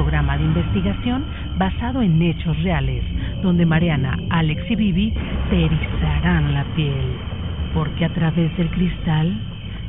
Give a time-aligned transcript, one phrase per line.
[0.00, 1.26] Programa de investigación
[1.58, 3.04] basado en hechos reales,
[3.42, 5.12] donde Mariana, Alex y Vivi
[5.50, 7.18] te erizarán la piel,
[7.74, 9.38] porque a través del cristal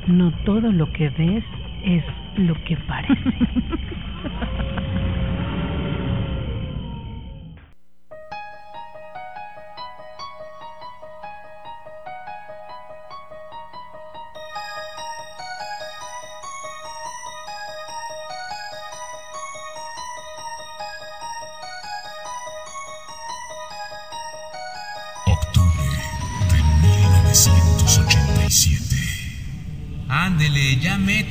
[0.08, 1.46] no todo lo que ves
[1.86, 2.04] es
[2.36, 3.16] lo que parece.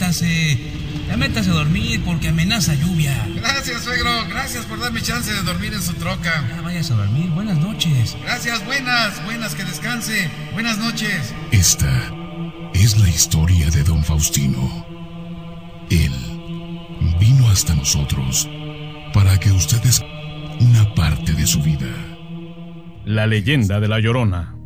[0.01, 0.59] métase.
[1.09, 3.15] Ya métase a dormir porque amenaza lluvia.
[3.37, 4.11] Gracias, suegro.
[4.29, 6.45] Gracias por darme chance de dormir en su troca.
[6.49, 7.29] Ya vayas a dormir.
[7.31, 8.17] Buenas noches.
[8.23, 10.31] Gracias, buenas, buenas, que descanse.
[10.55, 11.35] Buenas noches.
[11.51, 11.93] Esta
[12.73, 14.87] es la historia de don Faustino.
[15.91, 16.13] Él
[17.19, 18.49] vino hasta nosotros
[19.13, 20.01] para que ustedes
[20.61, 21.89] una parte de su vida.
[23.05, 24.60] La leyenda de La Llorona.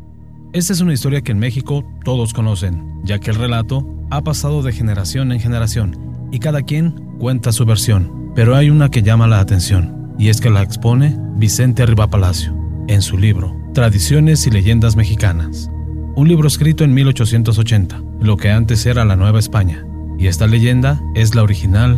[0.54, 4.62] Esta es una historia que en México todos conocen, ya que el relato ha pasado
[4.62, 8.30] de generación en generación y cada quien cuenta su versión.
[8.36, 12.54] Pero hay una que llama la atención, y es que la expone Vicente Arriba Palacio
[12.86, 15.72] en su libro Tradiciones y Leyendas Mexicanas.
[16.14, 19.84] Un libro escrito en 1880, lo que antes era la Nueva España,
[20.20, 21.96] y esta leyenda es la original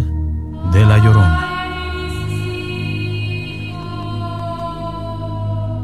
[0.72, 1.52] de La Llorona.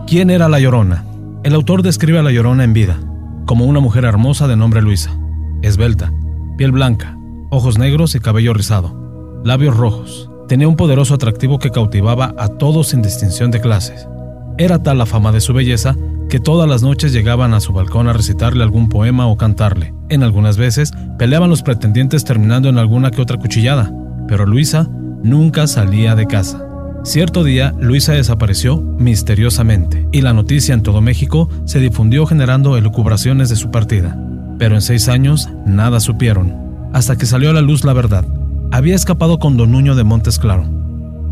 [0.06, 1.11] ¿Quién era La Llorona?
[1.44, 3.00] El autor describe a La Llorona en vida,
[3.46, 5.18] como una mujer hermosa de nombre Luisa,
[5.62, 6.12] esbelta,
[6.56, 7.18] piel blanca,
[7.50, 10.30] ojos negros y cabello rizado, labios rojos.
[10.46, 14.06] Tenía un poderoso atractivo que cautivaba a todos sin distinción de clases.
[14.56, 15.96] Era tal la fama de su belleza
[16.30, 19.92] que todas las noches llegaban a su balcón a recitarle algún poema o cantarle.
[20.10, 23.92] En algunas veces peleaban los pretendientes terminando en alguna que otra cuchillada,
[24.28, 24.88] pero Luisa
[25.24, 26.68] nunca salía de casa.
[27.04, 33.48] Cierto día, Luisa desapareció misteriosamente y la noticia en todo México se difundió generando elucubraciones
[33.48, 34.16] de su partida.
[34.56, 36.54] Pero en seis años nada supieron,
[36.92, 38.24] hasta que salió a la luz la verdad.
[38.70, 40.64] Había escapado con Don Nuño de Montes Claro.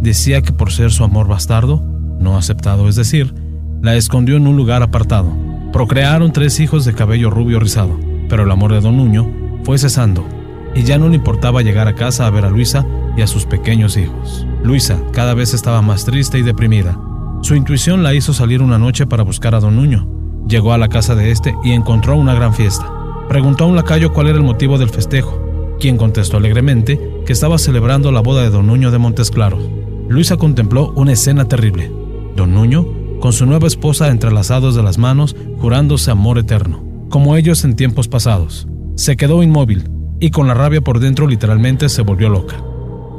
[0.01, 1.81] Decía que por ser su amor bastardo,
[2.19, 3.33] no aceptado es decir,
[3.81, 5.33] la escondió en un lugar apartado.
[5.73, 7.97] Procrearon tres hijos de cabello rubio rizado,
[8.29, 9.31] pero el amor de Don Nuño
[9.63, 10.27] fue cesando
[10.75, 12.85] y ya no le importaba llegar a casa a ver a Luisa
[13.17, 14.47] y a sus pequeños hijos.
[14.63, 16.99] Luisa cada vez estaba más triste y deprimida.
[17.43, 20.07] Su intuición la hizo salir una noche para buscar a don Nuño.
[20.47, 22.93] Llegó a la casa de este y encontró una gran fiesta.
[23.29, 27.57] Preguntó a un lacayo cuál era el motivo del festejo, quien contestó alegremente que estaba
[27.57, 29.63] celebrando la boda de don Nuño de Montes Claros.
[30.09, 31.91] Luisa contempló una escena terrible.
[32.37, 32.87] Don Nuño,
[33.21, 38.09] con su nueva esposa entrelazados de las manos, jurándose amor eterno, como ellos en tiempos
[38.09, 38.69] pasados.
[38.97, 39.89] Se quedó inmóvil
[40.21, 42.63] y con la rabia por dentro literalmente se volvió loca.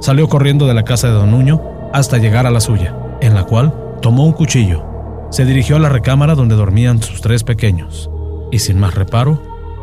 [0.02, 1.62] Salió corriendo de la casa de don Nuño
[1.94, 4.84] hasta llegar a la suya, en la cual tomó un cuchillo.
[5.30, 8.10] Se dirigió a la recámara donde dormían sus tres pequeños
[8.52, 9.40] y sin más reparo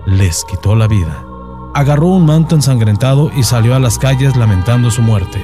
[0.06, 1.24] les quitó la vida.
[1.72, 5.38] Agarró un manto ensangrentado y salió a las calles lamentando su muerte.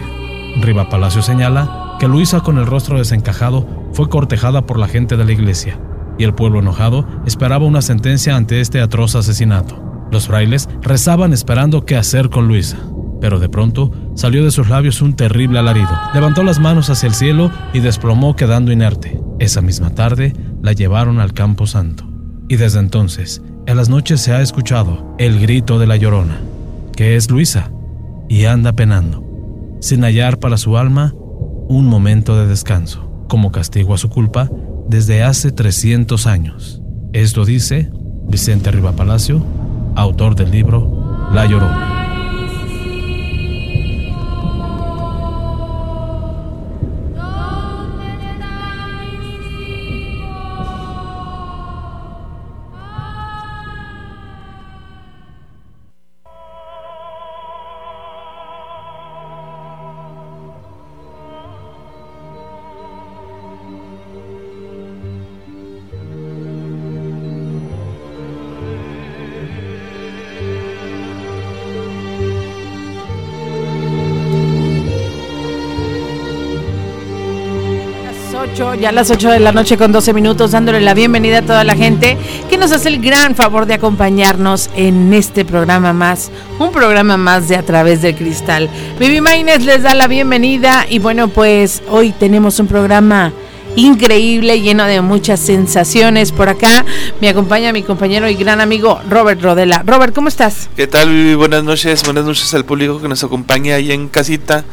[0.60, 5.24] Riva Palacio señala que Luisa con el rostro desencajado fue cortejada por la gente de
[5.24, 5.78] la iglesia
[6.18, 9.80] y el pueblo enojado esperaba una sentencia ante este atroz asesinato.
[10.10, 12.78] Los frailes rezaban esperando qué hacer con Luisa,
[13.20, 15.90] pero de pronto salió de sus labios un terrible alarido.
[16.12, 19.20] Levantó las manos hacia el cielo y desplomó quedando inerte.
[19.38, 20.32] Esa misma tarde
[20.62, 22.04] la llevaron al campo santo.
[22.48, 26.38] Y desde entonces, en las noches se ha escuchado el grito de la llorona,
[26.96, 27.70] que es Luisa,
[28.28, 29.24] y anda penando,
[29.80, 31.14] sin hallar para su alma
[31.68, 34.50] un momento de descanso, como castigo a su culpa
[34.88, 36.82] desde hace 300 años.
[37.12, 37.90] Esto dice
[38.28, 39.44] Vicente Riva Palacio,
[39.94, 41.93] autor del libro La Llorona.
[78.84, 81.64] 8, ya las 8 de la noche con 12 minutos, dándole la bienvenida a toda
[81.64, 82.18] la gente
[82.50, 87.48] que nos hace el gran favor de acompañarnos en este programa más, un programa más
[87.48, 88.68] de A través del cristal.
[89.00, 93.32] Vivi Maines les da la bienvenida y bueno, pues hoy tenemos un programa
[93.74, 96.30] increíble, lleno de muchas sensaciones.
[96.32, 96.84] Por acá
[97.22, 99.82] me acompaña mi compañero y gran amigo Robert Rodela.
[99.86, 100.68] Robert, ¿cómo estás?
[100.76, 101.34] ¿Qué tal, Vivi?
[101.34, 104.64] Buenas noches, buenas noches al público que nos acompaña ahí en casita.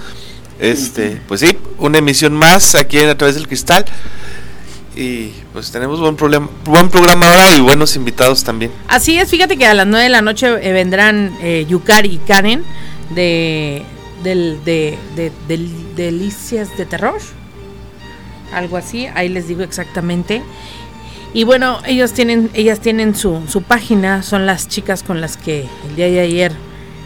[0.61, 3.83] Este, pues sí, una emisión más aquí en A través del cristal.
[4.95, 8.71] Y pues tenemos buen, problema, buen programa ahora y buenos invitados también.
[8.87, 12.17] Así es, fíjate que a las 9 de la noche eh, vendrán eh, Yukari y
[12.17, 12.63] Karen
[13.09, 13.83] de,
[14.21, 15.31] del, de, de,
[15.95, 17.19] Delicias de Terror.
[18.53, 20.43] Algo así, ahí les digo exactamente.
[21.33, 25.65] Y bueno, ellos tienen, ellas tienen su, su página, son las chicas con las que
[25.89, 26.51] el día de ayer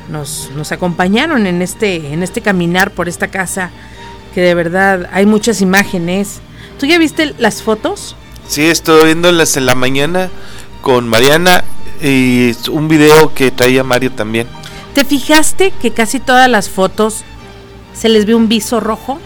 [0.09, 3.71] nos, nos acompañaron en este, en este caminar por esta casa,
[4.33, 6.41] que de verdad hay muchas imágenes.
[6.79, 8.15] ¿Tú ya viste las fotos?
[8.47, 10.29] Sí, estoy viéndolas en la mañana
[10.81, 11.63] con Mariana
[12.01, 14.47] y un video que traía Mario también.
[14.93, 17.23] ¿Te fijaste que casi todas las fotos
[17.93, 19.19] se les ve un viso rojo?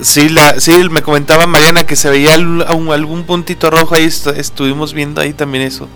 [0.00, 4.92] Sí, la, sí, me comentaba Mariana que se veía algún, algún puntito rojo ahí, estuvimos
[4.92, 5.88] viendo ahí también eso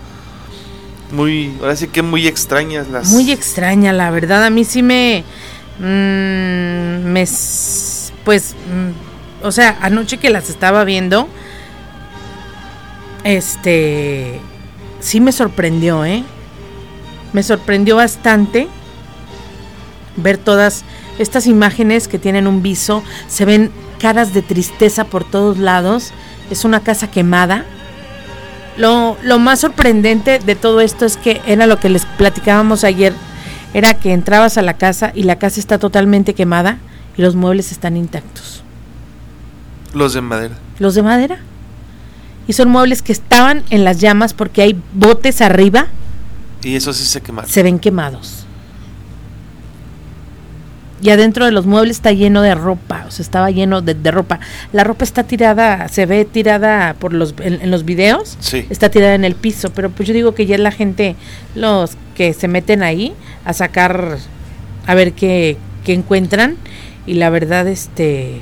[1.11, 3.09] muy, ahora sí que muy extrañas las.
[3.09, 4.43] Muy extraña, la verdad.
[4.43, 5.23] A mí sí me.
[5.79, 7.27] Mmm, me.
[8.23, 8.55] Pues.
[8.71, 11.27] Mm, o sea, anoche que las estaba viendo.
[13.23, 14.39] Este.
[14.99, 16.23] Sí me sorprendió, ¿eh?
[17.33, 18.67] Me sorprendió bastante
[20.17, 20.83] ver todas
[21.19, 23.03] estas imágenes que tienen un viso.
[23.27, 26.11] Se ven caras de tristeza por todos lados.
[26.51, 27.65] Es una casa quemada
[28.79, 33.13] lo, más sorprendente de todo esto es que era lo que les platicábamos ayer,
[33.73, 36.79] era que entrabas a la casa y la casa está totalmente quemada
[37.17, 38.63] y los muebles están intactos.
[39.93, 40.55] Los de madera.
[40.79, 41.39] Los de madera.
[42.47, 45.87] Y son muebles que estaban en las llamas porque hay botes arriba.
[46.63, 47.49] Y eso sí se quemaron.
[47.49, 48.45] Se ven quemados
[51.01, 54.39] y adentro de los muebles está lleno de ropa, o sea, estaba lleno de, ropa.
[54.73, 58.65] La ropa está tirada, se ve tirada por los en, los videos, sí.
[58.69, 61.15] está tirada en el piso, pero pues yo digo que ya es la gente,
[61.55, 63.13] los que se meten ahí
[63.45, 64.17] a sacar,
[64.85, 66.57] a ver qué, qué encuentran,
[67.05, 68.41] y la verdad, este,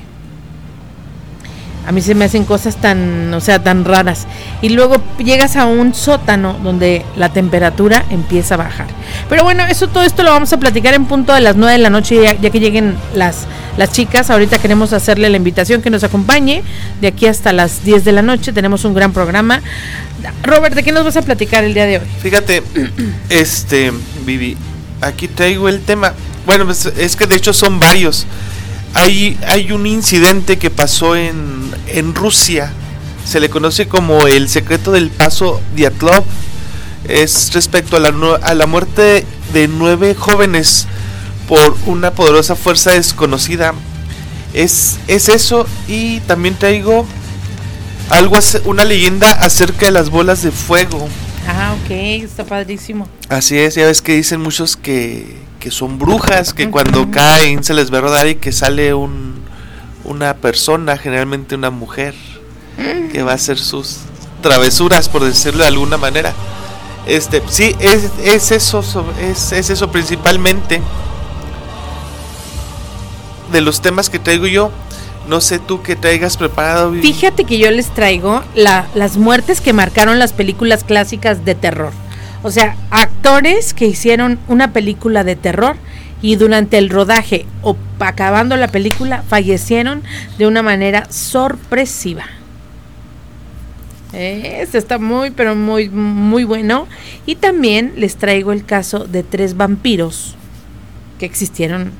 [1.88, 4.26] a mí se me hacen cosas tan, o sea, tan raras.
[4.60, 8.88] Y luego llegas a un sótano donde la temperatura empieza a bajar.
[9.30, 11.78] Pero bueno, eso todo esto lo vamos a platicar en punto de las 9 de
[11.78, 13.46] la noche, ya, que lleguen las,
[13.78, 14.28] las chicas.
[14.28, 16.62] Ahorita queremos hacerle la invitación que nos acompañe.
[17.00, 19.62] De aquí hasta las 10 de la noche tenemos un gran programa.
[20.42, 22.06] Robert, ¿de qué nos vas a platicar el día de hoy?
[22.20, 22.62] Fíjate,
[23.30, 23.94] este,
[24.26, 24.58] Vivi,
[25.00, 26.12] aquí traigo el tema.
[26.44, 28.26] Bueno, pues, es que de hecho son varios.
[28.94, 32.72] Hay, hay un incidente que pasó en, en Rusia,
[33.24, 36.24] se le conoce como el secreto del paso Diatlov,
[37.06, 38.08] es respecto a la,
[38.42, 40.86] a la muerte de nueve jóvenes
[41.46, 43.74] por una poderosa fuerza desconocida.
[44.54, 47.06] Es, es eso y también traigo
[48.10, 51.08] algo, una leyenda acerca de las bolas de fuego.
[51.46, 53.08] Ah, ok, está padrísimo.
[53.28, 55.36] Así es, ya ves que dicen muchos que,
[55.68, 59.34] que son brujas, que cuando caen se les ve rodar y que sale un,
[60.04, 62.14] una persona, generalmente una mujer,
[63.12, 63.98] que va a hacer sus
[64.40, 66.32] travesuras, por decirlo de alguna manera.
[67.06, 68.82] Este, sí, es, es eso,
[69.20, 70.80] es, es eso principalmente
[73.52, 74.70] de los temas que traigo yo.
[75.28, 76.94] No sé tú qué traigas preparado.
[76.94, 81.92] Fíjate que yo les traigo la, las muertes que marcaron las películas clásicas de terror.
[82.42, 85.76] O sea, actores que hicieron una película de terror
[86.22, 90.02] y durante el rodaje o acabando la película fallecieron
[90.38, 92.24] de una manera sorpresiva.
[94.12, 96.86] Este está muy, pero muy, muy bueno.
[97.26, 100.34] Y también les traigo el caso de tres vampiros
[101.18, 101.92] que existieron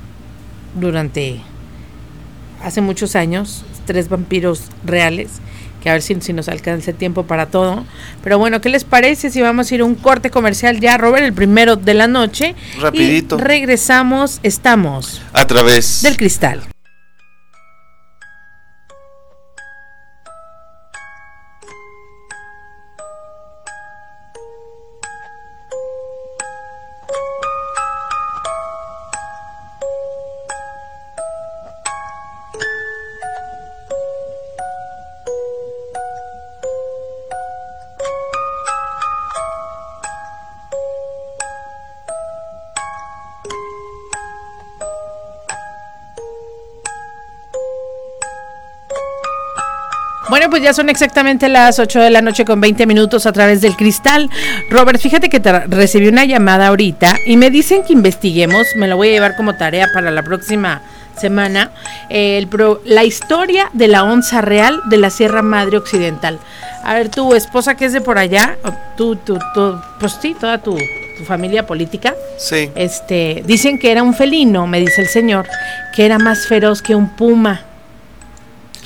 [0.79, 1.41] durante
[2.63, 5.41] hace muchos años, tres vampiros reales
[5.83, 7.85] que a ver si, si nos alcanza tiempo para todo.
[8.23, 11.25] Pero bueno, ¿qué les parece si vamos a ir a un corte comercial ya, Robert,
[11.25, 12.55] el primero de la noche?
[12.81, 13.39] Rapidito.
[13.39, 16.63] Y regresamos, estamos a través del cristal.
[50.49, 53.61] Bueno, pues ya son exactamente las 8 de la noche con 20 minutos a través
[53.61, 54.31] del cristal.
[54.71, 58.97] Robert, fíjate que te recibí una llamada ahorita y me dicen que investiguemos, me lo
[58.97, 60.81] voy a llevar como tarea para la próxima
[61.19, 61.71] semana,
[62.09, 62.49] el
[62.87, 66.39] la historia de la onza real de la Sierra Madre Occidental.
[66.83, 68.57] A ver, tu esposa que es de por allá,
[68.97, 70.79] tú, tú, tú pues sí, toda tu,
[71.19, 72.15] tu familia política.
[72.39, 72.71] Sí.
[72.75, 75.47] Este, dicen que era un felino, me dice el señor,
[75.95, 77.68] que era más feroz que un puma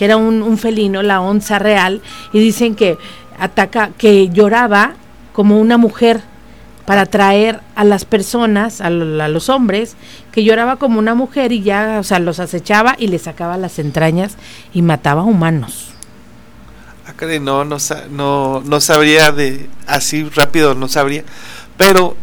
[0.04, 2.00] era un, felino, la onza real,
[2.32, 2.98] y dicen que
[3.38, 4.94] ataca, que lloraba
[5.32, 6.20] como una mujer
[6.86, 9.96] para atraer a las personas, a, los hombres,
[10.32, 13.78] que lloraba como una mujer y ya, o sea, los acechaba y les sacaba las
[13.78, 14.36] entrañas
[14.74, 15.90] y mataba humanos.
[17.06, 17.76] Ah, no, no,
[18.10, 21.24] no, no sabría de así rápido, no sabría.
[21.76, 22.16] Pero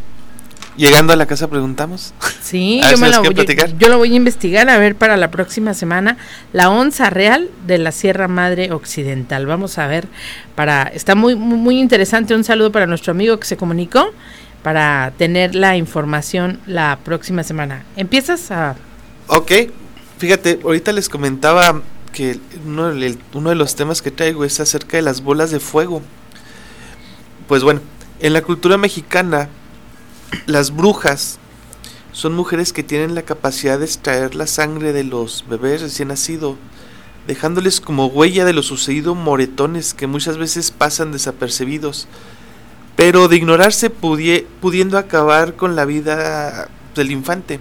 [0.79, 2.13] Llegando a la casa preguntamos.
[2.41, 3.35] Sí, yo, me lo voy,
[3.77, 6.15] yo, lo voy a investigar a ver para la próxima semana
[6.53, 9.45] la onza real de la Sierra Madre Occidental.
[9.45, 10.07] Vamos a ver
[10.55, 12.33] para está muy muy interesante.
[12.33, 14.13] Un saludo para nuestro amigo que se comunicó
[14.63, 17.83] para tener la información la próxima semana.
[17.97, 18.77] ¿Empiezas a
[19.27, 19.51] Ok.
[20.17, 21.81] Fíjate, ahorita les comentaba
[22.13, 22.93] que uno,
[23.33, 26.01] uno de los temas que traigo es acerca de las bolas de fuego.
[27.49, 27.81] Pues bueno,
[28.21, 29.49] en la cultura mexicana
[30.45, 31.39] las brujas
[32.11, 36.57] son mujeres que tienen la capacidad de extraer la sangre de los bebés recién nacidos,
[37.27, 42.07] dejándoles como huella de lo sucedido moretones que muchas veces pasan desapercibidos,
[42.95, 47.59] pero de ignorarse pudiendo acabar con la vida del infante,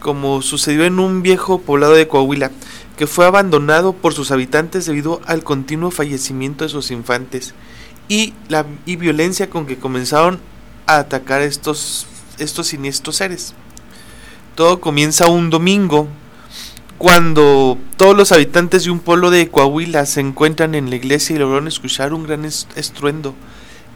[0.00, 2.50] como sucedió en un viejo poblado de Coahuila,
[2.96, 7.54] que fue abandonado por sus habitantes debido al continuo fallecimiento de sus infantes
[8.08, 10.40] y la y violencia con que comenzaron
[10.96, 12.06] a atacar estos,
[12.38, 13.54] estos siniestros seres.
[14.54, 16.08] Todo comienza un domingo
[16.98, 21.38] cuando todos los habitantes de un pueblo de Coahuila se encuentran en la iglesia y
[21.38, 23.34] lograron escuchar un gran estruendo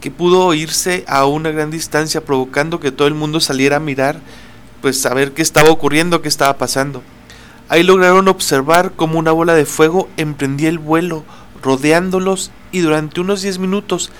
[0.01, 4.19] que pudo oírse a una gran distancia provocando que todo el mundo saliera a mirar
[4.81, 7.03] pues a ver qué estaba ocurriendo, qué estaba pasando.
[7.69, 11.23] Ahí lograron observar como una bola de fuego emprendía el vuelo,
[11.61, 14.11] rodeándolos y durante unos 10 minutos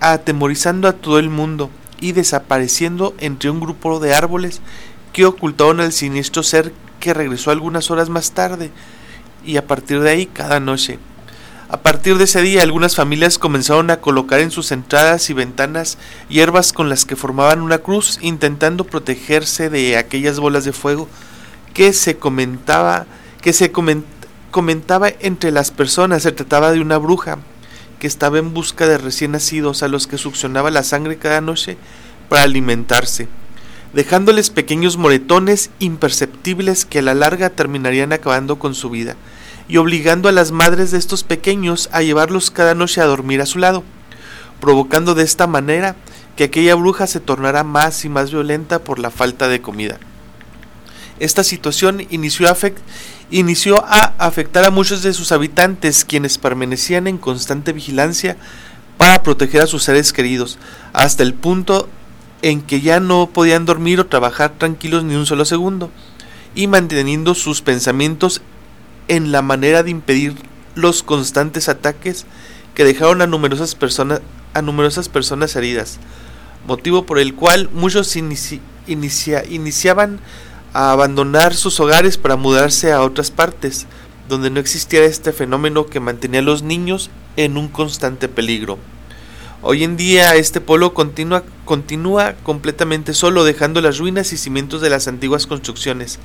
[0.00, 4.60] atemorizando a todo el mundo y desapareciendo entre un grupo de árboles
[5.12, 8.70] que ocultaron al siniestro ser que regresó algunas horas más tarde.
[9.44, 10.98] Y a partir de ahí cada noche.
[11.70, 15.98] A partir de ese día algunas familias comenzaron a colocar en sus entradas y ventanas
[16.30, 21.08] hierbas con las que formaban una cruz intentando protegerse de aquellas bolas de fuego
[21.74, 23.06] que se comentaba
[23.42, 23.70] que se
[24.50, 26.22] comentaba entre las personas.
[26.22, 27.38] Se trataba de una bruja
[27.98, 31.76] que estaba en busca de recién nacidos a los que succionaba la sangre cada noche
[32.28, 33.28] para alimentarse,
[33.92, 39.16] dejándoles pequeños moretones imperceptibles que a la larga terminarían acabando con su vida,
[39.68, 43.46] y obligando a las madres de estos pequeños a llevarlos cada noche a dormir a
[43.46, 43.84] su lado,
[44.60, 45.96] provocando de esta manera
[46.36, 49.98] que aquella bruja se tornara más y más violenta por la falta de comida.
[51.20, 52.48] Esta situación inició
[53.84, 58.36] a, afectar a muchos de sus habitantes, quienes permanecían en constante vigilancia
[58.96, 60.58] para proteger a sus seres queridos,
[60.92, 61.88] hasta el punto
[62.42, 65.90] en que ya no podían dormir o trabajar tranquilos ni un solo segundo,
[66.54, 68.40] y manteniendo sus pensamientos
[69.08, 70.34] en la manera de impedir
[70.74, 72.26] los constantes ataques
[72.74, 74.20] que dejaron a numerosas personas,
[74.54, 75.98] a numerosas personas heridas,
[76.66, 78.14] motivo por el cual muchos
[78.86, 80.20] iniciaban
[80.72, 83.86] a abandonar sus hogares para mudarse a otras partes,
[84.28, 88.78] donde no existiera este fenómeno que mantenía a los niños en un constante peligro.
[89.60, 94.90] Hoy en día este pueblo continúa, continúa completamente solo, dejando las ruinas y cimientos de
[94.90, 96.18] las antiguas construcciones,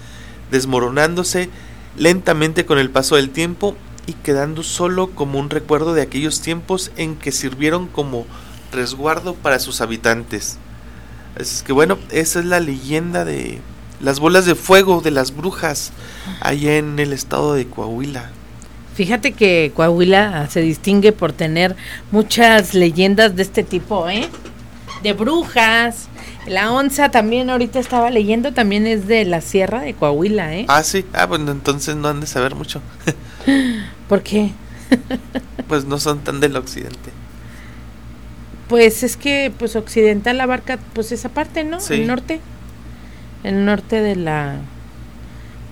[0.52, 1.50] desmoronándose
[1.98, 6.92] lentamente con el paso del tiempo y quedando solo como un recuerdo de aquellos tiempos
[6.98, 8.26] en que sirvieron como
[8.72, 10.58] resguardo para sus habitantes.
[11.36, 13.62] Así es que bueno, esa es la leyenda de,
[14.04, 15.92] las bolas de fuego de las brujas
[16.42, 18.30] allá en el estado de Coahuila.
[18.96, 21.76] Fíjate que Coahuila se distingue por tener
[22.12, 24.30] muchas leyendas de este tipo, ¿eh?
[25.02, 26.10] De brujas.
[26.46, 30.66] La onza también ahorita estaba leyendo, también es de la sierra de Coahuila, ¿eh?
[30.68, 31.06] Ah, sí.
[31.14, 32.82] Ah, bueno, entonces no han de saber mucho.
[34.10, 34.52] ¿Por qué?
[35.70, 37.10] pues no son tan del occidente.
[38.68, 41.78] Pues es que pues occidental abarca pues esa parte, ¿no?
[41.90, 42.42] El norte
[43.44, 44.58] el norte de la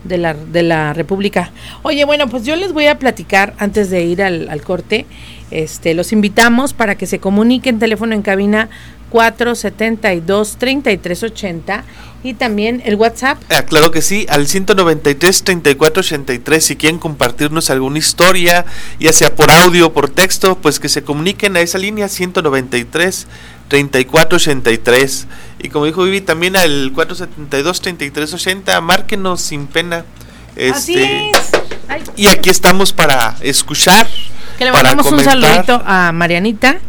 [0.04, 1.52] de la, de la República.
[1.84, 5.06] Oye, bueno, pues yo les voy a platicar antes de ir al, al corte.
[5.52, 8.70] Este, los invitamos para que se comuniquen teléfono en cabina
[9.12, 11.84] 472-3380
[12.24, 13.42] y también el WhatsApp.
[13.50, 18.66] Ah, claro que sí, al 193-3483 si quieren compartirnos alguna historia,
[19.00, 23.28] ya sea por audio o por texto, pues que se comuniquen a esa línea 193
[23.68, 25.28] 3483
[25.60, 30.06] y como dijo Vivi también al 472 3380 márquenos sin pena.
[30.74, 31.52] Así este, es.
[31.88, 34.10] Ay, y aquí estamos para escuchar
[34.58, 36.80] que le mandamos un saludito a Marianita,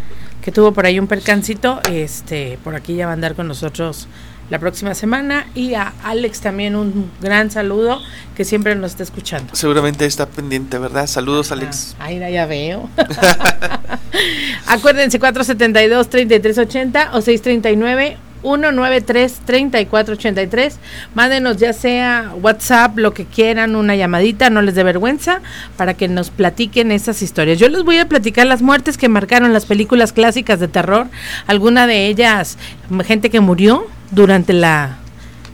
[0.43, 1.81] que tuvo por ahí un percancito.
[1.91, 4.09] Este, por aquí ya va a andar con nosotros
[4.51, 5.47] la próxima semana.
[5.55, 8.01] Y a Alex también un gran saludo,
[8.37, 9.55] que siempre nos está escuchando.
[9.55, 12.91] seguramente está pendiente verdad saludos Alex Ah, Ay, ya- ya veo.
[14.67, 18.17] Acuérdense, 472-3380 o 639.
[18.43, 20.75] 193-3483.
[21.15, 25.41] Mándenos ya sea WhatsApp, lo que quieran, una llamadita, no les dé vergüenza,
[25.77, 27.59] para que nos platiquen esas historias.
[27.59, 31.09] Yo les voy a platicar las muertes que marcaron las películas clásicas de terror.
[31.47, 32.59] Alguna de ellas,
[33.05, 34.99] gente que murió durante la,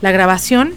[0.01, 0.73] la grabación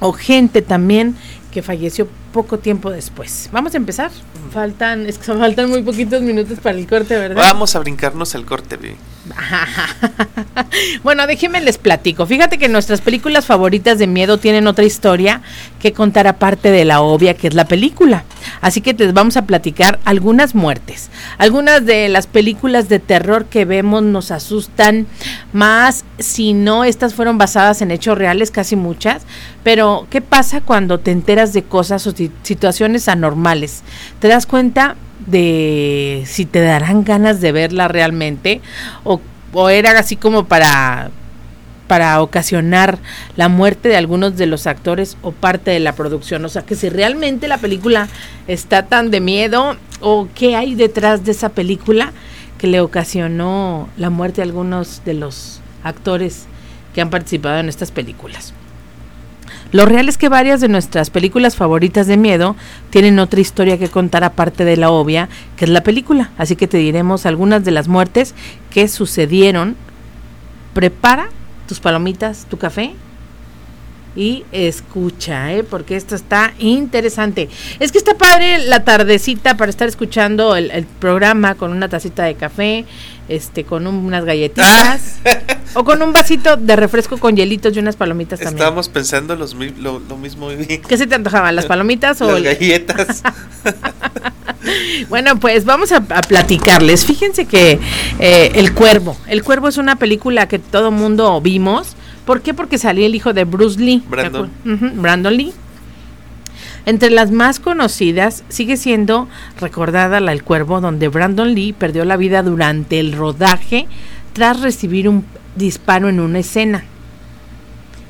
[0.00, 1.14] o gente también
[1.50, 3.48] que falleció poco tiempo después.
[3.52, 4.10] Vamos a empezar.
[4.52, 7.36] Faltan, es que faltan muy poquitos minutos para el corte, ¿verdad?
[7.36, 8.96] vamos a brincarnos el corte Vivi.
[11.02, 12.26] bueno, déjenme les platico.
[12.26, 15.40] Fíjate que nuestras películas favoritas de miedo tienen otra historia
[15.80, 18.24] que contar aparte de la obvia que es la película.
[18.60, 21.10] Así que les vamos a platicar algunas muertes.
[21.38, 25.06] Algunas de las películas de terror que vemos nos asustan
[25.52, 29.22] más si no estas fueron basadas en hechos reales, casi muchas.
[29.62, 33.82] Pero, ¿qué pasa cuando te enteras de cosas o si- situaciones anormales?
[34.20, 34.96] ¿Te das cuenta
[35.26, 38.60] de si te darán ganas de verla realmente
[39.04, 39.20] o,
[39.52, 41.10] o era así como para
[41.90, 43.00] para ocasionar
[43.34, 46.44] la muerte de algunos de los actores o parte de la producción.
[46.44, 48.06] O sea, que si realmente la película
[48.46, 52.12] está tan de miedo o qué hay detrás de esa película
[52.58, 56.46] que le ocasionó la muerte a algunos de los actores
[56.94, 58.54] que han participado en estas películas.
[59.72, 62.56] Lo real es que varias de nuestras películas favoritas de miedo
[62.90, 66.30] tienen otra historia que contar aparte de la obvia, que es la película.
[66.38, 68.34] Así que te diremos algunas de las muertes
[68.70, 69.76] que sucedieron.
[70.74, 71.28] Prepara
[71.68, 72.94] tus palomitas, tu café
[74.16, 75.62] y escucha, ¿eh?
[75.62, 77.48] porque esto está interesante.
[77.78, 82.24] Es que está padre la tardecita para estar escuchando el, el programa con una tacita
[82.24, 82.84] de café,
[83.28, 85.20] este, con un- unas galletitas
[85.74, 88.56] o con un vasito de refresco con hielitos y unas palomitas también.
[88.56, 90.48] estábamos pensando los, lo, lo mismo.
[90.88, 91.54] ¿Qué se te antojaban?
[91.54, 93.22] ¿Las palomitas o las el- galletas
[95.08, 97.06] Bueno, pues vamos a, a platicarles.
[97.06, 97.78] Fíjense que
[98.18, 99.16] eh, El Cuervo.
[99.26, 101.96] El Cuervo es una película que todo mundo vimos.
[102.30, 102.54] ¿Por qué?
[102.54, 103.98] Porque salía el hijo de Bruce Lee.
[104.02, 104.50] ¿te Brandon.
[104.64, 105.52] acuer- Ujú, Brandon Lee.
[106.86, 109.26] Entre las más conocidas sigue siendo
[109.60, 113.88] recordada la El Cuervo, donde Brandon Lee perdió la vida durante el rodaje
[114.32, 115.24] tras recibir un
[115.56, 116.84] disparo en una escena.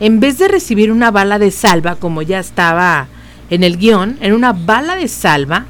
[0.01, 3.07] En vez de recibir una bala de salva, como ya estaba
[3.49, 5.65] en el guion, en una bala de salva,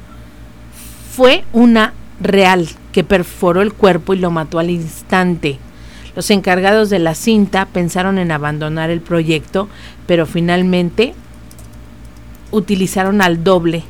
[1.15, 5.57] fue una real que perforó el cuerpo y lo mató al instante.
[6.15, 9.69] Los encargados de la cinta pensaron en abandonar el proyecto,
[10.07, 11.13] pero finalmente
[12.51, 13.83] utilizaron al doble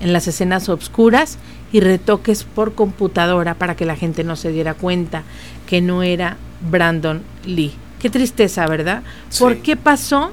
[0.00, 1.38] en las escenas oscuras
[1.72, 5.22] y retoques por computadora para que la gente no se diera cuenta
[5.66, 6.36] que no era
[6.70, 7.74] Brandon Lee.
[8.00, 9.02] Qué tristeza, ¿verdad?
[9.38, 10.30] ¿Por qué pasó?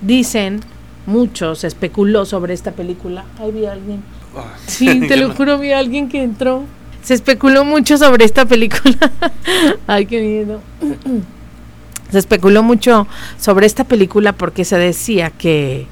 [0.00, 0.60] Dicen
[1.06, 3.24] muchos, especuló sobre esta película.
[3.38, 4.02] Ahí vi a alguien.
[4.66, 6.64] Sí, te lo juro, vi a alguien que entró.
[7.02, 8.96] Se especuló mucho sobre esta película.
[9.86, 10.60] Ay, qué miedo.
[12.10, 13.06] Se especuló mucho
[13.38, 15.86] sobre esta película porque se decía que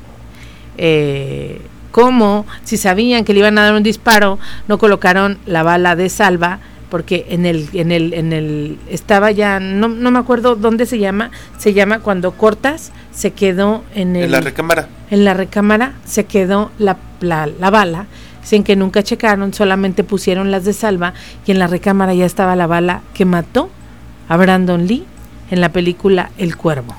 [0.79, 5.97] eh, como si sabían que le iban a dar un disparo, no colocaron la bala
[5.97, 10.57] de salva porque en el en el en el estaba ya no, no me acuerdo
[10.57, 15.25] dónde se llama, se llama cuando cortas se quedó en el en la recámara en
[15.25, 18.07] la recámara se quedó la, la, la bala,
[18.43, 21.15] sin que nunca checaron, solamente pusieron las de salva
[21.47, 23.71] y en la recámara ya estaba la bala que mató
[24.29, 25.05] a Brandon Lee
[25.51, 26.95] en la película El Cuervo.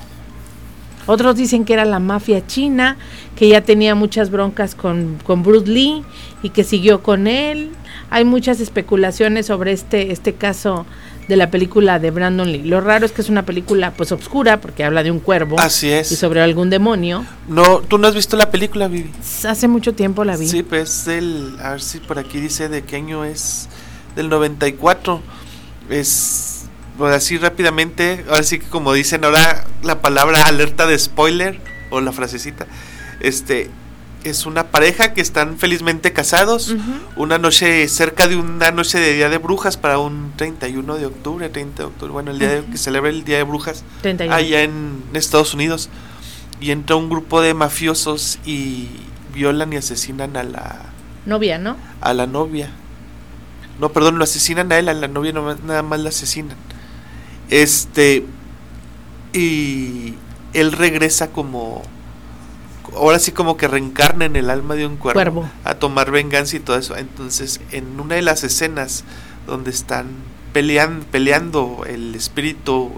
[1.06, 2.96] Otros dicen que era la mafia china,
[3.34, 6.04] que ya tenía muchas broncas con, con Bruce Lee
[6.42, 7.70] y que siguió con él.
[8.10, 10.86] Hay muchas especulaciones sobre este, este caso
[11.28, 12.62] de la película de Brandon Lee.
[12.62, 15.88] Lo raro es que es una película pues obscura porque habla de un cuervo así
[15.88, 17.24] y es sobre algún demonio.
[17.48, 19.10] no tú no has visto la película Vivi
[19.44, 20.48] Hace mucho tiempo la vi.
[20.48, 21.56] Sí, pues del.
[21.60, 23.68] A ver si por aquí dice de qué año es.
[24.16, 25.22] Del 94.
[25.88, 26.66] Es.
[26.98, 28.24] Pues así rápidamente.
[28.28, 31.60] Ahora sí que como dicen ahora la palabra alerta de spoiler.
[31.90, 32.66] O la frasecita.
[33.20, 33.70] Este.
[34.24, 36.74] Es una pareja que están felizmente casados.
[37.16, 41.48] Una noche, cerca de una noche de Día de Brujas para un 31 de octubre,
[41.48, 43.84] 30 de octubre, bueno, el día que celebra el Día de Brujas,
[44.30, 45.88] allá en Estados Unidos.
[46.60, 48.88] Y entra un grupo de mafiosos y
[49.34, 50.80] violan y asesinan a la
[51.26, 51.76] novia, ¿no?
[52.00, 52.70] A la novia.
[53.80, 56.56] No, perdón, lo asesinan a él, a la novia no, nada más la asesinan.
[57.50, 58.24] Este.
[59.32, 60.14] Y
[60.52, 61.82] él regresa como
[62.94, 66.60] ahora sí como que reencarna en el alma de un cuervo, a tomar venganza y
[66.60, 66.96] todo eso.
[66.96, 69.04] Entonces, en una de las escenas
[69.46, 70.06] donde están
[70.52, 72.92] peleando, peleando el espíritu,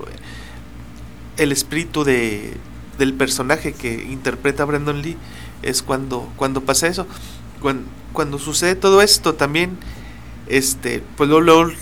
[1.36, 2.56] el espíritu de,
[2.98, 5.16] del personaje que interpreta Brandon Lee,
[5.62, 7.06] es cuando, cuando pasa eso.
[7.60, 9.78] Cuando, cuando sucede todo esto también,
[10.46, 11.72] este, pues luego, luego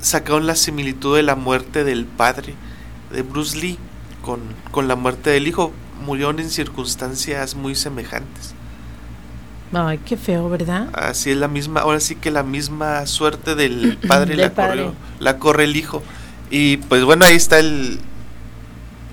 [0.00, 2.54] sacaron la similitud de la muerte del padre
[3.12, 3.78] de Bruce Lee
[4.22, 8.54] con, con la muerte del hijo murieron en circunstancias muy semejantes.
[9.72, 10.88] Ay, qué feo, ¿verdad?
[10.94, 14.52] Así es la misma, ahora sí que la misma suerte del padre, la,
[15.18, 16.02] la corre el hijo.
[16.50, 17.98] Y pues bueno, ahí está el...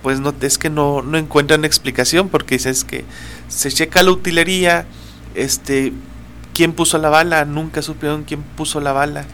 [0.01, 3.05] Pues no, es que no, no encuentran explicación porque dices que
[3.47, 4.85] se checa la utilería,
[5.33, 5.93] este,
[6.53, 9.25] quién puso la bala, nunca supieron quién puso la bala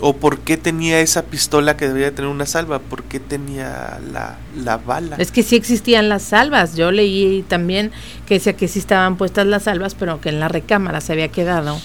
[0.00, 4.38] o por qué tenía esa pistola que debería tener una salva, por qué tenía la,
[4.56, 5.16] la, bala.
[5.16, 7.90] Es que sí existían las salvas, yo leí también
[8.26, 11.28] que decía que sí estaban puestas las salvas, pero que en la recámara se había
[11.28, 11.80] quedado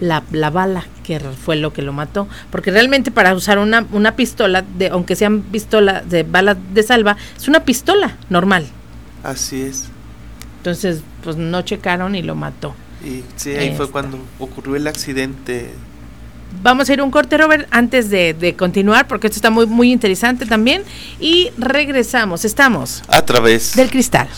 [0.00, 4.16] la, la, bala, que fue lo que lo mató, porque realmente para usar una, una
[4.16, 8.66] pistola, de, aunque sean pistolas de balas de salva, es una pistola normal.
[9.22, 9.88] Así es.
[10.58, 12.74] Entonces, pues no checaron y lo mató.
[13.04, 15.70] Y sí, ahí fue cuando ocurrió el accidente
[16.62, 20.46] Vamos a ir un corte, Robert, antes de, continuar, porque esto está muy, muy interesante
[20.46, 20.82] también.
[21.20, 22.44] Y regresamos.
[22.44, 24.28] Estamos a través del cristal.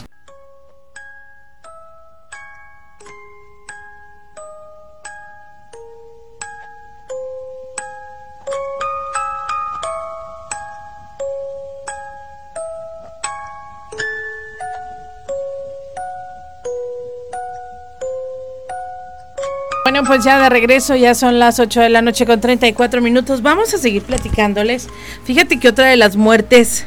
[20.00, 23.42] Bueno, pues ya de regreso, ya son las 8 de la noche con 34 minutos.
[23.42, 24.88] Vamos a seguir platicándoles.
[25.24, 26.86] Fíjate que otra de las muertes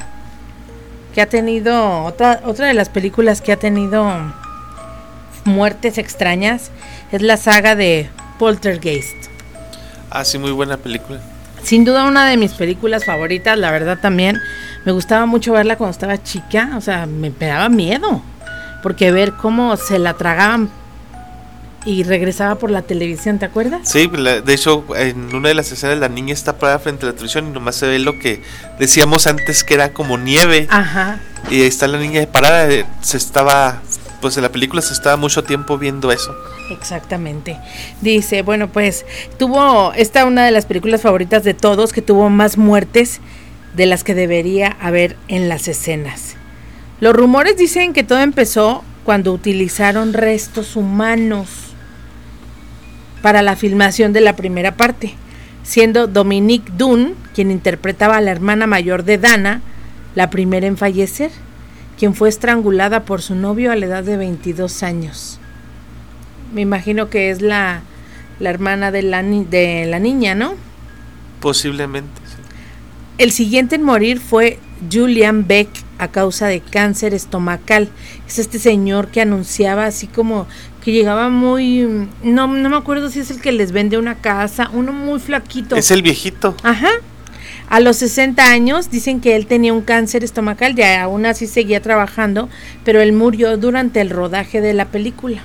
[1.14, 4.12] que ha tenido, otra, otra de las películas que ha tenido
[5.46, 6.72] muertes extrañas
[7.12, 9.28] es la saga de Poltergeist.
[10.10, 11.20] Ah, sí, muy buena película.
[11.62, 14.42] Sin duda una de mis películas favoritas, la verdad también.
[14.86, 18.24] Me gustaba mucho verla cuando estaba chica, o sea, me daba miedo.
[18.82, 20.72] Porque ver cómo se la tragaban
[21.86, 23.82] y regresaba por la televisión, ¿te acuerdas?
[23.90, 27.14] Sí, de hecho, en una de las escenas la niña está parada frente a la
[27.14, 28.42] televisión y nomás se ve lo que
[28.80, 30.68] decíamos antes que era como nieve.
[30.70, 31.20] Ajá.
[31.50, 33.82] Y ahí está la niña parada, eh, se estaba,
[34.22, 36.34] pues en la película se estaba mucho tiempo viendo eso.
[36.72, 37.58] Exactamente.
[38.02, 39.06] Dice, bueno, pues
[39.38, 43.20] tuvo, esta una de las películas favoritas de todos, que tuvo más muertes
[43.76, 46.36] de las que debería haber en las escenas.
[47.02, 51.73] Los rumores dicen que todo empezó cuando utilizaron restos humanos
[53.24, 55.16] para la filmación de la primera parte,
[55.64, 59.62] siendo Dominique Dunn, quien interpretaba a la hermana mayor de Dana,
[60.14, 61.32] la primera en fallecer,
[61.98, 65.40] quien fue estrangulada por su novio a la edad de 22 años.
[66.54, 67.84] Me imagino que es la,
[68.42, 70.56] la hermana de la, de la niña, ¿no?
[71.40, 72.44] Posiblemente, sí.
[73.20, 74.60] El siguiente en morir fue
[74.92, 77.88] Julian Beck a causa de cáncer estomacal.
[78.28, 80.46] Es este señor que anunciaba así como
[80.84, 84.70] que llegaba muy, no, no me acuerdo si es el que les vende una casa,
[84.74, 85.76] uno muy flaquito.
[85.76, 86.56] Es el viejito.
[86.62, 86.90] Ajá.
[87.70, 91.82] A los 60 años dicen que él tenía un cáncer estomacal, ya aún así seguía
[91.82, 92.50] trabajando,
[92.84, 95.44] pero él murió durante el rodaje de la película.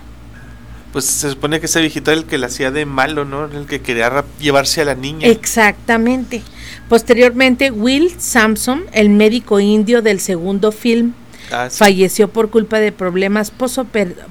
[0.93, 3.45] Pues se supone que ese viejito era el que le hacía de malo, ¿no?
[3.45, 5.29] El que quería llevarse a la niña.
[5.29, 6.43] Exactamente.
[6.89, 11.13] Posteriormente, Will Sampson, el médico indio del segundo film,
[11.51, 13.51] Ah, falleció por culpa de problemas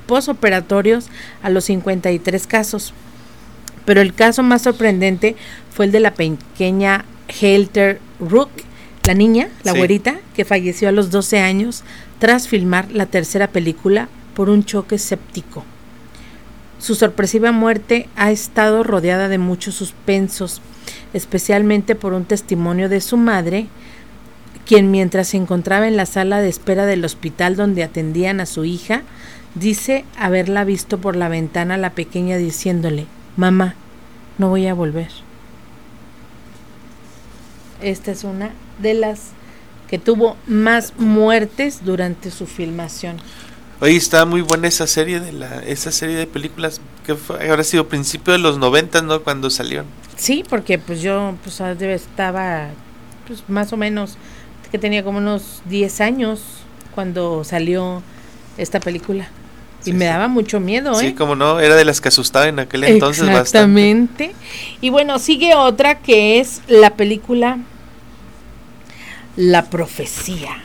[0.05, 1.07] posoperatorios
[1.41, 2.93] a los 53 casos.
[3.85, 5.35] Pero el caso más sorprendente
[5.71, 8.49] fue el de la pequeña Helter Rook,
[9.03, 11.83] la niña, la güerita, que falleció a los 12 años
[12.19, 15.63] tras filmar la tercera película por un choque séptico.
[16.79, 20.61] Su sorpresiva muerte ha estado rodeada de muchos suspensos,
[21.13, 23.67] especialmente por un testimonio de su madre,
[24.67, 28.65] quien mientras se encontraba en la sala de espera del hospital donde atendían a su
[28.65, 29.03] hija,
[29.55, 33.75] dice haberla visto por la ventana a la pequeña diciéndole, Mamá,
[34.37, 35.09] no voy a volver.
[37.81, 39.29] Esta es una de las
[39.87, 43.17] que tuvo más muertes durante su filmación.
[43.79, 47.63] Oye, está muy buena esa serie de la esa serie de películas que fue, habrá
[47.63, 49.21] sido principio de los 90, ¿no?
[49.21, 49.85] Cuando salieron.
[50.17, 52.69] Sí, porque pues yo pues estaba
[53.27, 54.17] pues más o menos
[54.69, 56.41] que tenía como unos 10 años
[56.93, 58.01] cuando salió
[58.57, 59.29] esta película.
[59.85, 61.09] Y me daba mucho miedo, ¿eh?
[61.09, 64.33] Sí, como no, era de las que asustaba en aquel entonces Exactamente.
[64.81, 67.59] Y bueno, sigue otra que es la película
[69.35, 70.57] La Profecía.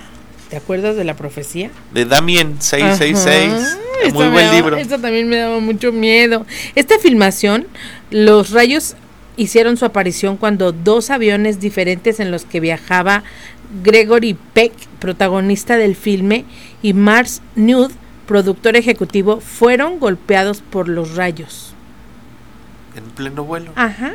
[0.48, 1.70] ¿Te acuerdas de La Profecía?
[1.92, 3.78] De Damien 666.
[4.12, 4.76] Muy buen libro.
[4.76, 6.44] Esto también me daba mucho miedo.
[6.74, 7.66] Esta filmación,
[8.10, 8.96] los rayos
[9.36, 13.22] hicieron su aparición cuando dos aviones diferentes en los que viajaba
[13.82, 16.44] Gregory Peck, protagonista del filme,
[16.82, 17.94] y Mars Nude,
[18.26, 21.74] productor ejecutivo, fueron golpeados por los rayos.
[22.96, 23.72] En pleno vuelo.
[23.74, 24.12] Ajá.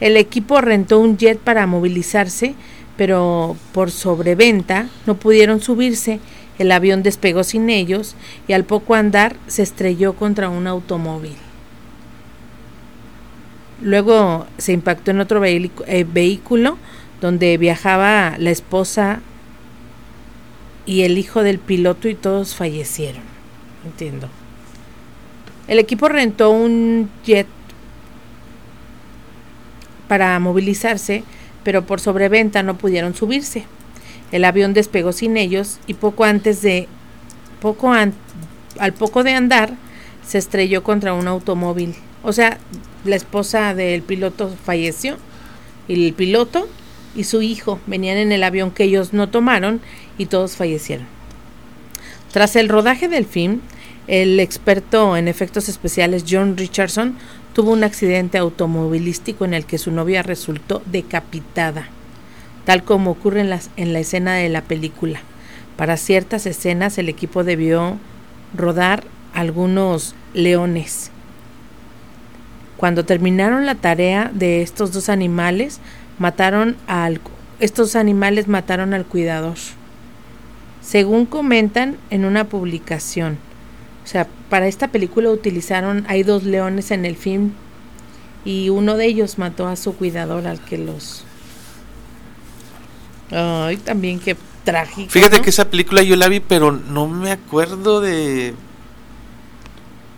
[0.00, 2.54] El equipo rentó un jet para movilizarse,
[2.96, 6.20] pero por sobreventa no pudieron subirse.
[6.58, 8.14] El avión despegó sin ellos
[8.48, 11.36] y al poco andar se estrelló contra un automóvil.
[13.80, 16.78] Luego se impactó en otro eh, vehículo
[17.20, 19.20] donde viajaba la esposa
[20.86, 23.22] y el hijo del piloto y todos fallecieron.
[23.84, 24.28] Entiendo.
[25.68, 27.46] El equipo rentó un jet
[30.08, 31.24] para movilizarse,
[31.64, 33.64] pero por sobreventa no pudieron subirse.
[34.32, 36.88] El avión despegó sin ellos y poco antes de
[37.60, 39.74] poco al poco de andar
[40.24, 41.94] se estrelló contra un automóvil.
[42.22, 42.58] O sea,
[43.06, 45.16] la esposa del piloto falleció
[45.88, 46.68] el piloto
[47.14, 49.80] y su hijo venían en el avión que ellos no tomaron
[50.18, 51.06] y todos fallecieron.
[52.32, 53.60] Tras el rodaje del film,
[54.06, 57.16] el experto en efectos especiales John Richardson
[57.54, 61.88] tuvo un accidente automovilístico en el que su novia resultó decapitada,
[62.64, 65.20] tal como ocurre en, en la escena de la película.
[65.76, 67.96] Para ciertas escenas el equipo debió
[68.54, 71.10] rodar algunos leones
[72.76, 75.80] cuando terminaron la tarea de estos dos animales,
[76.18, 77.20] mataron al
[77.58, 79.56] estos animales mataron al cuidador.
[80.82, 83.38] Según comentan en una publicación,
[84.04, 87.52] o sea, para esta película utilizaron hay dos leones en el film
[88.44, 91.24] y uno de ellos mató a su cuidador al que los
[93.30, 95.10] Ay, también qué trágico.
[95.10, 98.54] Fíjate que esa película yo la vi, pero no me acuerdo de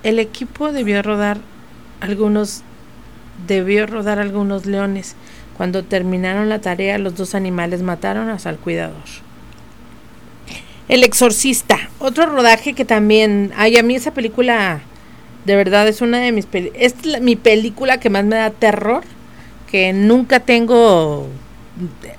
[0.03, 1.38] el equipo debió rodar
[2.00, 2.62] algunos
[3.46, 5.14] debió rodar algunos leones.
[5.56, 9.02] Cuando terminaron la tarea, los dos animales mataron hasta el cuidador.
[10.88, 14.80] El exorcista, otro rodaje que también, ay, a mí esa película
[15.44, 19.02] de verdad es una de mis es mi película que más me da terror,
[19.70, 21.26] que nunca tengo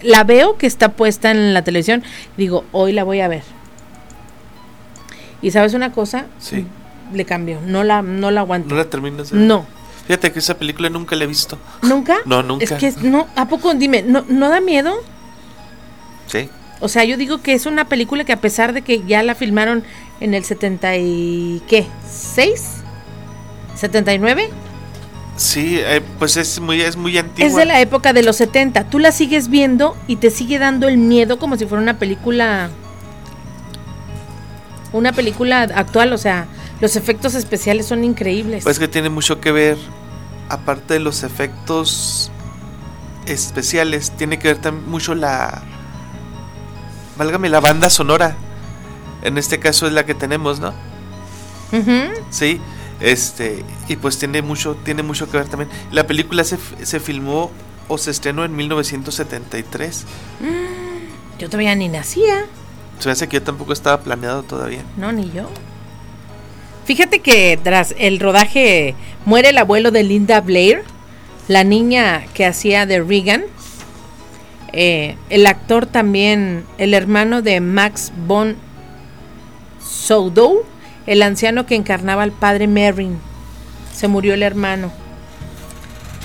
[0.01, 2.03] la veo que está puesta en la televisión,
[2.37, 3.43] digo, hoy la voy a ver.
[5.41, 6.25] Y sabes una cosa?
[6.37, 6.65] Sí
[7.13, 8.69] le cambio, no la, no la aguanto.
[8.69, 9.31] ¿No la terminas?
[9.33, 9.65] No.
[10.07, 11.57] Fíjate que esa película nunca la he visto.
[11.83, 12.17] ¿Nunca?
[12.25, 12.63] No, nunca.
[12.63, 13.73] Es que, no, ¿a poco?
[13.75, 14.95] Dime, ¿no, ¿no da miedo?
[16.25, 16.49] Sí.
[16.79, 19.35] O sea, yo digo que es una película que a pesar de que ya la
[19.35, 19.83] filmaron
[20.19, 21.61] en el 70 y...
[21.67, 21.85] ¿qué?
[22.35, 22.53] ¿6?
[23.79, 24.49] ¿79?
[25.35, 27.47] Sí, eh, pues es muy, es muy antigua.
[27.47, 28.89] Es de la época de los 70.
[28.89, 32.69] Tú la sigues viendo y te sigue dando el miedo como si fuera una película...
[34.91, 36.47] Una película actual, o sea,
[36.81, 38.63] los efectos especiales son increíbles.
[38.63, 39.77] Pues que tiene mucho que ver,
[40.47, 42.31] aparte de los efectos
[43.25, 45.61] especiales, tiene que ver también mucho la.
[47.17, 48.35] Válgame, la banda sonora.
[49.21, 50.73] En este caso es la que tenemos, ¿no?
[52.29, 52.59] Sí,
[52.99, 55.69] este, y pues tiene mucho, tiene mucho que ver también.
[55.91, 57.51] La película se, se filmó
[57.87, 60.05] o se estrenó en 1973.
[61.37, 62.45] yo todavía ni nacía.
[62.99, 64.83] Se hace que yo tampoco estaba planeado todavía.
[64.97, 65.49] No, ni yo.
[66.89, 70.81] Fíjate que tras el rodaje muere el abuelo de Linda Blair,
[71.47, 73.43] la niña que hacía de Regan.
[74.73, 78.55] Eh, el actor también, el hermano de Max von
[79.79, 80.63] Sydow,
[81.05, 83.19] el anciano que encarnaba al padre Merrin.
[83.93, 84.91] Se murió el hermano.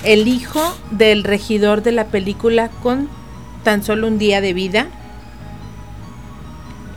[0.03, 3.07] El hijo del regidor de la película con
[3.63, 4.87] tan solo un día de vida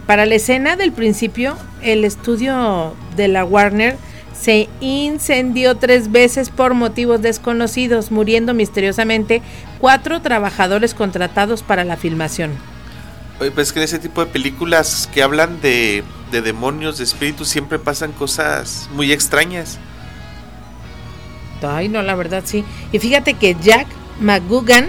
[0.08, 3.98] para la escena del principio, el estudio de la Warner
[4.32, 9.42] se incendió tres veces por motivos desconocidos, muriendo misteriosamente
[9.78, 12.52] cuatro trabajadores contratados para la filmación.
[13.38, 17.50] Oye, pues que en ese tipo de películas que hablan de, de demonios, de espíritus,
[17.50, 19.78] siempre pasan cosas muy extrañas.
[21.62, 22.64] Ay, no, la verdad sí.
[22.92, 23.86] Y fíjate que Jack
[24.20, 24.86] McGugan,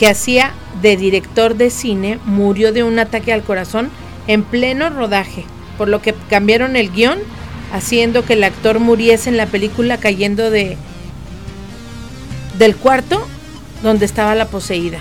[0.00, 3.90] que hacía de director de cine, murió de un ataque al corazón
[4.28, 5.44] en pleno rodaje.
[5.76, 7.18] por lo que cambiaron el guion,
[7.72, 10.76] haciendo que el actor muriese en la película cayendo de
[12.58, 13.26] del cuarto
[13.82, 15.00] donde estaba la poseída.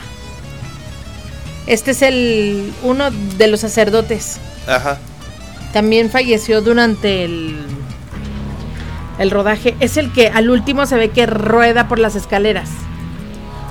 [1.68, 4.40] Este es el uno de los sacerdotes.
[4.68, 5.00] Ajá.
[5.74, 7.58] También falleció durante el
[9.18, 9.76] el rodaje.
[9.80, 12.70] Es el que al último se ve que rueda por las escaleras.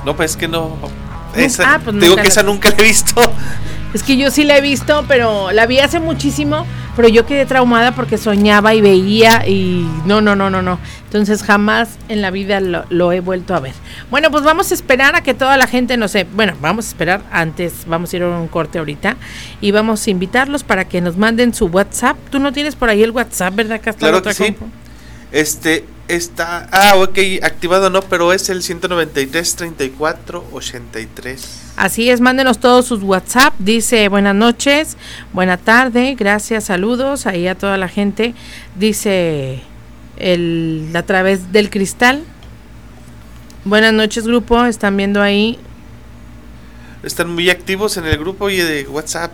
[0.07, 0.77] No, pues es que no.
[1.35, 3.21] Esa, ah, pues digo que esa nunca la he visto.
[3.95, 7.47] Es que yo sí la he visto, pero la vi hace muchísimo, pero yo quedé
[7.47, 10.79] traumada porque soñaba y veía y no, no, no, no, no.
[11.05, 13.73] Entonces jamás en la vida lo, he vuelto a ver.
[14.11, 16.89] Bueno, pues vamos a esperar a que toda la gente, no sé, bueno, vamos a
[16.89, 19.17] esperar antes, vamos a ir a un corte ahorita
[19.63, 22.19] y vamos a invitarlos para que nos manden su WhatsApp.
[22.31, 23.81] Tú no tienes por ahí el WhatsApp, ¿verdad?
[23.97, 24.55] claro que sí.
[25.33, 31.73] Este, está, ah, ok, activado no, pero es el 193 34 83.
[31.77, 33.55] Así es, mándenos todos sus WhatsApp.
[33.59, 34.97] Dice buenas noches,
[35.33, 38.35] buena tarde, gracias, saludos ahí a toda la gente.
[38.75, 39.63] Dice
[40.17, 42.25] el a través del cristal.
[43.65, 44.65] Buenas noches, grupo.
[44.65, 45.59] Están viendo ahí.
[47.03, 49.33] Están muy activos en el grupo y de WhatsApp.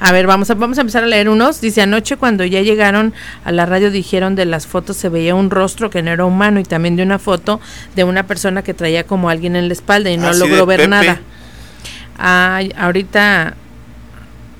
[0.00, 1.60] A ver, vamos a, vamos a empezar a leer unos.
[1.60, 5.50] Dice, anoche cuando ya llegaron a la radio dijeron de las fotos se veía un
[5.50, 7.60] rostro que no era humano y también de una foto
[7.94, 11.20] de una persona que traía como alguien en la espalda y no logró ver nada.
[12.18, 13.54] Ay, ahorita,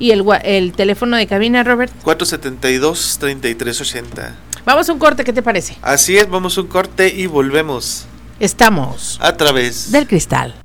[0.00, 1.92] y el, el teléfono de cabina, Robert.
[2.02, 4.32] 472-3380.
[4.64, 5.76] Vamos a un corte, ¿qué te parece?
[5.80, 8.06] Así es, vamos a un corte y volvemos.
[8.40, 10.56] Estamos a través del cristal.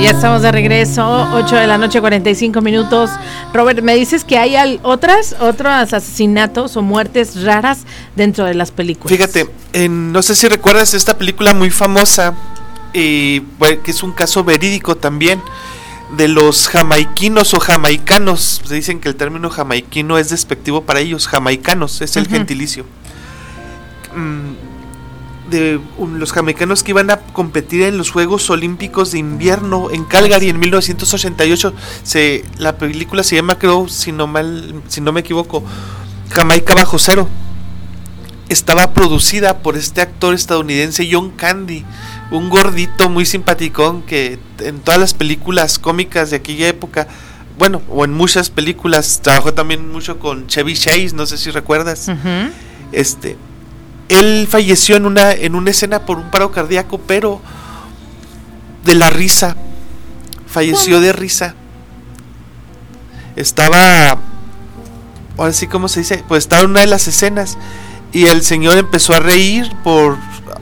[0.00, 3.10] Ya estamos de regreso, 8 de la noche, 45 minutos.
[3.52, 7.80] Robert, me dices que hay otras, otros asesinatos o muertes raras
[8.14, 9.14] dentro de las películas.
[9.14, 9.50] Fíjate,
[9.88, 12.34] no sé si recuerdas esta película muy famosa,
[12.94, 15.42] y que es un caso verídico también,
[16.16, 18.62] de los jamaiquinos o jamaicanos.
[18.64, 22.86] Se dicen que el término jamaiquino es despectivo para ellos, jamaicanos, es el gentilicio.
[24.18, 24.68] Mm,
[25.50, 25.80] de
[26.12, 30.58] los jamaicanos que iban a competir en los Juegos Olímpicos de Invierno en Calgary en
[30.58, 31.72] 1988.
[32.02, 35.64] Se, la película se llama, creo, si no, mal, si no me equivoco,
[36.30, 37.28] Jamaica Bajo Cero.
[38.50, 41.84] Estaba producida por este actor estadounidense John Candy,
[42.30, 47.08] un gordito muy simpaticón que en todas las películas cómicas de aquella época,
[47.58, 52.10] bueno, o en muchas películas, trabajó también mucho con Chevy Chase, no sé si recuerdas.
[52.92, 53.36] Este,
[54.08, 57.40] él falleció en una, en una escena por un paro cardíaco, pero
[58.84, 59.56] de la risa.
[60.46, 61.54] Falleció de risa.
[63.36, 64.18] Estaba,
[65.36, 66.24] ahora sí, ¿cómo se dice?
[66.26, 67.58] Pues estaba en una de las escenas
[68.12, 70.16] y el señor empezó a reír por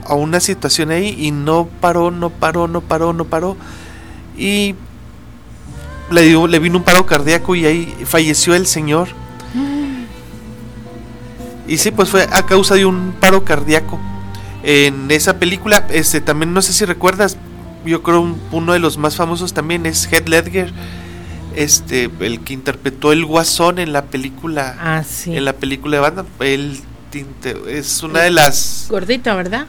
[0.05, 3.57] a una situación ahí y no paró, no paró, no paró, no paró.
[4.37, 4.75] Y
[6.11, 9.09] le, dio, le vino un paro cardíaco y ahí falleció el señor.
[11.67, 13.99] Y sí, pues fue a causa de un paro cardíaco.
[14.63, 17.37] En esa película, este también no sé si recuerdas,
[17.85, 20.73] yo creo uno de los más famosos también es Heath Ledger,
[21.55, 25.35] este el que interpretó el Guasón en la película ah, sí.
[25.35, 26.81] en la película de banda, el
[27.67, 29.65] es una de las gordito, ¿verdad?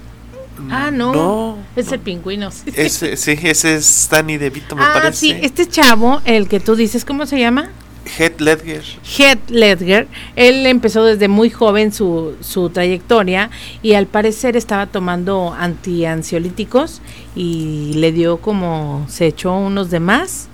[0.58, 1.56] Mm, ah, no.
[1.76, 2.50] es el pingüino.
[2.74, 5.18] Ese, sí, ese es Danny DeVito, me ah, parece.
[5.18, 7.70] Sí, este chavo, el que tú dices, ¿cómo se llama?
[8.08, 8.82] Heath Ledger.
[9.04, 10.08] Heath Ledger.
[10.36, 13.50] Él empezó desde muy joven su, su trayectoria
[13.82, 17.00] y al parecer estaba tomando antiansiolíticos
[17.36, 20.48] y le dio como se echó unos demás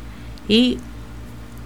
[0.48, 0.78] y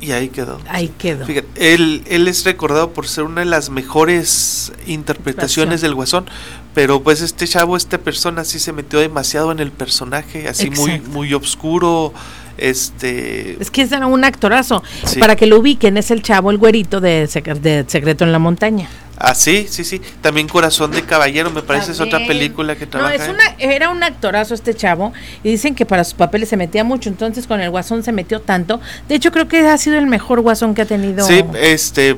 [0.00, 0.60] y ahí quedó.
[0.68, 1.26] Ahí quedó.
[1.26, 6.26] Fíjate, él, él es recordado por ser una de las mejores interpretaciones del Guasón,
[6.72, 11.00] pero pues este chavo, esta persona sí se metió demasiado en el personaje, así muy
[11.00, 12.12] muy oscuro,
[12.58, 13.60] este...
[13.60, 14.82] Es que es un actorazo.
[15.18, 18.88] Para que lo ubiquen, es el chavo, el güerito de, Secreto en la Montaña.
[19.20, 20.00] Ah, sí, sí, sí.
[20.20, 23.16] También Corazón de Caballero, me parece, es otra película que trabaja.
[23.16, 25.12] No, es una, era un actorazo este chavo.
[25.42, 27.08] Y dicen que para sus papeles se metía mucho.
[27.08, 28.80] Entonces con el Guasón se metió tanto.
[29.08, 31.26] De hecho, creo que ha sido el mejor Guasón que ha tenido.
[31.26, 32.16] Sí, este.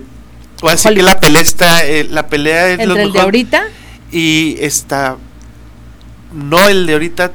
[0.62, 1.86] Así que la pelea está.
[1.86, 3.62] Eh, la pelea es ¿Entre el de ahorita?
[4.12, 5.16] Y está.
[6.34, 7.32] No, el de ahorita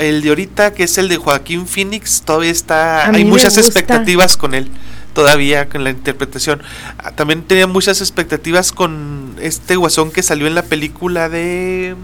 [0.00, 4.54] el de ahorita, que es el de Joaquín Phoenix, todavía está, hay muchas expectativas con
[4.54, 4.70] él,
[5.12, 6.62] todavía con la interpretación.
[6.98, 11.96] Ah, también tenía muchas expectativas con este guasón que salió en la película de...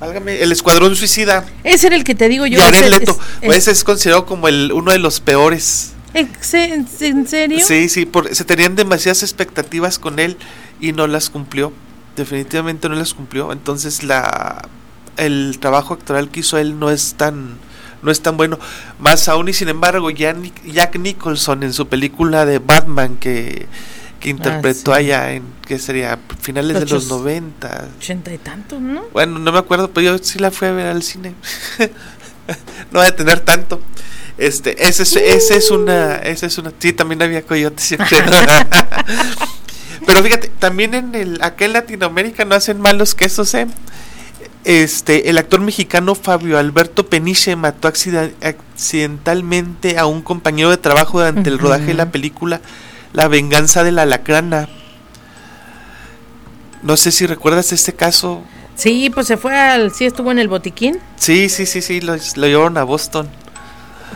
[0.00, 1.46] Válgame, el Escuadrón Suicida.
[1.64, 2.60] Ese era el que te digo yo.
[2.60, 3.18] Ese, Leto.
[3.40, 5.94] Es, es, considerado como el uno de los peores.
[6.12, 7.64] ¿En serio?
[7.66, 10.36] Sí, sí, se tenían demasiadas expectativas con él
[10.80, 11.72] y no las cumplió.
[12.14, 13.52] Definitivamente no las cumplió.
[13.52, 14.68] Entonces la
[15.16, 17.58] el trabajo actoral que hizo él no es tan
[18.02, 18.58] no es tan bueno.
[18.98, 23.66] Más aún y sin embargo, Jack Nicholson en su película de Batman que,
[24.20, 27.88] que interpretó ah, allá en que sería finales de los 90.
[27.98, 29.04] Ochenta y tantos, ¿no?
[29.12, 31.34] Bueno, no me acuerdo, pero yo sí la fui a ver al cine.
[32.92, 33.80] no va a tener tanto.
[34.38, 37.96] Este, ese es, ese es una, ese es una, sí, también había coyotes.
[40.06, 43.66] Pero fíjate, también en el, acá en Latinoamérica no hacen malos quesos, ¿eh?
[44.66, 51.50] Este, el actor mexicano Fabio Alberto Peniche mató accidentalmente a un compañero de trabajo durante
[51.50, 52.60] el rodaje de la película
[53.12, 54.68] La venganza de la lacrana.
[56.82, 58.42] No sé si recuerdas este caso.
[58.74, 60.98] Sí, pues se fue al, sí estuvo en el botiquín.
[61.14, 63.28] Sí, sí, sí, sí, lo, lo llevaron a Boston.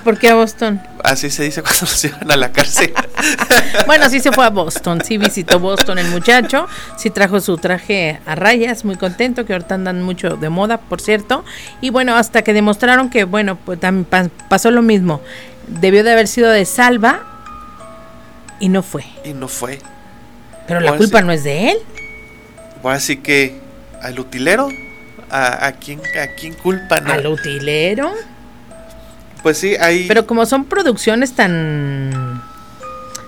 [0.04, 0.80] ¿Por qué a Boston?
[1.04, 2.92] Así se dice cuando los llevan a la cárcel.
[3.86, 6.66] bueno, sí se fue a Boston, sí visitó Boston el muchacho,
[6.96, 11.00] sí trajo su traje a rayas, muy contento, que ahorita andan mucho de moda, por
[11.00, 11.44] cierto.
[11.80, 15.20] Y bueno, hasta que demostraron que, bueno, pues también pasó lo mismo.
[15.66, 17.20] Debió de haber sido de salva
[18.58, 19.04] y no fue.
[19.24, 19.78] Y no fue.
[20.66, 21.78] Pero la culpa no es de él.
[22.82, 23.60] Bueno, así que
[24.00, 24.68] al utilero,
[25.30, 27.06] ¿a, a quién, a quién culpan?
[27.10, 28.12] ¿Al utilero?
[29.42, 30.06] Pues sí, hay.
[30.08, 32.42] Pero como son producciones tan.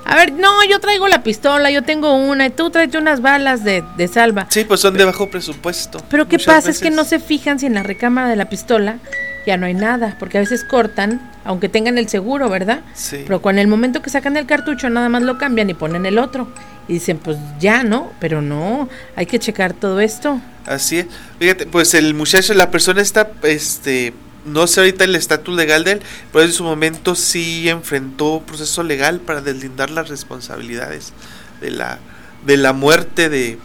[0.05, 3.63] A ver, no, yo traigo la pistola, yo tengo una, y tú traes unas balas
[3.65, 4.47] de, de salva.
[4.51, 6.03] Sí, pues son de bajo presupuesto.
[6.11, 6.71] Pero ¿qué pasa?
[6.71, 8.99] Es que no se fijan si en la recámara de la pistola
[9.47, 12.81] ya no hay nada, porque a veces cortan, aunque tengan el seguro, ¿verdad?
[12.95, 13.23] Sí.
[13.25, 16.19] Pero con el momento que sacan el cartucho, nada más lo cambian y ponen el
[16.19, 16.49] otro.
[16.89, 18.13] Y dicen, pues ya, ¿no?
[18.19, 20.41] Pero no, hay que checar todo esto.
[20.67, 21.07] Así es.
[21.39, 24.13] Fíjate, pues el muchacho, la persona está, este
[24.45, 28.83] no sé ahorita el estatus legal de él, pero en su momento sí enfrentó proceso
[28.83, 31.13] legal para deslindar las responsabilidades
[31.61, 31.99] de la
[32.45, 33.59] de la muerte de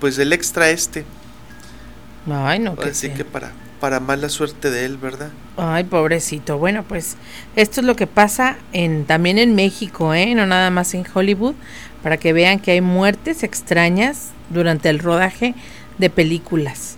[0.00, 1.04] pues del extra este.
[2.30, 2.76] Ay, no.
[2.82, 5.30] Así que para para mala suerte de él, ¿verdad?
[5.56, 6.58] Ay, pobrecito.
[6.58, 7.16] Bueno, pues
[7.56, 10.34] esto es lo que pasa en también en México, ¿eh?
[10.34, 11.54] No nada más en Hollywood,
[12.02, 15.54] para que vean que hay muertes extrañas durante el rodaje
[15.98, 16.96] de películas.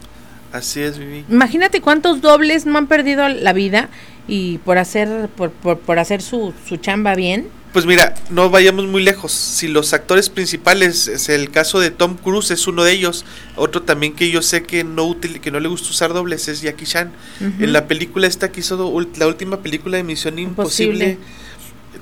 [0.53, 1.25] Así es, Vivi.
[1.29, 3.89] Imagínate cuántos dobles no han perdido la vida
[4.27, 7.49] y por hacer por, por, hacer su, su, chamba bien.
[7.73, 9.31] Pues mira, no vayamos muy lejos.
[9.31, 13.25] Si los actores principales, es el caso de Tom Cruise es uno de ellos.
[13.55, 16.87] Otro también que yo sé que no que no le gusta usar dobles es Jackie
[16.87, 17.13] Chan.
[17.41, 21.19] En la película esta que hizo la última película de Misión Imposible,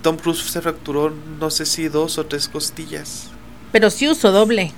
[0.01, 3.29] Tom Cruise se fracturó no sé si dos o tres costillas.
[3.73, 4.73] Pero sí usó doble.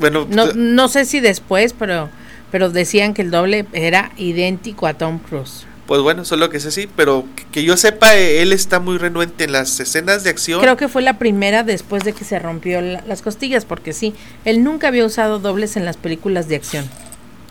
[0.00, 2.08] Bueno, no, no sé si después, pero,
[2.50, 5.66] pero decían que el doble era idéntico a Tom Cruise.
[5.86, 9.50] Pues bueno, solo que es así, pero que, yo sepa, él está muy renuente en
[9.50, 10.60] las escenas de acción.
[10.60, 14.62] Creo que fue la primera después de que se rompió las costillas, porque sí, él
[14.62, 16.88] nunca había usado dobles en las películas de acción.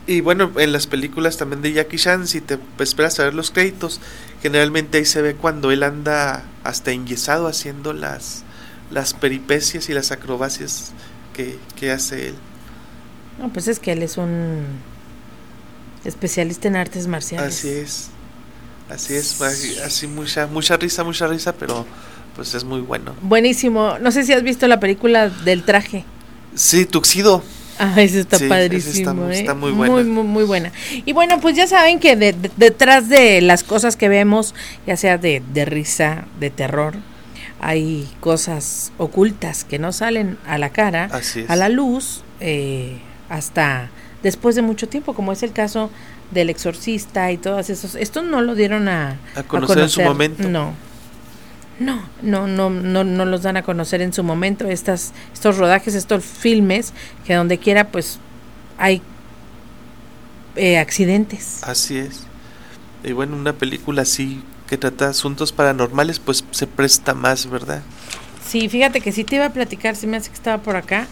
[0.07, 3.51] Y bueno, en las películas también de Jackie Chan, si te esperas a ver los
[3.51, 3.99] créditos,
[4.41, 8.43] generalmente ahí se ve cuando él anda hasta enyesado haciendo las,
[8.89, 10.93] las peripecias y las acrobacias
[11.75, 12.35] que, hace él.
[13.39, 14.63] No, pues es que él es un
[16.03, 17.59] especialista en artes marciales.
[17.59, 18.09] Así es.
[18.89, 19.39] Así es,
[19.85, 21.85] así mucha mucha risa, mucha risa, pero
[22.35, 23.13] pues es muy bueno.
[23.21, 23.99] Buenísimo.
[23.99, 26.05] No sé si has visto la película del traje.
[26.55, 27.43] Sí, Tuxido.
[27.77, 29.29] Ah, ese está padrísimo.
[29.29, 29.55] Está, ¿eh?
[29.55, 29.93] muy buena.
[29.93, 30.71] Muy, muy, muy buena.
[31.05, 34.55] Y bueno, pues ya saben que detrás de las cosas que vemos,
[34.87, 36.95] ya sea de, de risa, de terror,
[37.59, 41.09] hay cosas ocultas que no salen a la cara,
[41.47, 42.97] a la luz, eh,
[43.29, 43.89] hasta
[44.23, 45.89] después de mucho tiempo, como es el caso
[46.31, 47.95] del exorcista y todos esos.
[47.95, 50.49] Esto no lo dieron a, conocer, en su momento.
[50.49, 50.73] No.
[51.79, 55.95] No, no, no, no, no los dan a conocer en su momento estas, estos rodajes,
[55.95, 56.91] estos filmes,
[57.25, 58.19] que donde quiera pues
[58.77, 59.01] hay
[60.57, 61.63] eh, accidentes.
[61.63, 62.23] Así es.
[63.03, 67.81] Y bueno, una película así que trata asuntos paranormales, pues se presta más, ¿verdad?
[68.47, 71.07] Sí, fíjate que sí te iba a platicar, se me hace que estaba por acá,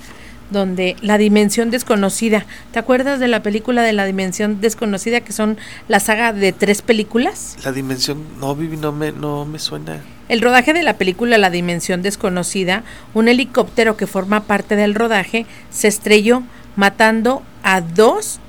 [0.52, 2.46] donde la dimensión desconocida.
[2.72, 6.84] ¿Te acuerdas de la película de la dimensión desconocida que son la saga de tres
[6.84, 7.58] películas?
[7.66, 10.02] La dimensión, no, Vivi, no me, no me suena.
[10.30, 12.84] El rodaje de la película La dimensión desconocida,
[13.14, 16.44] un helicóptero que forma parte del rodaje, se estrelló
[16.76, 18.40] matando a dos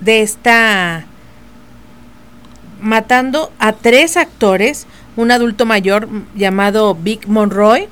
[0.00, 1.04] de esta
[2.80, 7.88] matando a tres actores, un adulto mayor llamado Vic Monroy,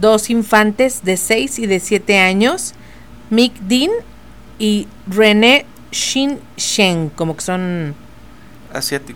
[0.00, 2.74] dos infantes de 6 y de 7 años,
[3.30, 3.90] Mick Dean
[4.58, 7.94] y René Shin Shen, como que son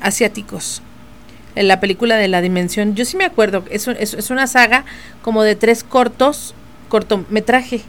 [0.00, 0.82] asiáticos.
[1.54, 4.84] En la película de la dimensión, yo sí me acuerdo, es, es, una saga
[5.22, 6.54] como de tres cortos,
[6.88, 7.82] cortometraje,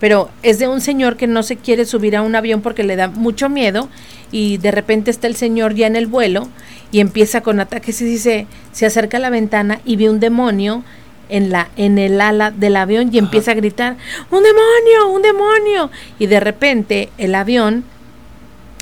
[0.00, 2.96] pero es de un señor que no se quiere subir a un avión porque le
[2.96, 3.88] da mucho miedo
[4.32, 6.48] y de repente está el señor ya en el vuelo
[6.90, 10.84] y empieza con ataques y dice, se acerca a la ventana y ve un demonio
[11.28, 13.96] en la en el ala del avión y empieza a gritar,
[14.30, 17.84] "Un demonio, un demonio." Y de repente el avión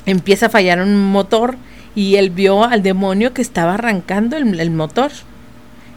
[0.05, 1.57] empieza a fallar un motor
[1.93, 5.11] y él vio al demonio que estaba arrancando el, motor.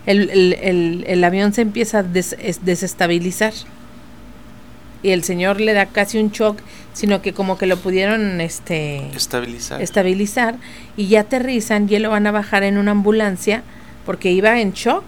[0.07, 3.53] El, avión se empieza a desestabilizar.
[5.03, 6.59] Y el señor le da casi un shock,
[6.93, 9.81] sino que como que lo pudieron este estabilizar.
[9.81, 10.57] estabilizar
[10.97, 13.63] y ya aterrizan y lo van a bajar en una ambulancia
[14.05, 15.05] porque iba en shock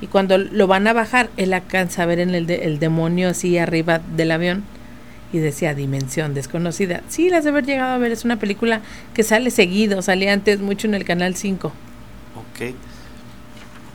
[0.00, 3.58] y cuando lo van a bajar él alcanza a ver en el, el demonio así
[3.58, 4.64] arriba del avión
[5.32, 7.02] y decía Dimensión Desconocida.
[7.08, 8.82] Sí, las de haber llegado a ver, es una película
[9.14, 11.68] que sale seguido, salía antes mucho en el Canal 5.
[11.68, 12.74] Ok.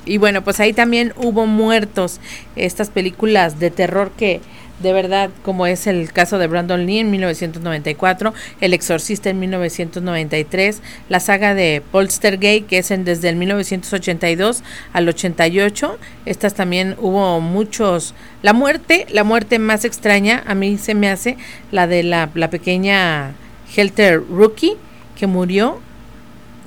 [0.08, 2.20] Y bueno, pues ahí también hubo muertos,
[2.56, 4.42] estas películas de terror que
[4.80, 10.82] de verdad, como es el caso de Brandon Lee en 1994, El Exorcista en 1993,
[11.10, 15.98] la saga de Polstergate, que es en, desde el 1982 al 88.
[16.26, 18.14] Estas también hubo muchos.
[18.44, 21.38] La muerte, la muerte más extraña, a mí se me hace
[21.72, 23.34] la de la, pequeña
[23.76, 24.78] Helter Rookie,
[25.18, 25.82] que murió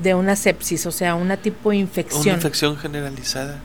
[0.02, 2.22] de una sepsis, o sea, una tipo de infección.
[2.22, 3.58] Una infección generalizada.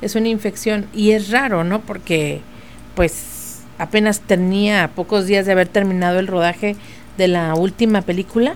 [0.00, 1.80] Es una infección y es raro, ¿no?
[1.80, 2.40] Porque
[2.94, 6.76] pues apenas tenía pocos días de haber terminado el rodaje
[7.16, 8.54] de la última película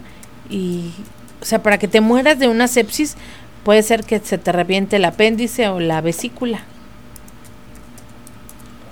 [0.48, 0.92] y
[1.40, 3.16] o sea, para que te mueras de una sepsis
[3.64, 6.60] puede ser que se te reviente el apéndice o la vesícula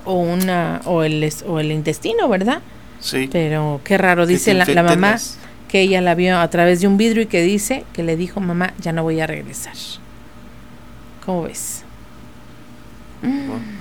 [0.05, 2.61] o una o el o el intestino, ¿verdad?
[3.01, 3.29] Sí.
[3.31, 5.16] Pero qué raro dice la, la, mamá
[5.71, 8.41] que ella la vio a través de un vidrio y que dice que le dijo,
[8.41, 9.75] "Mamá, ya no voy a regresar."
[11.25, 11.85] ¿Cómo ves?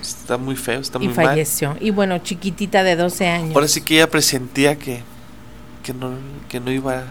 [0.02, 1.78] Está muy feo, está y muy falleció.
[1.80, 3.56] Y bueno, chiquitita de 12 años.
[3.56, 5.02] Ahora sí que ella presentía que,
[5.82, 6.12] que, no,
[6.50, 7.06] que no iba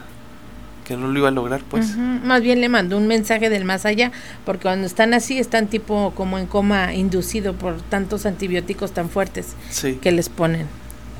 [0.84, 1.96] que no lo iba a lograr, pues.
[1.96, 4.10] Más bien le mandó un mensaje del más allá,
[4.46, 9.54] porque cuando están así están tipo como en coma inducido por tantos antibióticos tan fuertes
[10.00, 10.66] que les ponen.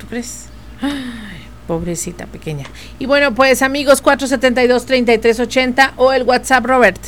[0.01, 0.47] ¿Tú crees?
[1.69, 2.67] Pobrecita pequeña.
[2.99, 6.99] Y bueno, pues amigos, 472-3380 o el WhatsApp, Robert.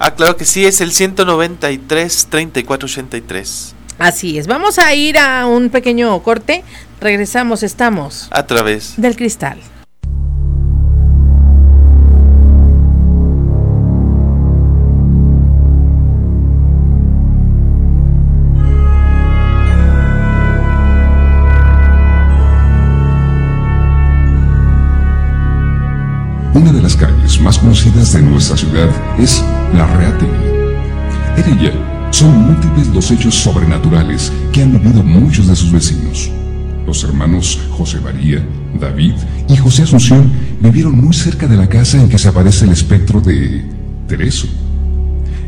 [0.00, 3.74] Ah, claro que sí, es el 193-3483.
[3.98, 6.62] Así es, vamos a ir a un pequeño corte,
[7.00, 9.58] regresamos, estamos a través del cristal.
[26.58, 29.44] Una de las calles más conocidas de nuestra ciudad es
[29.74, 30.32] La Reategui.
[31.36, 31.72] En ella
[32.10, 36.28] son múltiples los hechos sobrenaturales que han vivido muchos de sus vecinos.
[36.84, 38.44] Los hermanos José María,
[38.80, 39.12] David
[39.48, 43.20] y José Asunción vivieron muy cerca de la casa en que se aparece el espectro
[43.20, 43.64] de
[44.08, 44.48] Tereso.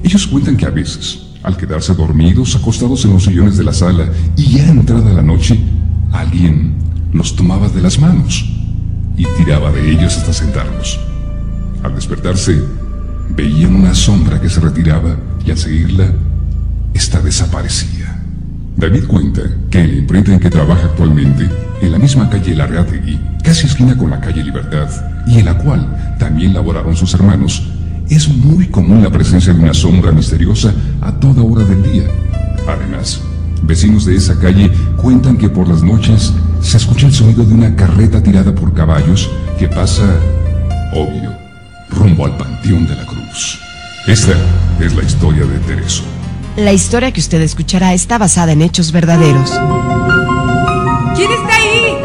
[0.05, 4.09] Ellos cuentan que a veces, al quedarse dormidos, acostados en los sillones de la sala
[4.37, 5.59] y ya entrada la noche,
[6.13, 6.77] alguien
[7.13, 8.60] los tomaba de las manos
[9.21, 10.99] y tiraba de ellos hasta sentarlos.
[11.83, 12.59] Al despertarse,
[13.37, 15.15] veían una sombra que se retiraba
[15.45, 16.11] y al seguirla,
[16.95, 18.19] esta desaparecía.
[18.77, 21.47] David cuenta que en la imprenta en que trabaja actualmente,
[21.83, 24.89] en la misma calle Larrategui, casi esquina con la calle Libertad,
[25.27, 27.63] y en la cual también laboraron sus hermanos,
[28.09, 32.05] es muy común la presencia de una sombra misteriosa a toda hora del día.
[32.67, 33.21] Además,
[33.63, 37.75] Vecinos de esa calle cuentan que por las noches se escucha el sonido de una
[37.77, 40.03] carreta tirada por caballos que pasa,
[40.93, 41.33] obvio,
[41.91, 43.59] rumbo al Panteón de la Cruz.
[44.07, 44.33] Esta
[44.81, 46.03] es la historia de Tereso.
[46.57, 49.51] La historia que usted escuchará está basada en hechos verdaderos.
[51.15, 51.97] ¿Quién está ahí?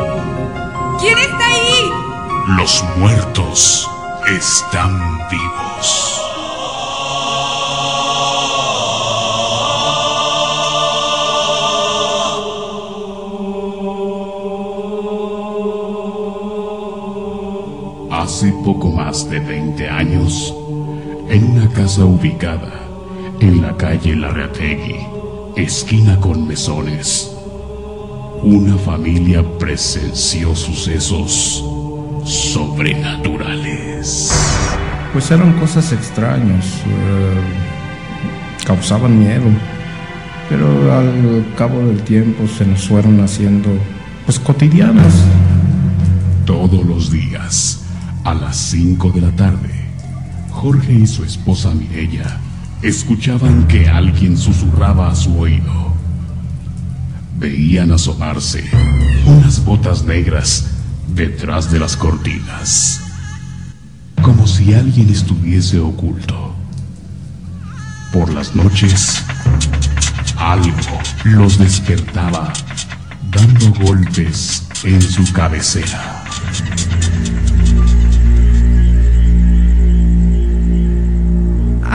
[0.99, 2.57] ¿Quién está ahí?
[2.57, 3.89] Los muertos
[4.27, 4.97] están
[5.31, 6.14] vivos.
[18.25, 20.51] Hace poco más de 20 años,
[21.29, 22.73] en una casa ubicada
[23.39, 24.95] en la calle Larrategui,
[25.55, 27.31] esquina con mesones,
[28.41, 31.63] una familia presenció sucesos
[32.23, 34.31] sobrenaturales sobrenaturales.
[35.13, 37.41] Pues eran cosas extrañas, eh,
[38.65, 39.45] causaban miedo,
[40.49, 43.69] pero al cabo del tiempo se nos fueron haciendo
[44.25, 45.13] pues cotidianas.
[46.45, 47.84] Todos los días,
[48.25, 49.69] a las 5 de la tarde,
[50.49, 52.39] Jorge y su esposa Mirella
[52.81, 55.93] escuchaban que alguien susurraba a su oído.
[57.37, 58.63] Veían asomarse
[59.27, 60.65] unas botas negras
[61.13, 62.99] detrás de las cortinas,
[64.23, 66.55] como si alguien estuviese oculto.
[68.11, 69.23] Por las noches,
[70.37, 72.51] algo los despertaba
[73.29, 76.23] dando golpes en su cabecera.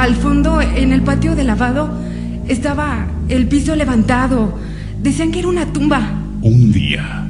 [0.00, 1.90] Al fondo, en el patio de lavado,
[2.48, 4.58] estaba el piso levantado.
[5.02, 6.00] Decían que era una tumba.
[6.40, 7.28] Un día,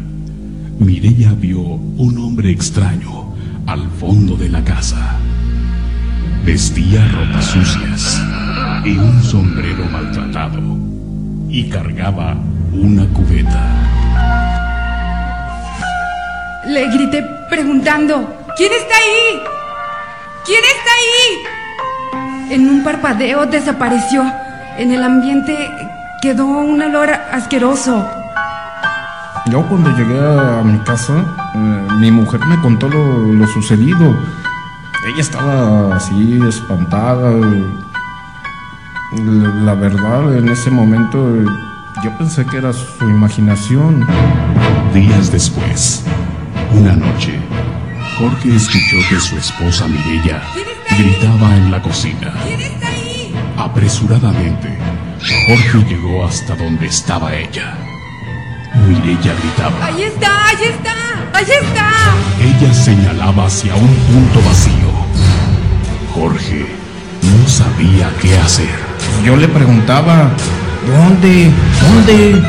[0.78, 3.34] Mireya vio un hombre extraño
[3.66, 5.16] al fondo de la casa.
[6.46, 8.22] Vestía ropas sucias
[8.84, 10.78] y un sombrero maltratado
[11.48, 12.36] y cargaba
[12.72, 13.66] una cubeta.
[16.68, 19.40] Le grité preguntando, ¿quién está ahí?
[20.46, 21.59] ¿Quién está ahí?
[22.50, 24.24] En un parpadeo desapareció.
[24.76, 25.70] En el ambiente
[26.20, 28.04] quedó un olor asqueroso.
[29.46, 31.24] Yo cuando llegué a mi casa,
[31.54, 34.18] eh, mi mujer me contó lo, lo sucedido.
[35.06, 37.30] Ella estaba así espantada.
[39.12, 41.44] La, la verdad, en ese momento
[42.02, 44.04] yo pensé que era su imaginación.
[44.92, 46.04] Días después,
[46.72, 47.38] una noche,
[48.18, 50.42] Jorge escuchó que su esposa Mirella
[50.98, 52.32] gritaba en la cocina.
[52.44, 53.34] ¿Quién está ahí?
[53.56, 54.78] Apresuradamente,
[55.46, 57.74] Jorge llegó hasta donde estaba ella.
[58.86, 59.86] Mirella gritaba.
[59.86, 60.94] Ahí está, ahí está,
[61.32, 61.90] ahí está.
[62.40, 64.90] Ella señalaba hacia un punto vacío.
[66.14, 66.66] Jorge
[67.22, 68.78] no sabía qué hacer.
[69.24, 70.30] Yo le preguntaba,
[70.86, 71.50] ¿dónde?
[71.82, 72.42] ¿Dónde?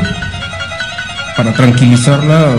[1.36, 2.54] Para tranquilizarla,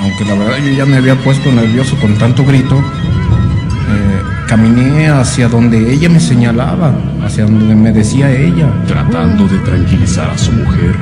[0.00, 5.48] aunque la verdad yo ya me había puesto nervioso con tanto grito, eh, caminé hacia
[5.48, 8.72] donde ella me señalaba, hacia donde me decía ella.
[8.86, 10.96] Tratando de tranquilizar a su mujer,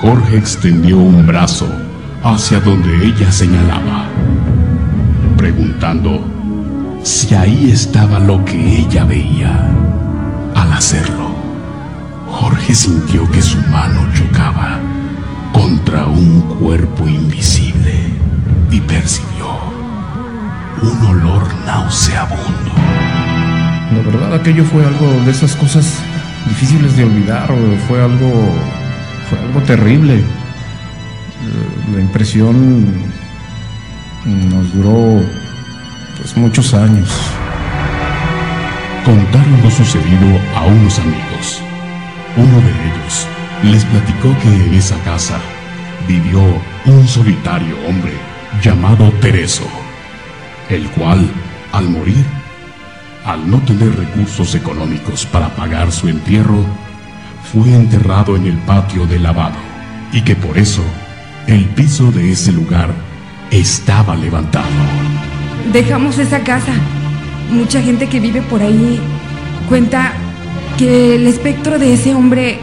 [0.00, 1.68] Jorge extendió un brazo
[2.22, 4.06] hacia donde ella señalaba,
[5.36, 6.26] preguntando
[7.02, 9.70] si ahí estaba lo que ella veía.
[10.54, 11.34] Al hacerlo,
[12.26, 14.80] Jorge sintió que su mano chocaba
[15.54, 17.94] contra un cuerpo invisible
[18.72, 19.56] y percibió
[20.82, 22.72] un olor nauseabundo.
[23.92, 26.00] La verdad aquello fue algo de esas cosas
[26.48, 28.52] difíciles de olvidar, o fue algo,
[29.30, 30.16] fue algo terrible.
[30.16, 30.24] Eh,
[31.94, 32.92] La impresión
[34.50, 35.22] nos duró
[36.18, 37.08] pues muchos años.
[39.04, 41.62] Contaron lo sucedido a unos amigos.
[42.36, 43.23] Uno de ellos
[43.64, 45.38] les platicó que en esa casa
[46.06, 46.40] vivió
[46.86, 48.12] un solitario hombre
[48.62, 49.66] llamado Tereso,
[50.68, 51.26] el cual,
[51.72, 52.24] al morir,
[53.24, 56.64] al no tener recursos económicos para pagar su entierro,
[57.52, 59.56] fue enterrado en el patio de lavado
[60.12, 60.84] y que por eso
[61.46, 62.90] el piso de ese lugar
[63.50, 64.66] estaba levantado.
[65.72, 66.72] Dejamos esa casa.
[67.50, 69.00] Mucha gente que vive por ahí
[69.68, 70.12] cuenta
[70.76, 72.58] que el espectro de ese hombre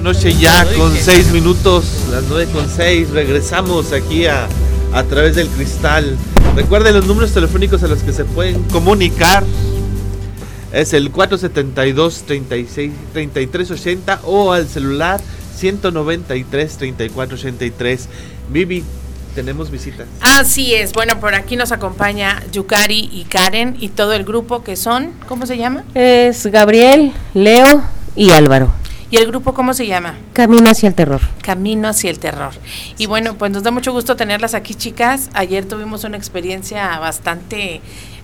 [0.05, 4.47] noche ya con seis minutos, las nueve con seis, regresamos aquí a,
[4.93, 6.15] a través del cristal.
[6.55, 9.43] Recuerden los números telefónicos a los que se pueden comunicar.
[10.75, 15.23] Es el 472 36 3380 o al celular
[15.57, 18.09] 193 3483.
[18.51, 18.85] Vivi,
[19.35, 20.07] tenemos visitas.
[20.21, 20.93] Así es.
[20.93, 25.47] Bueno, por aquí nos acompaña Yukari y Karen y todo el grupo que son, ¿cómo
[25.47, 25.85] se llama?
[25.95, 27.83] Es Gabriel, Leo
[28.15, 28.84] y Álvaro.
[29.11, 30.15] ¿Y el grupo cómo se llama?
[30.33, 31.21] Camino hacia el terror.
[31.43, 32.53] Camino hacia el terror.
[32.99, 35.31] Y bueno, pues nos da mucho gusto tenerlas aquí, chicas.
[35.35, 37.81] Ayer tuvimos una experiencia bastante,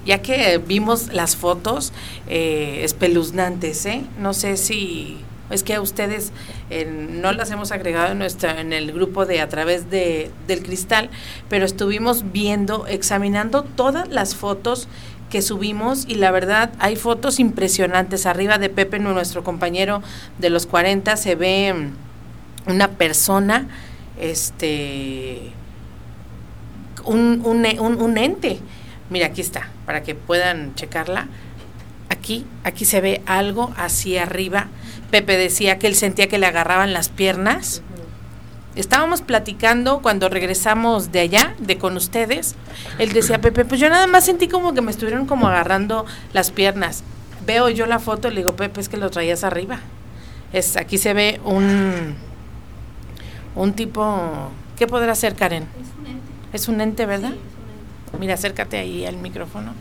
[0.07, 1.93] ya que vimos las fotos
[2.28, 4.03] eh, espeluznantes, ¿eh?
[4.18, 5.18] No sé si
[5.51, 6.33] Es que a ustedes
[6.70, 10.62] eh, no las hemos agregado en, nuestra, en el grupo de a través de, del
[10.62, 11.11] cristal,
[11.49, 14.87] pero estuvimos viendo, examinando todas las fotos
[15.31, 18.26] que subimos y la verdad hay fotos impresionantes.
[18.26, 20.03] Arriba de Pepe, nuestro compañero
[20.39, 23.68] de los 40, se ve mm, una persona,
[24.20, 25.53] este,
[27.05, 28.59] un, un, un, un ente.
[29.09, 31.28] Mira, aquí está, para que puedan checarla.
[32.11, 34.68] Aquí, aquí se ve algo hacia arriba.
[35.11, 37.83] Pepe decía que él sentía que le agarraban las piernas.
[38.81, 42.55] Estábamos platicando cuando regresamos de allá, de con ustedes.
[42.99, 46.51] Él decía, Pepe, pues yo nada más sentí como que me estuvieron como agarrando las
[46.51, 47.05] piernas.
[47.47, 49.81] Veo yo la foto y le digo, Pepe, es que lo traías arriba.
[50.53, 52.14] Es, aquí se ve un,
[53.55, 55.64] un tipo, ¿qué podrá ser Karen?
[55.64, 56.33] Es un ente.
[56.53, 57.33] Es un ente, ¿verdad?
[58.18, 59.74] Mira, acércate ahí al micrófono.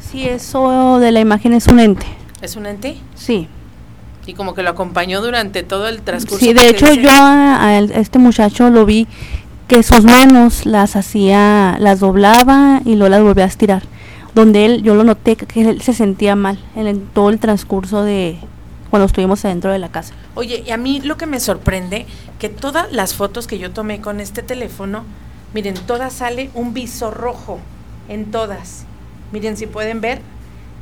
[0.00, 2.06] Sí, eso de la imagen es un ente.
[2.40, 2.96] ¿Es un ente?
[3.14, 3.48] Sí.
[4.26, 6.44] Y como que lo acompañó durante todo el transcurso.
[6.44, 9.08] Sí, de hecho yo a, a, este muchacho lo vi
[9.68, 13.82] que sus manos las hacía, las doblaba y luego las volvía a estirar.
[14.34, 18.02] Donde él, yo lo noté que él se sentía mal en, en todo el transcurso
[18.02, 18.38] de
[18.92, 20.12] cuando estuvimos adentro de la casa.
[20.34, 22.04] Oye, y a mí lo que me sorprende,
[22.38, 25.04] que todas las fotos que yo tomé con este teléfono,
[25.54, 27.58] miren, todas sale un viso rojo,
[28.10, 28.84] en todas.
[29.32, 30.20] Miren si pueden ver,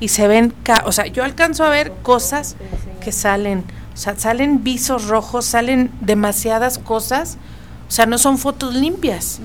[0.00, 2.56] y se ven, o sea, yo alcanzo a ver cosas
[3.04, 7.36] que salen, o sea, salen visos rojos, salen demasiadas cosas,
[7.86, 9.40] o sea, no son fotos limpias.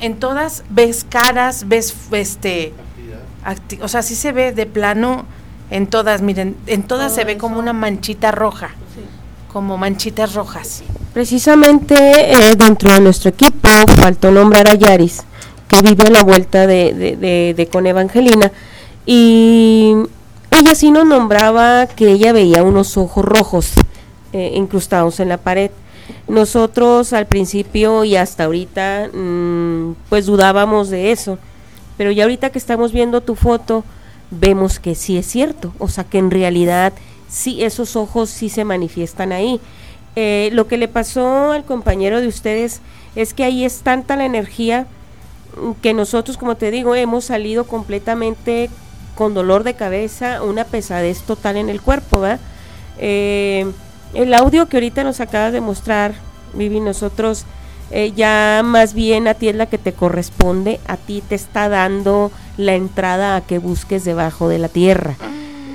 [0.00, 2.74] En todas ves caras, ves este,
[3.80, 5.24] o sea, sí se ve de plano
[5.70, 8.70] en todas, miren, en todas se ve como una manchita roja,
[9.52, 10.82] como manchitas rojas.
[11.14, 11.94] Precisamente
[12.32, 13.68] eh, dentro de nuestro equipo
[14.00, 15.24] faltó nombrar a Yaris
[15.68, 18.50] que vive a la vuelta de, de, con Evangelina
[19.06, 19.92] y
[20.50, 23.72] ella sí nos nombraba que ella veía unos ojos rojos
[24.32, 25.70] eh, incrustados en la pared.
[26.26, 31.38] Nosotros al principio y hasta ahorita mmm, pues dudábamos de eso,
[31.98, 33.84] pero ya ahorita que estamos viendo tu foto
[34.30, 36.92] vemos que sí es cierto, o sea que en realidad
[37.28, 39.60] sí esos ojos sí se manifiestan ahí.
[40.16, 42.80] Eh, lo que le pasó al compañero de ustedes
[43.14, 44.86] es que ahí es tanta la energía
[45.82, 48.70] que nosotros, como te digo, hemos salido completamente
[49.14, 52.38] con dolor de cabeza, una pesadez total en el cuerpo, ¿va?
[52.98, 53.66] Eh,
[54.14, 56.14] el audio que ahorita nos acabas de mostrar,
[56.54, 57.44] Vivi, nosotros
[57.90, 61.68] eh, ya más bien a ti es la que te corresponde, a ti te está
[61.68, 65.16] dando la entrada a que busques debajo de la tierra,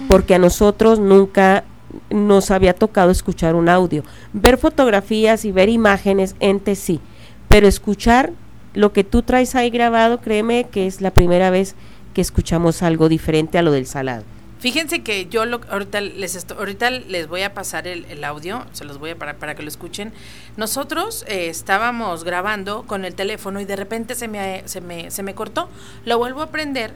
[0.08, 1.64] porque a nosotros nunca
[2.10, 4.04] nos había tocado escuchar un audio.
[4.32, 7.00] Ver fotografías y ver imágenes, ente sí,
[7.48, 8.32] pero escuchar
[8.74, 11.76] lo que tú traes ahí grabado, créeme que es la primera vez
[12.14, 14.24] que escuchamos algo diferente a lo del salado.
[14.64, 18.98] Fíjense que yo lo, ahorita les ahorita les voy a pasar el, audio, se los
[18.98, 20.14] voy a para, para que lo escuchen.
[20.56, 25.22] Nosotros eh, estábamos grabando con el teléfono y de repente se me, se me, se
[25.22, 25.68] me cortó.
[26.06, 26.94] Lo vuelvo a prender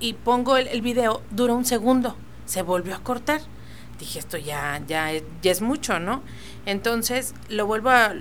[0.00, 3.40] y pongo el, el video, dura un segundo, se volvió a cortar.
[4.00, 6.24] Dije, esto ya, ya, ya es mucho, ¿no?
[6.66, 8.14] Entonces lo vuelvo a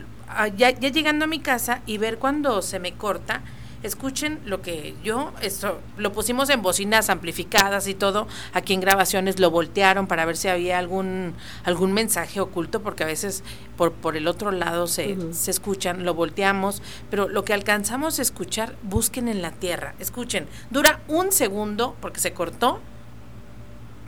[0.56, 3.42] ya, ya, llegando a mi casa y ver cuando se me corta,
[3.84, 9.40] escuchen lo que yo, esto, lo pusimos en bocinas amplificadas y todo, aquí en grabaciones
[9.40, 13.44] lo voltearon para ver si había algún, algún mensaje oculto, porque a veces
[13.78, 15.34] por, por el otro lado se, uh -huh.
[15.34, 20.48] se escuchan, lo volteamos, pero lo que alcanzamos a escuchar, busquen en la tierra, escuchen,
[20.70, 22.82] dura un segundo porque se cortó,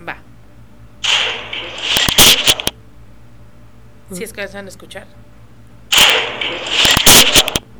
[0.07, 0.17] va.
[4.11, 5.20] Si es que van a escuchar.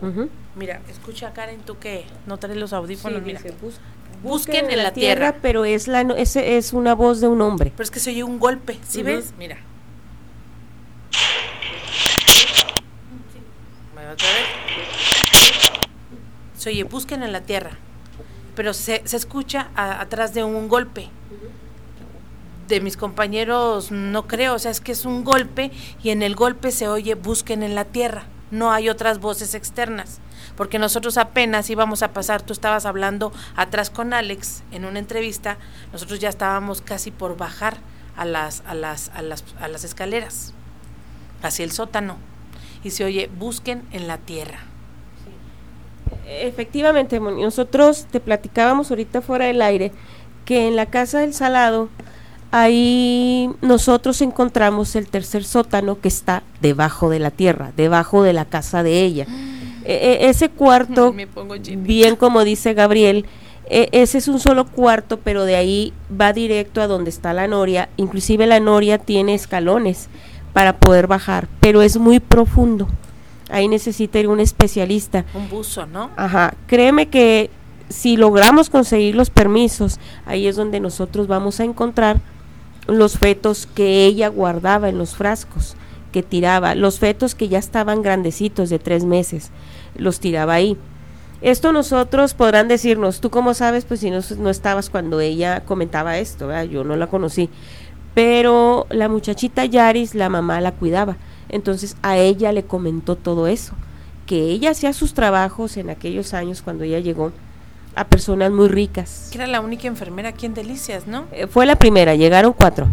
[0.02, 0.30] Uh -huh.
[0.56, 3.42] Mira, escucha Karen, tú que no traes los audífonos, sí, mira.
[3.42, 3.80] Dice, bus
[4.24, 7.72] busquen, en la, tierra, tierra, pero es la es, es una voz de un hombre.
[7.72, 9.06] Pero es que se oye un golpe, ¿sí uh -huh.
[9.06, 9.34] ves?
[9.38, 9.58] Mira.
[14.12, 14.46] Otra vez.
[16.58, 17.78] Se oye, busquen en la tierra.
[18.56, 21.10] Pero se, se escucha a, atrás de un golpe.
[22.72, 26.36] De mis compañeros no creo, o sea, es que es un golpe y en el
[26.36, 30.20] golpe se oye busquen en la tierra no hay otras voces externas,
[30.56, 35.58] porque nosotros apenas íbamos a pasar, tú estabas hablando atrás con Alex en una entrevista,
[35.92, 37.78] nosotros ya estábamos casi por bajar
[38.16, 40.54] a las, a las, a las, a las escaleras,
[41.42, 42.18] hacia el sótano,
[42.84, 44.60] y se oye, busquen en la tierra.
[46.28, 49.92] Efectivamente, nosotros te platicábamos ahorita fuera del aire
[50.46, 51.90] que en la casa del salado
[52.52, 58.46] ahí nosotros encontramos el tercer sótano que está debajo de la tierra, debajo de la
[58.46, 59.26] casa de ella.
[59.84, 61.14] E -e ese cuarto,
[61.78, 63.26] bien como dice Gabriel,
[63.74, 67.48] e, ese es un solo cuarto, pero de ahí va directo a donde está la
[67.48, 67.90] noria.
[67.98, 70.10] Inclusive la noria tiene escalones
[70.54, 72.88] para poder bajar, pero es muy profundo.
[73.50, 75.26] Ahí necesita ir un especialista.
[75.34, 76.10] Un buzo, ¿no?
[76.16, 76.54] Ajá.
[76.68, 77.50] Créeme que
[77.90, 82.20] si logramos conseguir los permisos, ahí es donde nosotros vamos a encontrar
[82.98, 85.76] los fetos que ella guardaba en los frascos,
[86.12, 89.52] que tiraba, los fetos que ya estaban grandecitos de tres meses,
[89.96, 90.78] los tiraba ahí.
[91.42, 93.86] Esto nosotros podrán decirnos, ¿tú cómo sabes?
[93.86, 97.50] Pues si no, no estabas cuando ella comentaba esto, yo no la conocí.
[98.14, 101.18] Pero la muchachita Yaris, la mamá la cuidaba.
[101.50, 103.74] Entonces a ella le comentó todo eso,
[104.26, 107.32] que ella hacía sus trabajos en aquellos años cuando ella llegó
[107.96, 109.30] a personas muy ricas.
[109.32, 111.26] Que era la única enfermera aquí en Delicias, ¿no?
[111.32, 112.88] Eh, fue la primera, llegaron cuatro.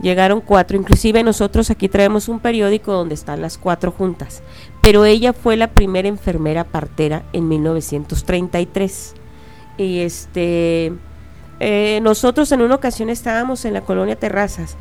[0.00, 4.42] Llegaron cuatro, inclusive nosotros aquí traemos un periódico donde están las cuatro juntas,
[4.82, 9.14] pero ella fue la primera enfermera partera en 1933.
[9.78, 10.92] Y este,
[11.60, 14.76] eh, nosotros en una ocasión estábamos en la colonia Terrazas,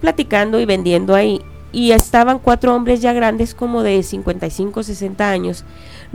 [0.00, 1.40] platicando y vendiendo ahí,
[1.72, 5.64] y estaban cuatro hombres ya grandes como de 55, 60 años,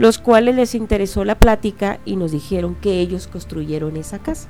[0.00, 4.48] los cuales les interesó la plática y nos dijeron que ellos construyeron esa casa.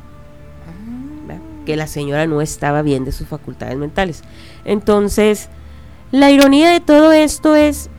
[1.67, 4.23] Que la señora no estaba bien de sus facultades mentales.
[4.65, 5.49] Entonces,
[6.13, 7.91] la ironía de todo esto es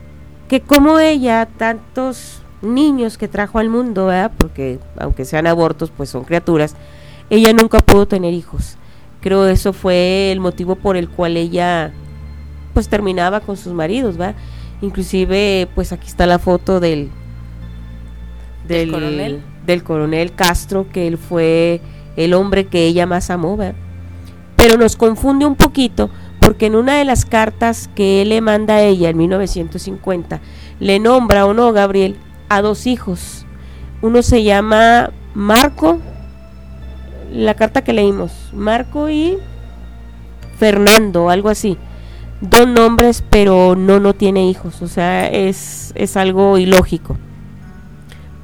[0.47, 6.23] que como ella, tantos niños que trajo al mundo, porque aunque sean abortos, pues son
[6.23, 6.77] criaturas,
[7.29, 8.77] ella nunca pudo tener hijos.
[9.19, 11.91] Creo eso fue el motivo por el cual ella
[12.73, 14.35] pues terminaba con sus maridos, ¿va?
[14.81, 17.11] Inclusive, pues aquí está la foto del
[18.67, 19.41] del, coronel?
[19.65, 21.81] del coronel Castro, que él fue
[22.15, 23.57] el hombre que ella más amó,
[24.55, 26.09] pero nos confunde un poquito
[26.41, 30.41] porque en una de las cartas que él le manda a ella en 1950,
[30.79, 32.17] le nombra o no, Gabriel,
[32.49, 33.45] a dos hijos.
[34.01, 35.99] Uno se llama Marco,
[37.31, 39.37] la carta que leímos, Marco y
[40.57, 41.77] Fernando, algo así.
[42.41, 47.17] Dos nombres, pero no, no tiene hijos, o sea, es, es algo ilógico.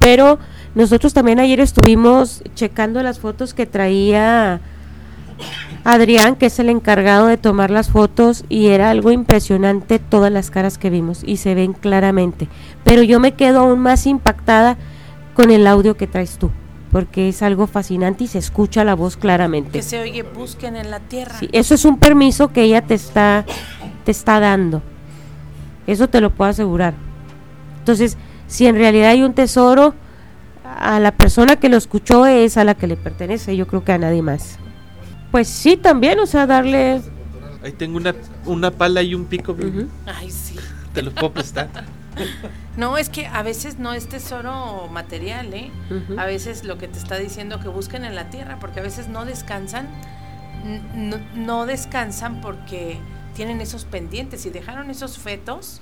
[0.08, 0.38] Pero
[0.74, 4.58] nosotros también ayer estuvimos checando las fotos que traía
[5.84, 10.50] Adrián, que es el encargado de tomar las fotos, y era algo impresionante todas las
[10.50, 12.48] caras que vimos y se ven claramente.
[12.84, 14.78] Pero yo me quedo aún más impactada
[15.34, 16.50] con el audio que traes tú,
[16.90, 19.72] porque es algo fascinante y se escucha la voz claramente.
[19.72, 21.38] Que se oye, busquen en la tierra.
[21.38, 23.44] Sí, eso es un permiso que ella te está,
[24.06, 24.80] te está dando.
[25.86, 26.94] Eso te lo puedo asegurar.
[27.80, 28.16] Entonces,
[28.48, 29.94] si en realidad hay un tesoro,
[30.64, 33.92] a la persona que lo escuchó es a la que le pertenece, yo creo que
[33.92, 34.58] a nadie más.
[35.30, 37.00] Pues sí, también, o sea, darle...
[37.62, 38.14] Ahí tengo una,
[38.46, 39.56] una pala y un pico.
[40.06, 40.56] Ay, sí.
[40.94, 41.68] Te los puedo prestar.
[42.76, 45.70] No, es que a veces no es tesoro material, ¿eh?
[46.16, 49.08] A veces lo que te está diciendo que busquen en la tierra, porque a veces
[49.08, 49.88] no descansan,
[51.34, 52.98] no descansan porque
[53.34, 55.80] tienen esos pendientes y dejaron esos fetos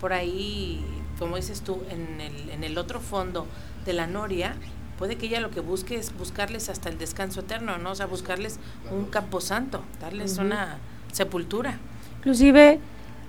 [0.00, 0.84] por ahí
[1.18, 3.46] como dices tú, en el, en el otro fondo
[3.84, 4.56] de la noria,
[4.98, 7.92] puede que ella lo que busque es buscarles hasta el descanso eterno, ¿no?
[7.92, 8.58] O sea, buscarles
[8.90, 10.78] un camposanto, darles una
[11.12, 11.78] sepultura.
[12.18, 12.80] Inclusive,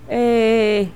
[0.09, 0.89] eh,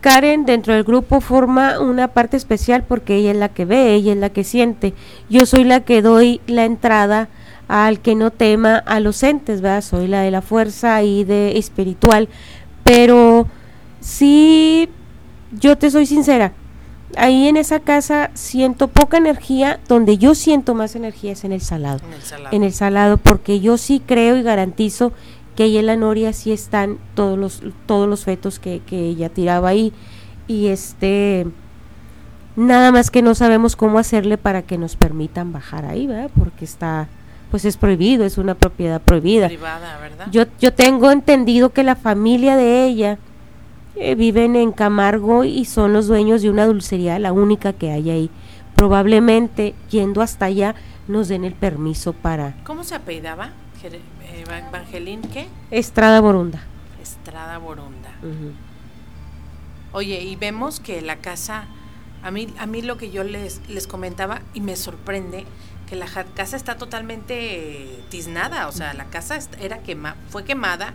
[0.00, 4.12] Karen dentro del grupo forma una parte especial porque ella es la que ve, ella
[4.12, 4.94] es la que siente.
[5.30, 7.28] Yo soy la que doy la entrada
[7.68, 9.80] al que no tema a los entes, ¿verdad?
[9.80, 12.28] Soy la de la fuerza y de espiritual,
[12.82, 13.46] pero
[14.00, 14.90] sí
[15.58, 16.52] yo te soy sincera,
[17.16, 21.60] ahí en esa casa siento poca energía, donde yo siento más energía es en el
[21.60, 22.00] salado.
[22.50, 25.12] En el salado, porque yo sí creo y garantizo
[25.56, 29.28] que ahí en la noria sí están todos los, todos los fetos que, que ella
[29.28, 29.92] tiraba ahí.
[30.48, 31.46] Y este
[32.56, 36.30] nada más que no sabemos cómo hacerle para que nos permitan bajar ahí, ¿verdad?
[36.38, 37.08] Porque está,
[37.50, 39.48] pues es prohibido, es una propiedad prohibida.
[39.48, 40.26] Privada, ¿verdad?
[40.30, 43.18] Yo, yo tengo entendido que la familia de ella
[43.96, 48.10] eh, viven en Camargo y son los dueños de una dulcería, la única que hay
[48.10, 48.30] ahí.
[48.74, 50.74] Probablemente yendo hasta allá
[51.06, 52.56] nos den el permiso para...
[52.64, 53.50] ¿Cómo se apellidaba?
[53.82, 54.00] Eh,
[54.68, 55.46] ¿Evangelín qué?
[55.70, 56.62] Estrada Borunda.
[57.02, 58.10] Estrada Borunda.
[59.92, 61.66] Oye, y vemos que la casa,
[62.22, 65.44] a mí, a mí lo que yo les, les comentaba y me sorprende,
[65.88, 70.94] que la casa está totalmente tiznada, o sea, la casa era quema, fue quemada,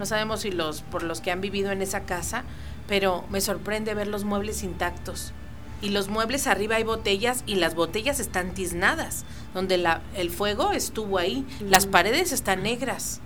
[0.00, 2.44] no sabemos si los por los que han vivido en esa casa,
[2.88, 5.34] pero me sorprende ver los muebles intactos.
[5.82, 10.72] Y los muebles arriba hay botellas y las botellas están tiznadas, donde la, el fuego
[10.72, 13.20] estuvo ahí, las paredes están negras.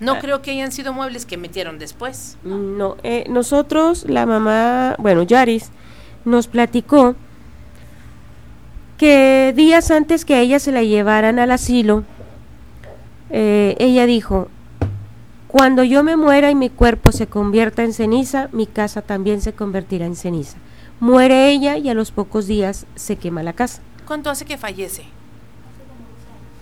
[0.00, 0.18] No ah.
[0.20, 2.36] creo que hayan sido muebles que metieron después.
[2.44, 5.70] No, eh, nosotros, la mamá, bueno, Yaris,
[6.26, 7.16] nos platicó
[8.98, 12.04] que días antes que ella se la llevaran al asilo,
[13.30, 14.48] eh, ella dijo,
[15.52, 19.52] cuando yo me muera y mi cuerpo se convierta en ceniza, mi casa también se
[19.52, 20.56] convertirá en ceniza.
[20.98, 23.82] Muere ella y a los pocos días se quema la casa.
[24.06, 25.04] ¿Cuánto hace que fallece?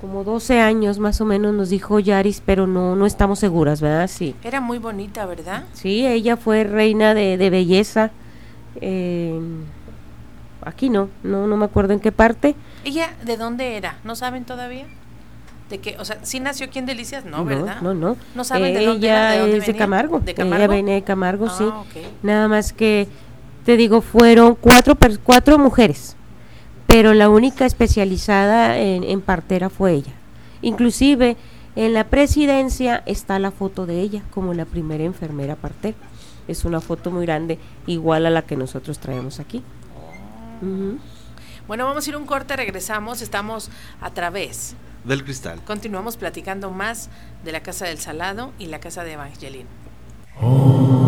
[0.01, 4.09] Como 12 años más o menos nos dijo Yaris, pero no, no estamos seguras, ¿verdad?
[4.09, 4.35] Sí.
[4.43, 5.67] Era muy bonita, ¿verdad?
[5.73, 8.11] Sí, ella fue reina de, de belleza.
[8.81, 9.39] Eh,
[10.63, 12.57] aquí no, no, no me acuerdo en qué parte.
[12.85, 13.99] ¿Ella de dónde era?
[14.03, 14.87] ¿No saben todavía?
[15.71, 17.25] De que, o sea, ¿sí nació aquí en Delicias?
[17.25, 17.81] No, ¿verdad?
[17.81, 18.17] No, no.
[18.35, 19.07] ¿No saben de dónde?
[19.07, 19.79] ¿De Ella dónde es de venía?
[19.85, 20.19] Camargo.
[20.21, 20.57] ¿De Camargo?
[20.65, 22.01] Ella viene de Camargo, Ah, sí.
[22.23, 23.07] Nada más que,
[23.65, 26.17] te digo, fueron cuatro, cuatro mujeres,
[26.89, 30.13] pero la única especializada en, en partera fue ella.
[30.61, 31.37] Inclusive
[31.77, 35.97] en la presidencia está la foto de ella como la primera enfermera partera.
[36.49, 39.63] Es una foto muy grande, igual a la que nosotros traemos aquí.
[40.63, 40.99] Ujú.
[41.69, 44.75] Bueno, vamos a ir un corte, regresamos, estamos a través.
[45.05, 45.61] Del cristal.
[45.65, 47.09] Continuamos platicando más
[47.45, 49.69] de la Casa del Salado y la Casa de Evangelina.
[50.41, 51.00] Nueve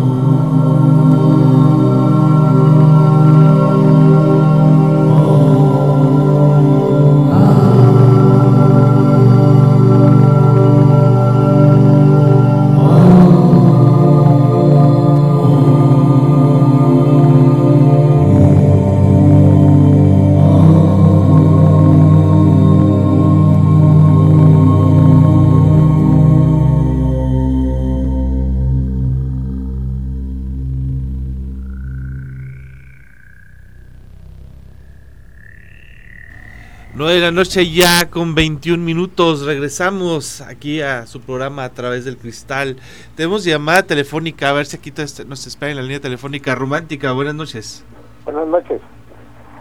[37.33, 39.45] noche ya con 21 minutos.
[39.45, 42.77] Regresamos aquí a su programa a través del cristal.
[43.15, 44.49] Tenemos llamada telefónica.
[44.49, 44.93] A ver si aquí
[45.27, 47.11] nos espera en la línea telefónica romántica.
[47.11, 47.83] Buenas noches.
[48.25, 48.81] Buenas noches.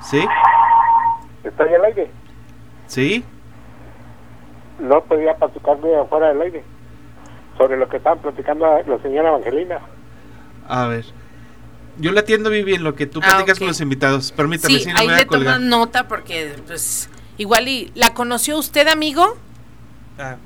[0.03, 0.25] ¿Sí?
[1.45, 2.11] ¿Estoy al aire?
[2.87, 3.25] ¿Sí?
[4.81, 6.65] No podía platicarme afuera del aire
[7.59, 9.81] sobre lo que estaban platicando la señora Evangelina.
[10.69, 11.05] A ver.
[11.99, 14.33] Yo la atiendo muy bien lo que tú Ah, platicas con los invitados.
[14.33, 15.55] Permítame, Sí, si no ahí me voy le a colgar.
[15.57, 17.11] toman nota porque, pues,
[17.43, 17.93] igual y...
[17.95, 19.37] ¿La conoció usted, amigo?
[20.19, 20.37] Ah,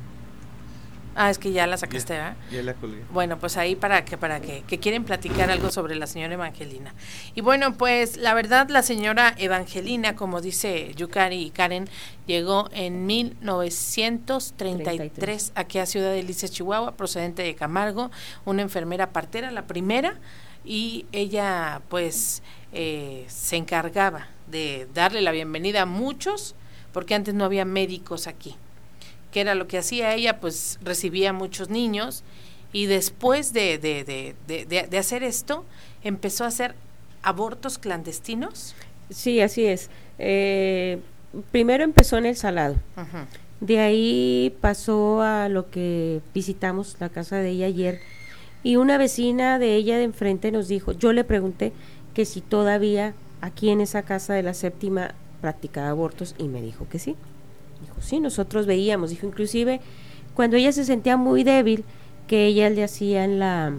[1.18, 2.36] Ah, es que ya la sacaste, ¿verdad?
[2.53, 3.03] ya la colgué.
[3.11, 6.94] Bueno, pues ahí para que para que, que quieren platicar algo sobre la señora Evangelina.
[7.34, 11.88] Y bueno, pues la verdad la señora Evangelina, como dice Yukari y Karen,
[12.26, 18.11] llegó en 1933 aquí a Ciudad Delicias, Chihuahua, procedente de Camargo,
[18.44, 20.18] una enfermera partera, la primera,
[20.66, 22.42] y ella pues
[22.72, 26.57] eh, se encargaba de darle la bienvenida a muchos,
[26.97, 28.57] porque antes no había médicos aquí
[29.30, 32.24] que era lo que hacía ella, pues recibía muchos niños
[32.72, 34.03] y después de, de,
[34.47, 35.66] de, de- hacer esto,
[36.03, 36.74] empezó a hacer
[37.22, 38.74] abortos clandestinos.
[39.11, 39.90] Sí, así es.
[40.18, 41.01] Eh,
[41.53, 42.76] primero empezó en el salado.
[43.61, 48.01] De ahí pasó a lo que visitamos la casa de ella ayer
[48.62, 51.74] y una vecina de ella de enfrente nos dijo, yo le pregunté
[52.14, 55.14] que si todavía aquí en esa casa de la séptima
[55.47, 57.14] practicaba abortos y me dijo que sí.
[57.80, 59.80] Dijo, sí, nosotros veíamos, dijo inclusive
[60.34, 61.84] cuando ella se sentía muy débil
[62.26, 63.72] que ella le hacían la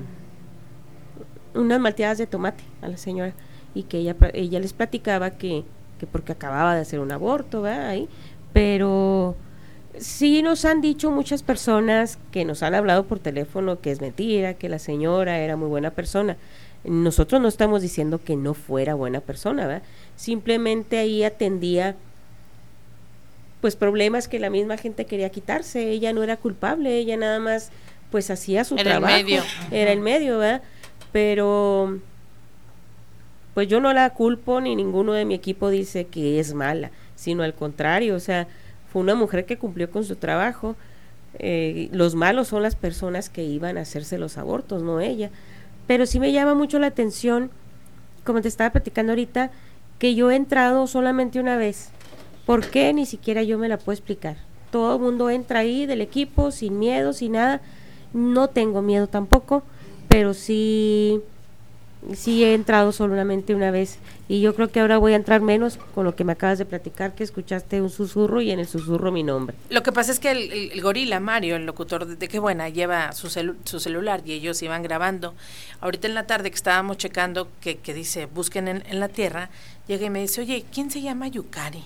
[1.54, 3.34] unas malteadas de tomate a la señora
[3.74, 5.66] y que ella ella les platicaba que,
[6.00, 7.90] que porque acababa de hacer un aborto, ¿verdad?
[7.90, 8.08] Ahí,
[8.54, 9.36] pero
[9.98, 14.54] sí nos han dicho muchas personas que nos han hablado por teléfono que es mentira,
[14.54, 16.38] que la señora era muy buena persona.
[16.86, 19.84] Nosotros no estamos diciendo que no fuera buena persona, ¿verdad?
[20.18, 21.96] Simplemente ahí atendía
[23.62, 27.72] pues problemas que la misma gente quería quitarse, ella no era culpable, ella nada más
[28.12, 29.44] pues hacía su Era el trabajo, medio.
[29.72, 30.62] era el medio, ¿verdad?
[31.12, 32.00] Pero
[33.54, 37.42] pues yo no la culpo ni ninguno de mi equipo dice que es mala, sino
[37.44, 38.48] al contrario, o sea,
[38.92, 40.76] fue una mujer que cumplió con su trabajo.
[41.40, 45.30] eh, los malos son las personas que iban a hacerse los abortos, no ella.
[45.88, 47.52] Pero sí me llama mucho la atención,
[48.24, 49.52] como te estaba platicando ahorita,
[50.00, 51.90] que yo he entrado solamente una vez.
[52.46, 52.94] ¿Por qué?
[52.94, 54.38] Ni siquiera yo me la puedo explicar.
[54.72, 57.62] Todo el mundo entra ahí del equipo sin miedo, sin nada.
[58.14, 59.64] No tengo miedo tampoco,
[60.08, 61.22] pero sí
[62.16, 63.98] sí he entrado solamente una vez
[64.30, 66.66] y yo creo que ahora voy a entrar menos con lo que me acabas de
[66.66, 69.56] platicar que escuchaste un susurro y en el susurro mi nombre.
[69.70, 73.12] Lo que pasa es que el, gorila, Mario, el locutor de, de Qué Buena, lleva
[73.14, 75.34] su, celu- su celular y ellos iban grabando.
[75.82, 79.50] Ahorita en la tarde que estábamos checando que, que dice busquen en, en la tierra,
[79.88, 81.84] llega y me dice, oye, ¿quién se llama Yukari?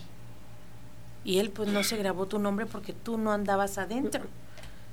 [1.24, 4.22] Y él pues no se grabó tu nombre porque tú no andabas adentro.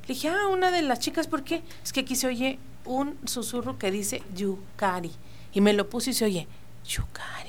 [0.06, 1.62] Le dije, ah, una de las chicas, ¿por qué?
[1.82, 2.58] Es que aquí se oye
[2.88, 5.12] un susurro que dice Yukari.
[5.52, 6.46] Y me lo puse y se oye,
[6.86, 7.48] Yukari.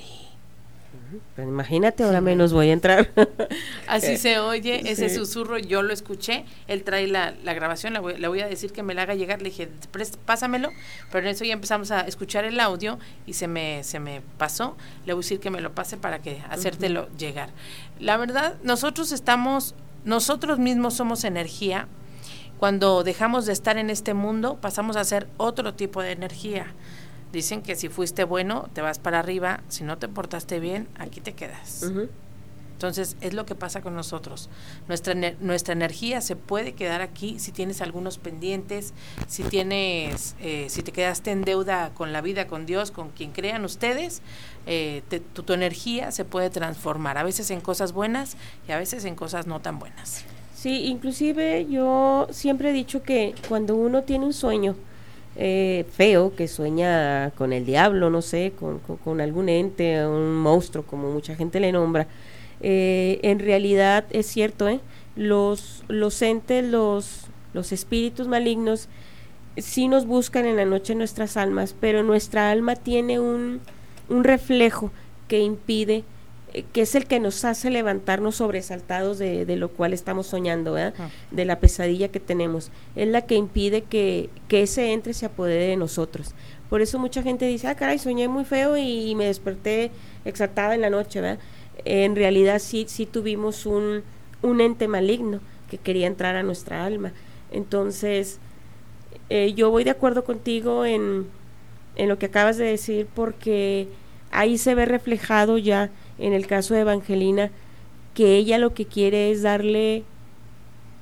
[1.34, 3.10] Pero imagínate, ahora menos voy a entrar.
[3.88, 5.16] Así se oye ese Sí.
[5.16, 8.94] susurro, yo lo escuché, él trae la, la grabación, le voy, a decir que me
[8.94, 10.70] la haga llegar, le dije, "Pres- pásamelo,
[11.10, 14.76] pero en eso ya empezamos a escuchar el audio y se me, se me pasó,
[15.04, 17.50] le voy a decir que me lo pase para que hacértelo llegar.
[17.98, 19.74] La verdad, nosotros estamos,
[20.04, 21.88] nosotros mismos somos energía,
[22.60, 26.66] cuando dejamos de estar en este mundo, pasamos a ser otro tipo de energía.
[27.32, 31.20] Dicen que si fuiste bueno, te vas para arriba, si no te portaste bien, aquí
[31.20, 31.84] te quedas.
[32.72, 34.48] Entonces, es lo que pasa con nosotros.
[34.88, 38.94] Nuestra, nuestra energía se puede quedar aquí si tienes algunos pendientes,
[39.28, 43.32] si tienes, eh, si te quedaste en deuda con la vida, con Dios, con quien
[43.32, 44.22] crean ustedes,
[44.66, 48.36] eh, te- tu, tu energía se puede transformar, a veces en cosas buenas
[48.66, 50.24] y a veces en cosas no tan buenas.
[50.60, 54.76] Sí, inclusive yo siempre he dicho que cuando uno tiene un sueño
[55.36, 61.10] eh, feo, que sueña con el diablo, no sé, con, algún ente, un monstruo, como
[61.10, 62.08] mucha gente le nombra,
[62.60, 64.80] eh, en realidad es cierto, ¿eh?
[65.16, 68.90] los, los entes, los, los espíritus malignos,
[69.56, 73.62] sí nos buscan en la noche nuestras almas, pero nuestra alma tiene un,
[74.10, 74.90] un reflejo
[75.26, 76.04] que impide,
[76.72, 81.44] que es el que nos hace levantarnos sobresaltados de, de lo cual estamos soñando, de
[81.44, 82.70] la pesadilla que tenemos.
[82.96, 86.34] Es la que impide que, que ese entre se apodere de nosotros.
[86.68, 89.90] Por eso mucha gente dice, ah, caray, soñé muy feo y, me desperté
[90.24, 91.40] exaltada en la noche, ¿verdad?
[91.84, 94.02] En realidad sí, sí tuvimos un,
[94.42, 97.12] un ente maligno que quería entrar a nuestra alma.
[97.50, 98.38] Entonces,
[99.30, 101.26] eh, yo voy de acuerdo contigo en,
[101.96, 103.88] en lo que acabas de decir porque
[104.30, 105.90] ahí se ve reflejado ya
[106.20, 107.50] en el caso de Evangelina
[108.14, 110.04] que ella lo que quiere es darle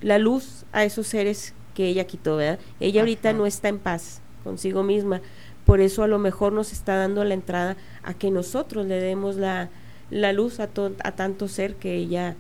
[0.01, 2.59] la luz a esos seres que ella quitó, ¿verdad?
[2.81, 5.21] Ella ahorita no está en paz consigo misma,
[5.67, 9.37] por eso a lo mejor nos está dando la entrada a que nosotros le demos
[9.37, 9.71] la,
[10.11, 12.37] la luz a, to- a tanto ser que ella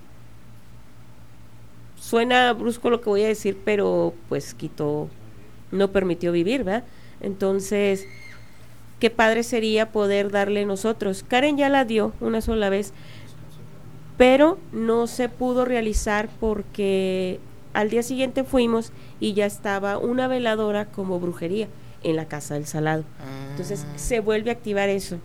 [2.01, 5.09] suena brusco lo que voy a decir, pero pues quitó,
[5.73, 6.85] no permitió vivir, ¿verdad?
[7.21, 8.07] Entonces,
[8.99, 11.25] qué padre sería poder darle nosotros.
[11.27, 12.93] Karen ya la dio una sola vez,
[14.17, 17.39] pero no se pudo realizar porque
[17.75, 21.69] al día siguiente fuimos y ya estaba una veladora como brujería
[22.03, 23.05] en la casa del salado.
[23.51, 25.19] Entonces se vuelve a activar eso.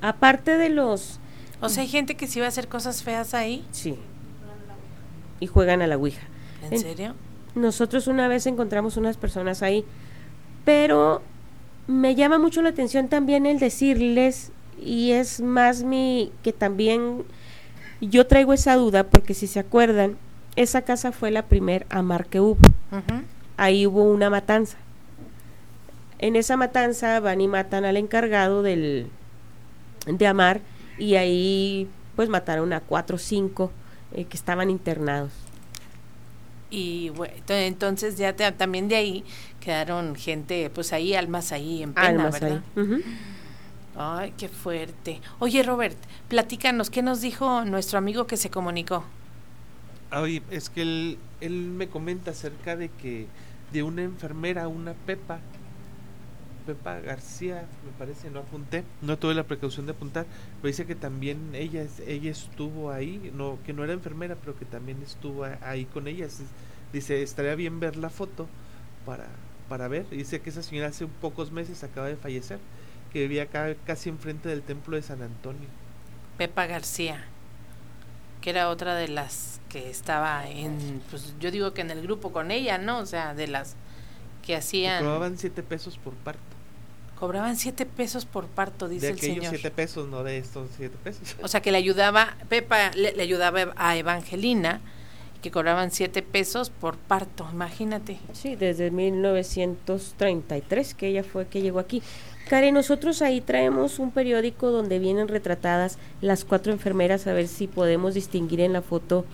[0.00, 1.18] Aparte de los...
[1.60, 3.64] O sea, hay gente que sí va a hacer cosas feas ahí.
[3.72, 3.96] Sí.
[5.40, 6.22] Y juegan a la Ouija.
[6.64, 7.14] ¿En En- serio?
[7.56, 9.84] Nosotros una vez encontramos unas personas ahí,
[10.64, 11.22] pero
[11.88, 17.24] me llama mucho la atención también el decirles, y es más mi que también
[18.00, 20.16] yo traigo esa duda, porque si se acuerdan,
[20.54, 22.58] esa casa fue la primer Amar que hubo.
[23.56, 24.76] Ahí hubo una matanza.
[26.20, 29.08] En esa matanza van y matan al encargado del
[30.06, 30.60] de Amar
[30.98, 33.70] y ahí pues mataron a cuatro o cinco
[34.12, 35.32] eh, que estaban internados.
[36.70, 39.24] Y bueno, entonces ya te- también de ahí
[39.68, 42.62] quedaron gente, pues ahí, almas ahí en pena, Almas ¿verdad?
[42.74, 43.02] ahí.
[43.94, 45.20] Ay, qué fuerte.
[45.40, 45.96] Oye, Robert,
[46.28, 49.04] platícanos, ¿qué nos dijo nuestro amigo que se comunicó?
[50.12, 53.26] Oye, es que él, él me comenta acerca de que
[53.72, 55.40] de una enfermera, una Pepa,
[56.66, 60.26] Pepa García, me parece, no apunté, no tuve la precaución de apuntar,
[60.60, 64.56] pero dice que también ella, es- ella estuvo ahí, no, que no era enfermera, pero
[64.58, 66.40] que también estuvo ahí con ellas.
[66.92, 68.46] Dice, estaría bien ver la foto
[69.06, 69.26] para,
[69.68, 70.08] para ver.
[70.10, 72.58] Dice que esa señora hace pocos meses acaba de fallecer,
[73.12, 75.68] que vivía acá casi enfrente del templo de San Antonio.
[76.36, 77.24] Pepa García,
[78.40, 82.32] que era otra de las que estaba en, pues yo digo que en el grupo
[82.32, 82.98] con ella, ¿no?
[82.98, 83.76] O sea, de las
[84.46, 85.04] que hacían...
[85.04, 86.40] cobraban siete pesos por parto.
[87.18, 89.50] Cobraban siete pesos por parto, dice de el aquellos señor.
[89.50, 91.36] siete pesos, no de estos siete pesos.
[91.42, 94.80] O sea, que le ayudaba, Pepa le, le ayudaba a Evangelina,
[95.42, 98.18] que cobraban siete pesos por parto, imagínate.
[98.32, 102.02] Sí, desde 1933 que ella fue que llegó aquí.
[102.48, 107.66] Karen, nosotros ahí traemos un periódico donde vienen retratadas las cuatro enfermeras, a ver si
[107.66, 109.24] podemos distinguir en la foto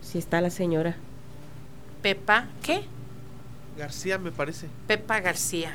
[0.00, 0.96] si está la señora.
[2.02, 2.82] Pepa, ¿qué?
[3.78, 4.68] García me parece.
[4.86, 5.72] Pepa García.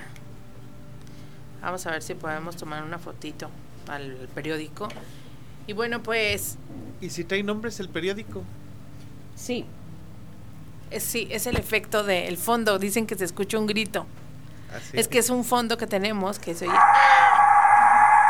[1.61, 3.49] Vamos a ver si podemos tomar una fotito
[3.88, 4.88] al periódico.
[5.68, 6.57] Y bueno, pues
[7.02, 8.44] ¿Y si trae nombres el periódico?
[9.40, 9.66] Sí.
[10.91, 12.78] es, sí, es el efecto del fondo.
[12.80, 14.06] Dicen que se escucha un grito.
[14.76, 16.78] Así Es que es un fondo que tenemos que se oye.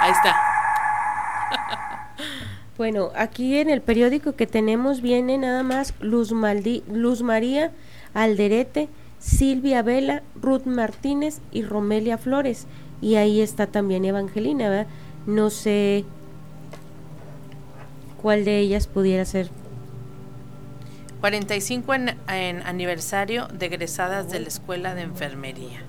[0.01, 0.35] Ahí está.
[2.77, 7.71] Bueno, aquí en el periódico que tenemos viene nada más Luz, Maldi- Luz María
[8.13, 8.87] Alderete,
[9.19, 12.67] Silvia Vela, Ruth Martínez y Romelia Flores.
[13.01, 14.87] Y ahí está también Evangelina, ¿verdad?
[15.25, 16.05] No sé
[18.21, 19.49] cuál de ellas pudiera ser.
[21.21, 25.81] 45 en, en aniversario de egresadas de la Escuela de Enfermería.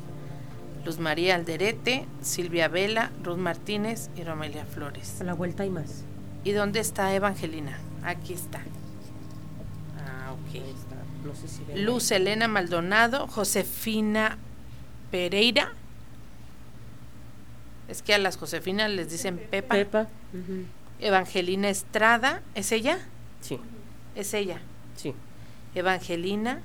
[0.84, 5.20] Luz María Alderete, Silvia Vela, Ruth Martínez y Romelia Flores.
[5.20, 6.04] A la vuelta hay más.
[6.42, 7.78] ¿Y dónde está Evangelina?
[8.02, 8.60] Aquí está.
[9.98, 10.62] Ah, ok.
[11.26, 11.84] No sé si ven.
[11.84, 14.38] Luz Elena Maldonado, Josefina
[15.10, 15.72] Pereira.
[17.88, 19.74] Es que a las Josefinas les dicen Pepa.
[19.74, 20.06] Pepa.
[20.98, 22.98] Evangelina Estrada, ¿es ella?
[23.40, 23.58] Sí,
[24.14, 24.60] Es ella.
[25.00, 25.14] Sí.
[25.74, 26.60] Evangelina.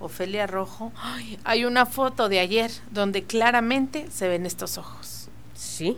[0.00, 0.92] Ofelia Rojo.
[0.96, 5.28] Ay, hay una foto de ayer donde claramente se ven estos ojos.
[5.54, 5.96] Sí.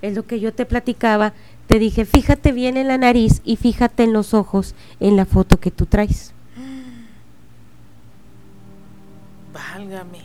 [0.00, 1.34] Es lo que yo te platicaba.
[1.66, 5.60] Te dije, fíjate bien en la nariz y fíjate en los ojos en la foto
[5.60, 6.32] que tú traes.
[9.52, 10.22] Válgame.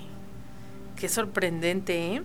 [0.95, 2.23] Qué sorprendente, ¿eh?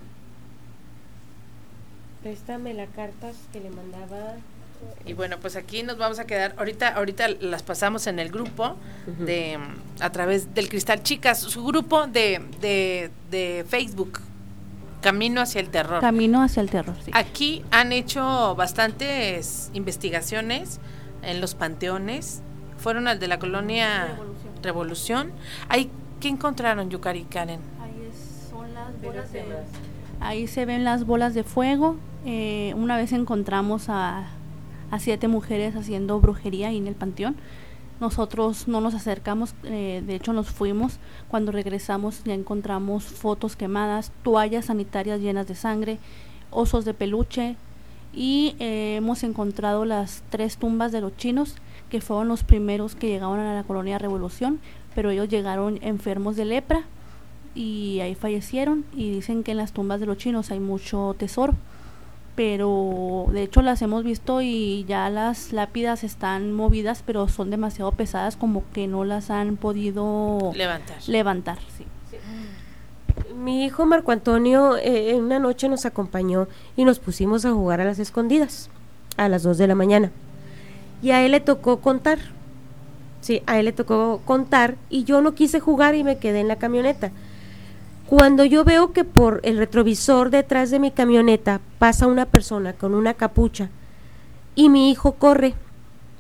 [2.23, 4.37] Préstame la carta que le mandaba.
[5.07, 6.55] Y bueno, pues aquí nos vamos a quedar.
[6.59, 8.77] Ahorita, ahorita las pasamos en el grupo
[9.19, 9.59] de
[10.01, 14.21] a través del Cristal Chicas, su grupo de, de, de Facebook,
[15.01, 16.01] Camino hacia el Terror.
[16.01, 17.11] Camino hacia el terror, sí.
[17.15, 20.81] Aquí han hecho bastantes investigaciones
[21.23, 22.43] en los panteones.
[22.79, 24.19] Fueron al de la colonia
[24.63, 25.33] Revolución.
[25.69, 25.91] Ahí,
[26.21, 27.61] ¿qué encontraron, Yukari Karen?
[27.81, 28.11] Ahí
[28.51, 29.45] son las bolas de...
[30.21, 31.97] Ahí se ven las bolas de fuego.
[32.27, 34.29] Eh, una vez encontramos a,
[34.91, 37.37] a siete mujeres haciendo brujería ahí en el panteón.
[38.01, 40.99] Nosotros no nos acercamos, eh, de hecho nos fuimos.
[41.29, 45.99] Cuando regresamos ya encontramos fotos quemadas, toallas sanitarias llenas de sangre,
[46.51, 47.57] osos de peluche
[48.13, 51.57] y eh, hemos encontrado las tres tumbas de los chinos
[51.91, 54.61] que fueron los primeros que llegaron a la colonia Revolución,
[54.95, 56.85] pero ellos llegaron enfermos de lepra
[57.55, 61.55] y ahí fallecieron y dicen que en las tumbas de los chinos hay mucho tesoro
[62.39, 67.91] pero de hecho las hemos visto y ya las lápidas están movidas pero son demasiado
[67.91, 70.99] pesadas como que no las han podido Levantar.
[71.09, 71.85] levantar sí.
[73.35, 76.47] Mi hijo Marco Antonio eh, en una noche nos acompañó
[76.77, 78.71] y nos pusimos a jugar a las escondidas
[79.17, 80.13] a las 2 de la mañana.
[81.03, 82.19] Y a él le tocó contar.
[83.21, 86.47] Sí, a él le tocó contar y yo no quise jugar y me quedé en
[86.47, 87.11] la camioneta.
[88.09, 92.95] Cuando yo veo que por el retrovisor detrás de mi camioneta pasa una persona con
[92.95, 93.69] una capucha
[94.55, 95.55] y mi hijo corre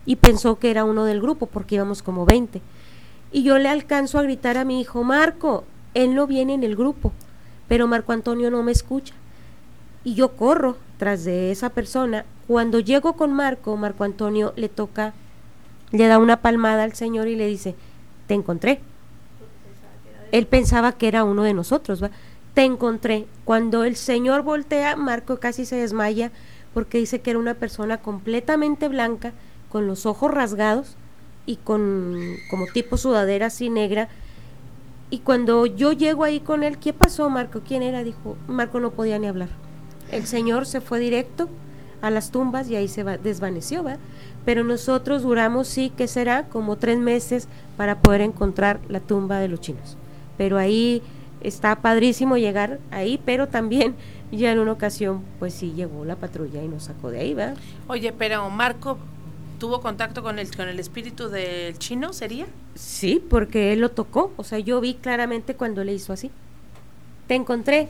[0.05, 2.60] y pensó que era uno del grupo porque íbamos como 20.
[3.32, 6.77] Y yo le alcanzo a gritar a mi hijo, Marco, él no viene en el
[6.77, 7.15] grupo,
[7.69, 9.15] pero Marco Antonio no me escucha.
[10.05, 12.27] Y yo corro tras de esa persona.
[12.47, 15.15] Cuando llego con Marco, Marco Antonio le toca,
[15.90, 17.77] le da una palmada al señor y le dice,
[18.27, 18.82] te encontré.
[20.33, 22.11] Él pensaba que era uno de nosotros, ¿va?
[22.55, 23.27] Te encontré.
[23.45, 26.33] Cuando el señor voltea, Marco casi se desmaya
[26.75, 29.33] porque dice que era una persona completamente blanca,
[29.69, 30.97] con los ojos rasgados
[31.47, 32.17] y con
[32.51, 34.09] como tipo sudadera así negra.
[35.11, 37.63] Y cuando yo llego ahí con él, ¿qué pasó, Marco?
[37.67, 38.05] ¿Quién era?
[38.05, 39.49] Dijo, Marco no podía ni hablar.
[40.11, 41.49] El señor se fue directo
[42.03, 43.97] a las tumbas y ahí se va, desvaneció, ¿va?
[44.45, 49.49] Pero nosotros duramos, sí, que será como tres meses para poder encontrar la tumba de
[49.49, 49.97] los chinos.
[50.39, 51.02] Pero ahí
[51.43, 53.94] está padrísimo llegar ahí, pero también
[54.32, 57.55] ya en una ocasión, pues sí, llegó la patrulla y nos sacó de ahí, ¿va?
[57.86, 58.98] Oye, pero Marco
[59.59, 62.47] tuvo contacto con el, con el espíritu del chino, ¿sería?
[62.74, 64.32] Sí, porque él lo tocó.
[64.36, 66.31] O sea, yo vi claramente cuando le hizo así.
[67.27, 67.89] Te encontré.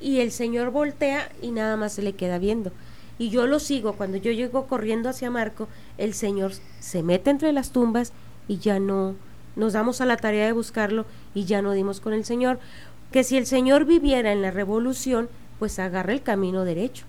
[0.00, 2.72] Y el señor voltea y nada más se le queda viendo.
[3.18, 3.94] Y yo lo sigo.
[3.94, 5.68] Cuando yo llego corriendo hacia Marco,
[5.98, 8.12] el señor se mete entre las tumbas
[8.48, 9.14] y ya no
[9.56, 12.58] nos damos a la tarea de buscarlo y ya no dimos con el señor.
[13.12, 15.28] Que si el señor viviera en la revolución,
[15.58, 17.04] pues agarra el camino derecho.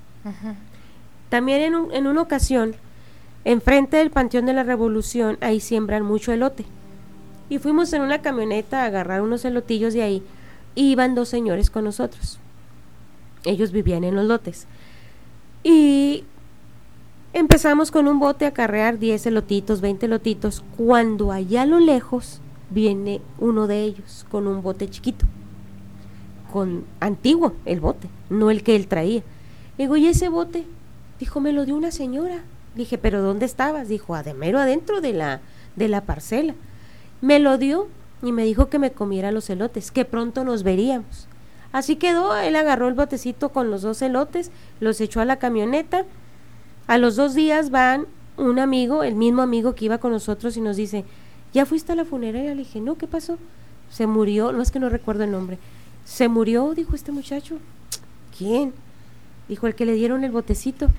[1.30, 2.76] También en, un- en una ocasión,
[3.46, 6.66] enfrente del Panteón de la Revolución, ahí siembran mucho elote.
[7.50, 10.24] Y fuimos en una camioneta a agarrar unos elotillos de ahí.
[10.76, 12.40] Y iban dos señores con nosotros.
[13.44, 14.68] Ellos vivían en los lotes.
[15.64, 16.24] Y
[17.34, 20.64] empezamos con un bote a carrear 10 elotitos, 20 elotitos.
[20.78, 25.26] Cuando allá a lo lejos viene uno de ellos con un bote chiquito.
[26.52, 29.24] Con antiguo el bote, no el que él traía.
[29.78, 30.66] Digo, ¿y ese bote?
[31.20, 32.44] Dijo, me lo dio una señora.
[32.76, 33.88] Dije, ¿pero dónde estabas?
[33.88, 35.42] Dijo, ademero adentro de la,
[35.76, 36.56] de la parcela.
[37.22, 37.88] Me lo dio
[38.22, 41.28] y me dijo que me comiera los elotes, que pronto nos veríamos.
[41.72, 46.06] Así quedó, él agarró el botecito con los dos elotes, los echó a la camioneta.
[46.92, 48.06] A los dos días van
[48.36, 51.06] un amigo, el mismo amigo que iba con nosotros y nos dice,
[51.54, 52.50] ¿ya fuiste a la funeraria?
[52.54, 53.38] Le dije, no, ¿qué pasó?
[53.90, 55.58] Se murió, no es que no recuerdo el nombre.
[56.04, 57.60] Se murió, dijo este muchacho.
[58.38, 58.74] ¿Quién?
[59.48, 60.90] Dijo el que le dieron el botecito.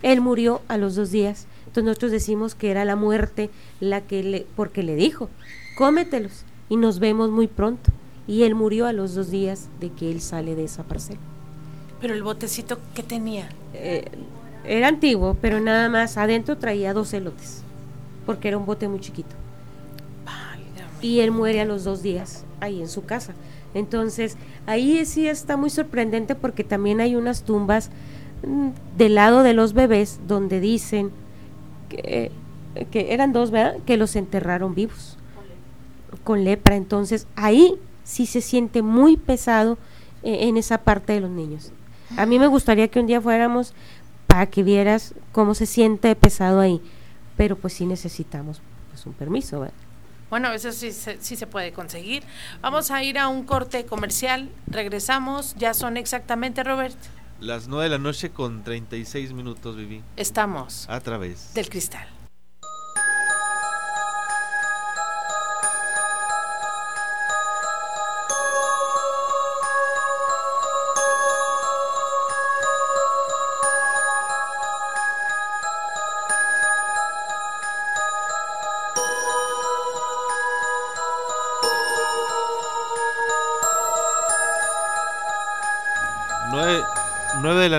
[0.00, 1.46] Él murió a los dos días.
[1.66, 5.28] Entonces nosotros decimos que era la muerte la que le, porque le dijo,
[5.76, 7.92] cómetelos y nos vemos muy pronto.
[8.26, 11.20] Y él murió a los dos días de que él sale de esa parcela.
[12.00, 13.50] Pero el botecito que tenía.
[13.74, 14.10] Eh,
[14.64, 17.62] era antiguo, pero nada más adentro traía dos elotes,
[18.26, 19.36] porque era un bote muy chiquito.
[21.02, 23.32] Y él muere a los dos días ahí en su casa.
[23.72, 27.90] Entonces, ahí sí está muy sorprendente porque también hay unas tumbas
[28.46, 28.68] mm,
[28.98, 31.10] del lado de los bebés donde dicen
[31.88, 32.30] que,
[32.90, 33.76] que eran dos, ¿verdad?
[33.86, 35.16] Que los enterraron vivos
[36.24, 36.76] con lepra.
[36.76, 37.74] Entonces, ahí
[38.04, 39.78] sí se siente muy pesado
[40.22, 41.72] eh, en esa parte de los niños.
[42.16, 43.72] A mí me gustaría que un día fuéramos
[44.30, 46.80] para que vieras cómo se siente pesado ahí,
[47.36, 49.74] pero pues sí necesitamos pues un permiso, ¿verdad?
[50.30, 52.22] Bueno, eso sí, sí se puede conseguir.
[52.60, 56.96] Vamos a ir a un corte comercial, regresamos, ya son exactamente, Robert.
[57.40, 60.00] Las nueve de la noche con 36 minutos, Viví.
[60.16, 60.88] Estamos.
[60.88, 61.52] A través.
[61.54, 62.06] Del cristal.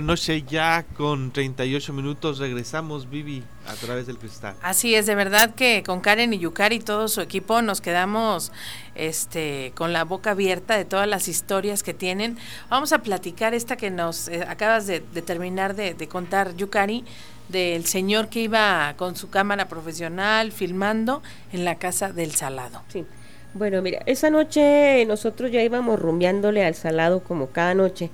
[0.02, 4.56] La noche ya con 38 minutos regresamos Vivi a través del cristal.
[4.64, 8.52] Así es, de verdad que con Karen y Yukari y todo su equipo nos quedamos
[8.95, 12.40] este con la boca abierta de todas las historias que tienen.
[12.68, 17.06] Vamos a platicar esta que nos eh, acabas de, terminar de, de contar Yukari
[17.49, 21.22] del señor que iba con su cámara profesional filmando
[21.53, 22.82] en la casa del Salado.
[22.88, 23.06] Sí.
[23.53, 28.10] Bueno, mira, esa noche nosotros ya íbamos rumbeándole al Salado como cada noche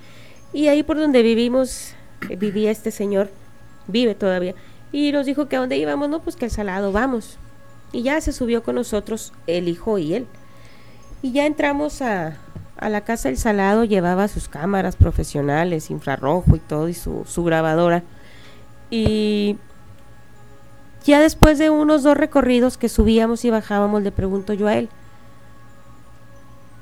[0.54, 1.94] y ahí por donde vivimos,
[2.30, 3.30] eh, vivía este señor,
[3.88, 4.56] vive todavía,
[4.92, 7.38] y nos dijo que a dónde íbamos, no, pues que al salado vamos.
[7.92, 10.28] Y ya se subió con nosotros el hijo y él.
[11.22, 12.38] Y ya entramos a,
[12.78, 17.44] a la casa del salado, llevaba sus cámaras profesionales, infrarrojo y todo, y su, su
[17.44, 18.04] grabadora.
[18.90, 19.58] Y
[21.04, 24.90] ya después de unos dos recorridos que subíamos y bajábamos, le pregunto yo a él,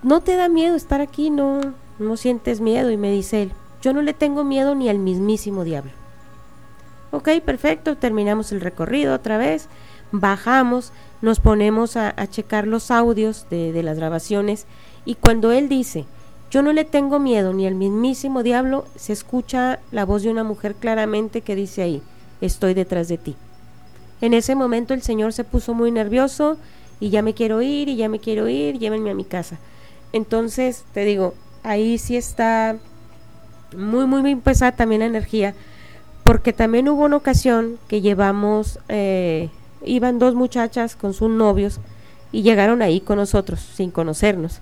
[0.04, 1.30] ¿no te da miedo estar aquí?
[1.30, 1.62] No,
[2.00, 2.92] no sientes miedo.
[2.92, 3.52] Y me dice él,
[3.82, 5.92] yo no le tengo miedo ni al mismísimo diablo.
[7.12, 9.70] Ok, perfecto, terminamos el recorrido otra vez,
[10.12, 10.92] bajamos,
[11.22, 14.66] nos ponemos a, checar los audios de, de las grabaciones
[15.06, 16.06] y cuando él dice,
[16.52, 20.44] yo no le tengo miedo ni al mismísimo diablo, se escucha la voz de una
[20.44, 22.02] mujer claramente que dice ahí,
[22.42, 23.36] estoy detrás de ti.
[24.22, 26.58] En ese momento el señor se puso muy nervioso
[27.00, 29.58] y ya me quiero ir y ya me quiero ir, llévenme a mi casa.
[30.14, 31.34] Entonces, te digo,
[31.66, 32.78] ahí sí está
[33.76, 35.56] muy, muy, muy pesada también la energía,
[36.24, 39.50] porque también hubo una ocasión que llevamos, eh,
[39.84, 41.80] iban dos muchachas con sus novios
[42.32, 44.62] y llegaron ahí con nosotros sin conocernos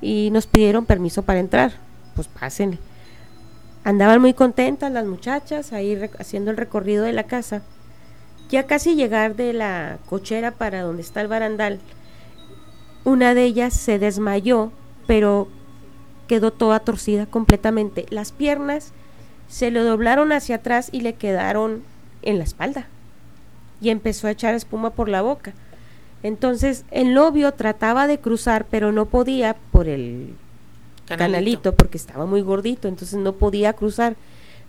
[0.00, 1.72] y nos pidieron permiso para entrar,
[2.14, 2.78] pues pásenle.
[3.84, 7.62] Andaban muy contentas las muchachas ahí haciendo el recorrido de la casa.
[8.50, 11.78] Ya casi llegar de la cochera para donde está el barandal,
[13.04, 14.72] una de ellas se desmayó,
[15.06, 15.48] pero
[16.30, 18.06] quedó toda torcida completamente.
[18.10, 18.92] Las piernas
[19.48, 21.82] se le doblaron hacia atrás y le quedaron
[22.22, 22.86] en la espalda.
[23.80, 25.54] Y empezó a echar espuma por la boca.
[26.22, 30.36] Entonces el novio trataba de cruzar, pero no podía por el
[31.06, 34.14] canalito, porque estaba muy gordito, entonces no podía cruzar.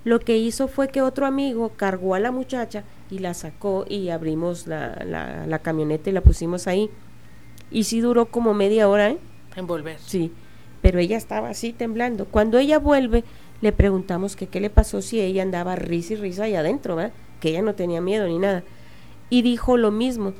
[0.03, 4.09] Lo que hizo fue que otro amigo cargó a la muchacha y la sacó y
[4.09, 6.89] abrimos la, la, la camioneta y la pusimos ahí.
[7.69, 9.19] Y sí duró como media hora, ¿eh?
[9.55, 9.99] En volver.
[9.99, 10.31] Sí
[10.81, 12.25] pero ella estaba así temblando.
[12.25, 13.23] Cuando ella vuelve,
[13.61, 17.13] le preguntamos que qué le pasó si ella andaba risa y risa ahí adentro, ¿verdad?
[17.41, 18.63] que ella no tenía miedo ni nada.
[19.29, 20.33] Y dijo lo mismo,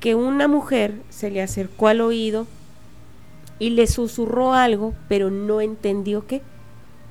[0.00, 2.46] que una mujer se le acercó al oído
[3.58, 6.40] y le susurró algo, pero no entendió qué.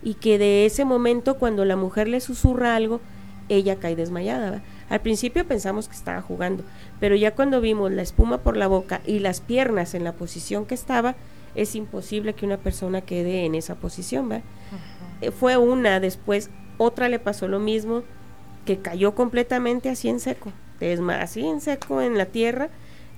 [0.01, 2.99] Y que de ese momento, cuando la mujer le susurra algo,
[3.49, 4.63] ella cae desmayada.
[4.89, 6.63] Al principio pensamos que estaba jugando,
[6.99, 10.65] pero ya cuando vimos la espuma por la boca y las piernas en la posición
[10.65, 11.15] que estaba,
[11.55, 14.41] es imposible que una persona quede en esa posición, ¿va?
[15.21, 18.03] Eh, fue una, después otra le pasó lo mismo,
[18.65, 20.51] que cayó completamente así en seco,
[21.19, 22.69] así en seco en la tierra,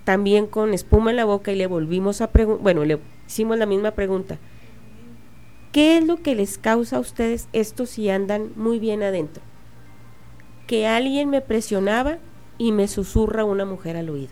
[0.04, 3.66] también con espuma en la boca y le volvimos a preguntar, bueno, le hicimos la
[3.66, 4.38] misma pregunta.
[5.72, 9.44] ¿Qué es lo que les causa a ustedes esto si andan muy bien adentro?
[10.68, 12.18] Que alguien me presionaba
[12.58, 14.32] y me susurra una mujer al oído.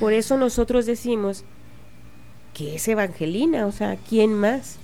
[0.00, 1.44] Por eso nosotros decimos
[2.54, 4.78] que es Evangelina, o sea, ¿quién más?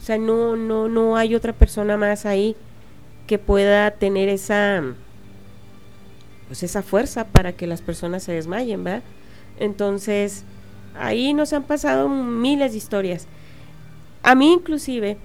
[0.00, 2.56] O sea, no, no, no hay otra persona más ahí
[3.26, 4.82] que pueda tener esa
[6.46, 9.02] pues esa fuerza para que las personas se desmayen, ¿verdad?
[9.58, 10.44] Entonces,
[10.98, 13.26] ahí nos han pasado miles de historias.
[14.22, 15.18] A mí inclusive,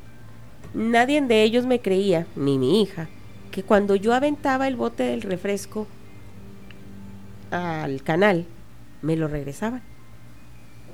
[0.73, 3.07] nadie de ellos me creía, ni mi hija,
[3.51, 5.87] que cuando yo aventaba el bote del refresco
[7.51, 8.45] al canal,
[9.01, 9.92] me lo regresaban.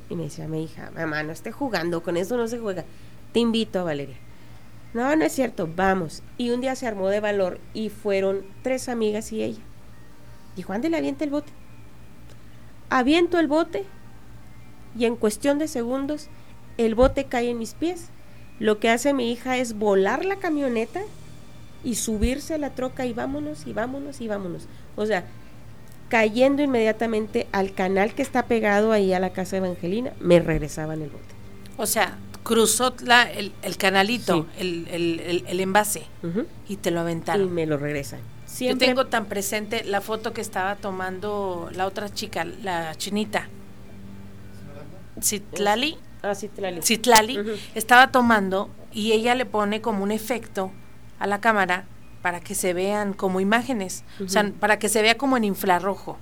[0.09, 2.85] Y me decía mi hija, mamá, no esté jugando, con eso no se juega.
[3.31, 4.17] Te invito, Valeria.
[4.93, 6.23] No, no es cierto, vamos.
[6.37, 9.61] Y un día se armó de valor y fueron tres amigas y ella.
[10.55, 11.51] Dijo, le avienta el bote.
[12.89, 13.85] Aviento el bote
[14.97, 16.27] y en cuestión de segundos
[16.77, 18.09] el bote cae en mis pies.
[18.59, 21.01] Lo que hace mi hija es volar la camioneta
[21.83, 24.67] y subirse a la troca y vámonos y vámonos y vámonos.
[24.95, 25.25] O sea,
[26.09, 31.09] cayendo inmediatamente al canal que está pegado ahí a la casa Evangelina, me regresaban el
[31.09, 31.23] bote.
[31.77, 36.03] O sea, cruzó la, el, canalito, el, el, el, envase,
[36.67, 37.47] y te lo aventaron.
[37.47, 38.19] Y me lo regresan.
[38.59, 43.47] Yo tengo tan presente la foto que estaba tomando la otra chica, la chinita.
[45.21, 45.97] Citlali.
[46.21, 46.81] Ah, Citlali.
[46.81, 47.39] Citlali
[47.75, 50.71] estaba tomando y ella le pone como un efecto
[51.19, 51.85] a la cámara
[52.21, 56.17] para que se vean como imágenes, o sea, para que se vea como en infrarrojo.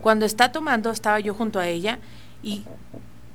[0.00, 1.98] Cuando está tomando, estaba yo junto a ella
[2.42, 2.64] y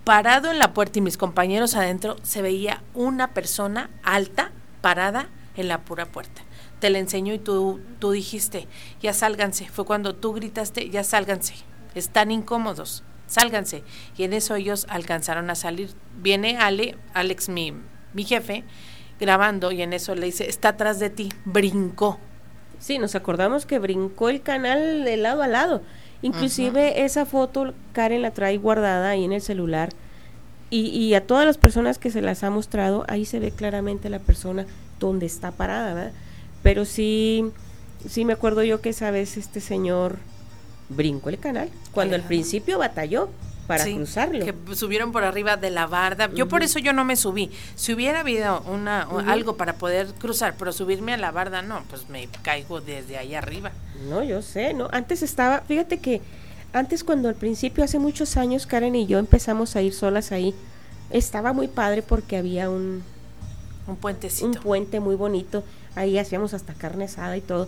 [0.03, 4.51] parado en la puerta y mis compañeros adentro, se veía una persona alta
[4.81, 6.41] parada en la pura puerta.
[6.79, 8.67] Te la enseño y tú, tú dijiste,
[9.01, 9.67] ya sálganse.
[9.69, 11.55] Fue cuando tú gritaste, ya sálganse.
[11.95, 13.83] Están incómodos, sálganse.
[14.17, 15.91] Y en eso ellos alcanzaron a salir.
[16.17, 17.73] Viene Ale, Alex, mi,
[18.13, 18.65] mi jefe,
[19.23, 22.19] grabando y en eso le dice, está atrás de ti, brincó.
[22.79, 25.81] Sí, nos acordamos que brincó el canal de lado a lado.
[26.21, 29.89] Inclusive esa foto Karen la trae guardada ahí en el celular
[30.69, 34.09] y, y, a todas las personas que se las ha mostrado, ahí se ve claramente
[34.09, 34.65] la persona
[34.99, 36.11] donde está parada, ¿verdad?
[36.63, 37.51] Pero sí,
[38.09, 40.17] sí me acuerdo yo que esa vez este señor
[40.89, 43.29] brincó el canal, cuando al principio batalló,
[43.67, 44.45] para cruzarlo.
[44.45, 46.29] Que subieron por arriba de la barda.
[46.33, 47.51] Yo por eso yo no me subí.
[47.75, 52.09] Si hubiera habido una algo para poder cruzar, pero subirme a la barda no, pues
[52.09, 53.71] me caigo desde ahí arriba.
[54.09, 54.89] No, yo sé, no.
[54.91, 56.21] Antes estaba, fíjate que
[56.73, 60.53] antes cuando al principio hace muchos años Karen y yo empezamos a ir solas ahí,
[61.09, 63.03] estaba muy padre porque había un
[63.87, 64.47] un puentecito.
[64.47, 65.63] Un puente muy bonito.
[65.95, 67.67] Ahí hacíamos hasta carne asada y todo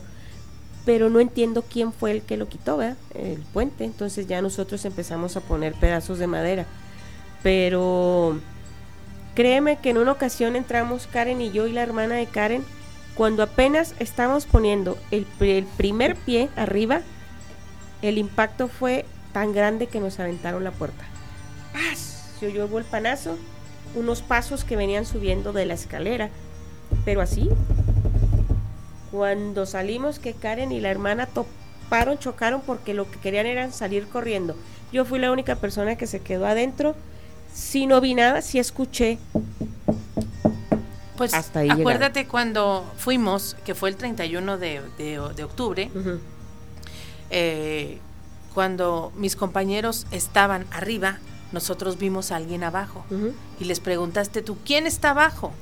[0.86, 2.98] pero no entiendo quién fue el que lo quitó, ¿verdad?
[3.16, 3.84] El puente.
[3.84, 6.66] Entonces ya nosotros empezamos a poner pedazos de madera.
[7.42, 8.40] Pero
[9.34, 12.64] créeme que en una ocasión entramos Karen y yo y la hermana de Karen,
[13.16, 15.26] cuando apenas estábamos poniendo el,
[15.78, 17.02] primer pie arriba,
[18.02, 21.04] el impacto fue tan grande que nos aventaron la puerta.
[21.74, 22.36] ¡Paz!
[22.40, 23.38] Se oyó el panazo,
[23.96, 26.30] unos pasos que venían subiendo de la escalera,
[27.06, 27.50] pero así,
[29.16, 34.10] cuando salimos que Karen y la hermana toparon, chocaron porque lo que querían era salir
[34.10, 34.58] corriendo.
[34.92, 36.96] Yo fui la única persona que se quedó adentro.
[37.54, 39.18] Si no vi nada, sí escuché.
[41.16, 45.90] Pues Hasta ahí acuérdate cuando fuimos, que fue el 31 de, de, octubre,
[47.30, 48.00] eh,
[48.54, 51.20] cuando mis compañeros estaban arriba,
[51.54, 53.06] nosotros vimos a alguien abajo
[53.62, 55.54] y les preguntaste tú, ¿quién está abajo?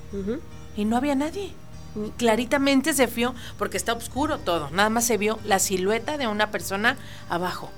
[0.76, 1.54] Y no había nadie
[2.18, 6.52] claritamente se vio, porque está oscuro todo, nada más se vio la silueta de una
[6.52, 6.98] persona
[7.30, 7.72] abajo.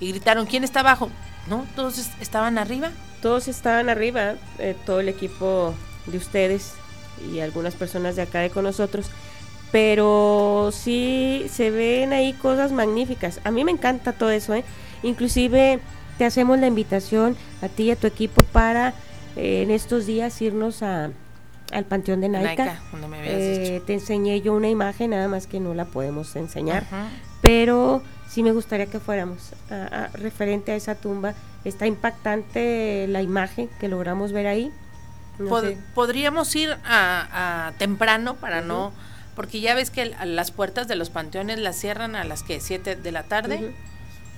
[0.00, 1.10] Y gritaron, ¿quién está abajo?
[1.46, 1.66] ¿No?
[1.76, 2.90] ¿Todos estaban arriba?
[3.20, 5.74] Todos estaban arriba, eh, todo el equipo
[6.06, 6.72] de ustedes
[7.32, 9.06] y algunas personas de acá de con nosotros.
[9.70, 13.40] Pero sí se ven ahí cosas magníficas.
[13.44, 14.64] A mí me encanta todo eso, ¿eh?
[15.02, 15.80] Inclusive
[16.18, 18.94] te hacemos la invitación a ti y a tu equipo para
[19.36, 21.10] eh, en estos días irnos a,
[21.72, 22.80] al Panteón de Naica.
[23.24, 26.84] Eh, te enseñé yo una imagen, nada más que no la podemos enseñar,
[27.40, 31.34] pero sí me gustaría que fuéramos a, referente a esa tumba.
[31.64, 34.72] Está impactante la imagen que logramos ver ahí.
[35.94, 38.92] Podríamos ir a, temprano para no,
[39.34, 42.96] porque ya ves que las puertas de los panteones las cierran a las que 7
[42.96, 43.74] de la tarde.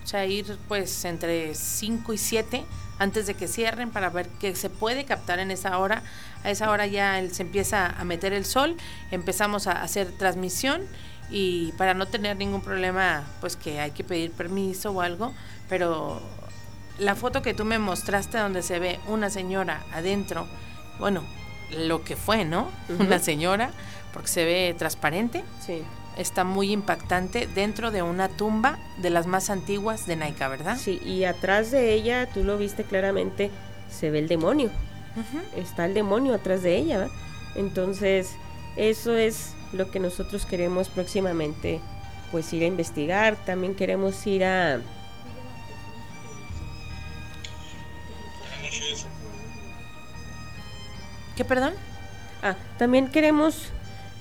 [0.03, 2.65] O sea, ir pues entre 5 y 7
[2.99, 6.03] antes de que cierren para ver qué se puede captar en esa hora.
[6.43, 8.77] A esa hora ya se empieza a meter el sol,
[9.11, 10.83] empezamos a hacer transmisión
[11.31, 15.33] y para no tener ningún problema, pues que hay que pedir permiso o algo,
[15.69, 16.21] pero
[16.99, 20.47] la foto que tú me mostraste donde se ve una señora adentro,
[20.99, 21.25] bueno,
[21.79, 22.71] lo que fue, ¿no?
[23.01, 23.71] Una señora,
[24.13, 25.43] porque se ve transparente.
[25.65, 25.83] Sí
[26.17, 30.77] está muy impactante dentro de una tumba de las más antiguas de Naika, ¿verdad?
[30.79, 33.51] Sí, y atrás de ella, tú lo viste claramente,
[33.91, 34.71] se ve el demonio.
[35.57, 37.15] Está el demonio atrás de ella, ¿verdad?
[37.55, 38.33] Entonces,
[38.77, 41.81] eso es lo que nosotros queremos próximamente
[42.33, 44.81] pues ir a investigar, también queremos ir a
[51.37, 51.75] ¿Qué perdón?
[52.43, 53.71] Ah, también queremos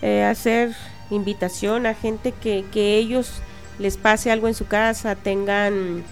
[0.01, 0.75] eh, hacer
[1.13, 3.41] invitación a gente que, que ellos
[3.79, 6.03] les pase algo en su casa, tengan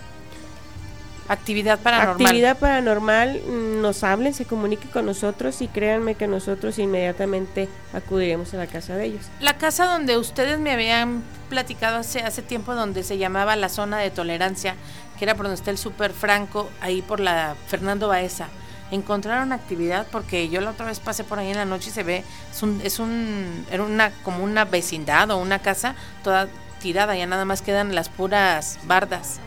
[1.27, 2.25] actividad paranormal.
[2.25, 3.41] Actividad paranormal,
[3.81, 8.95] nos hablen, se comuniquen con nosotros y créanme que nosotros inmediatamente acudiremos a la casa
[8.95, 9.25] de ellos.
[9.39, 13.99] La casa donde ustedes me habían platicado hace, hace tiempo, donde se llamaba la zona
[13.99, 14.75] de tolerancia,
[15.17, 18.47] que era por donde está el Super Franco, ahí por la Fernando Baeza.
[18.91, 22.03] Encontraron actividad porque yo la otra vez pasé por ahí en la noche y se
[22.03, 26.49] ve, es un, es un, era una, como una vecindad o una casa toda
[26.81, 29.39] tirada, ya nada más quedan las puras bardas.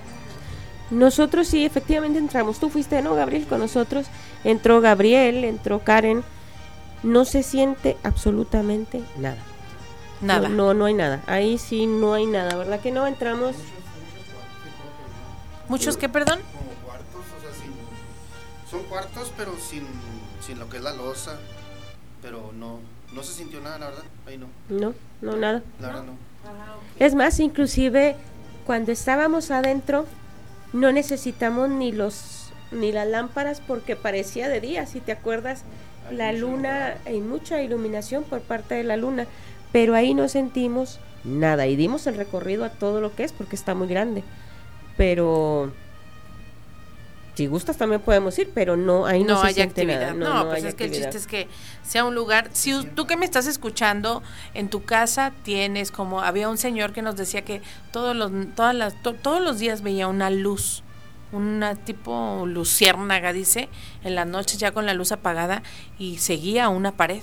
[0.91, 2.59] Nosotros sí, efectivamente entramos.
[2.59, 3.47] Tú fuiste, ¿no, Gabriel?
[3.47, 4.07] Con nosotros.
[4.45, 6.23] Entró Gabriel, entró Karen.
[7.03, 9.43] No se siente absolutamente nada.
[10.21, 10.49] Nada.
[10.49, 11.23] No, no, hay nada.
[11.27, 13.07] Ahí sí no hay nada, ¿verdad que no?
[13.07, 13.57] Entramos.
[15.69, 16.41] ¿Muchos qué, perdón?
[18.75, 19.85] Son cuartos, pero sin,
[20.45, 21.39] sin lo que es la losa.
[22.21, 22.81] Pero no,
[23.15, 24.03] no se sintió nada, la verdad.
[24.27, 24.49] Ahí no.
[24.69, 25.63] No, no, nada.
[25.81, 26.17] La verdad no.
[26.99, 28.17] Es más, inclusive
[28.67, 30.07] cuando estábamos adentro,
[30.73, 32.41] no necesitamos ni los
[32.73, 35.63] ni las lámparas porque parecía de día, si te acuerdas,
[36.11, 39.27] la luna, hay mucha iluminación por parte de la luna,
[39.71, 43.55] pero ahí no sentimos nada y dimos el recorrido a todo lo que es porque
[43.55, 44.25] está muy grande.
[44.97, 45.73] Pero
[47.35, 50.15] si gustas también podemos ir, pero no ahí no, no se hay siente actividad.
[50.15, 50.45] nada.
[50.45, 51.49] No, pues es que el chiste es que
[51.83, 52.49] sea un lugar.
[52.53, 54.23] Si tú que me estás escuchando
[54.55, 57.61] en tu casa tienes como había un señor que nos decía que
[57.93, 60.83] todos los todas las to- todos los días veía una luz,
[61.33, 63.69] una tipo luciérnaga dice,
[64.05, 65.63] en las noches ya con la luz apagada
[65.99, 67.23] y seguía una pared.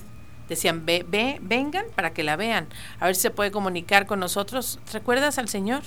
[0.50, 2.68] Decían, ve, ve, vengan para que la vean.
[3.00, 4.80] A ver si se puede comunicar con nosotros.
[4.92, 5.82] ¿Recuerdas al señor?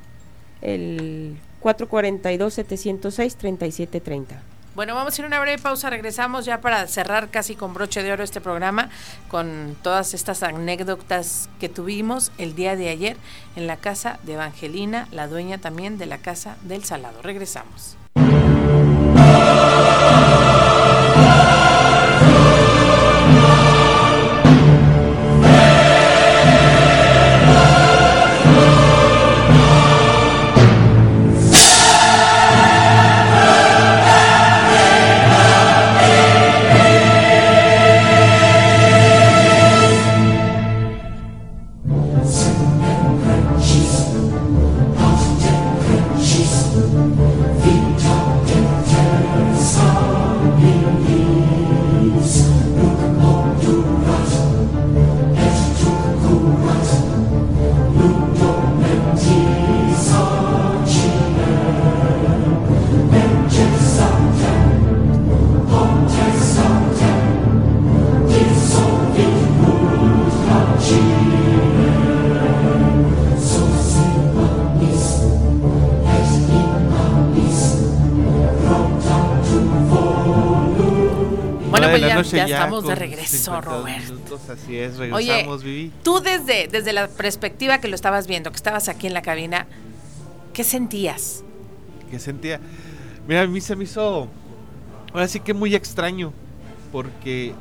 [0.60, 4.40] el 442-706-3730.
[4.74, 8.02] Bueno, vamos a ir a una breve pausa, regresamos ya para cerrar casi con broche
[8.02, 8.88] de oro este programa
[9.28, 13.18] con todas estas anécdotas que tuvimos el día de ayer
[13.54, 17.20] en la casa de Evangelina, la dueña también de la casa del Salado.
[17.20, 17.98] Regresamos.
[82.32, 84.12] Noche ya ya estamos de regreso, 52 Roberto.
[84.14, 85.92] minutos, así es, Oye, regresamos, Vivi.
[86.02, 89.66] tú desde, desde la perspectiva que lo estabas viendo, que estabas aquí en la cabina,
[90.52, 91.44] ¿qué sentías?
[92.10, 92.60] que sentía.
[93.26, 94.28] Mira, a mí se me hizo.
[95.14, 96.32] Ahora sí que muy extraño.
[96.92, 97.54] Porque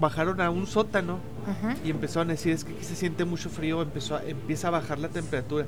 [0.00, 1.18] bajaron a un sótano
[1.84, 3.82] y empezaron a decir: Es que aquí se siente mucho frío.
[3.82, 5.66] Empezó a- empieza a bajar la temperatura.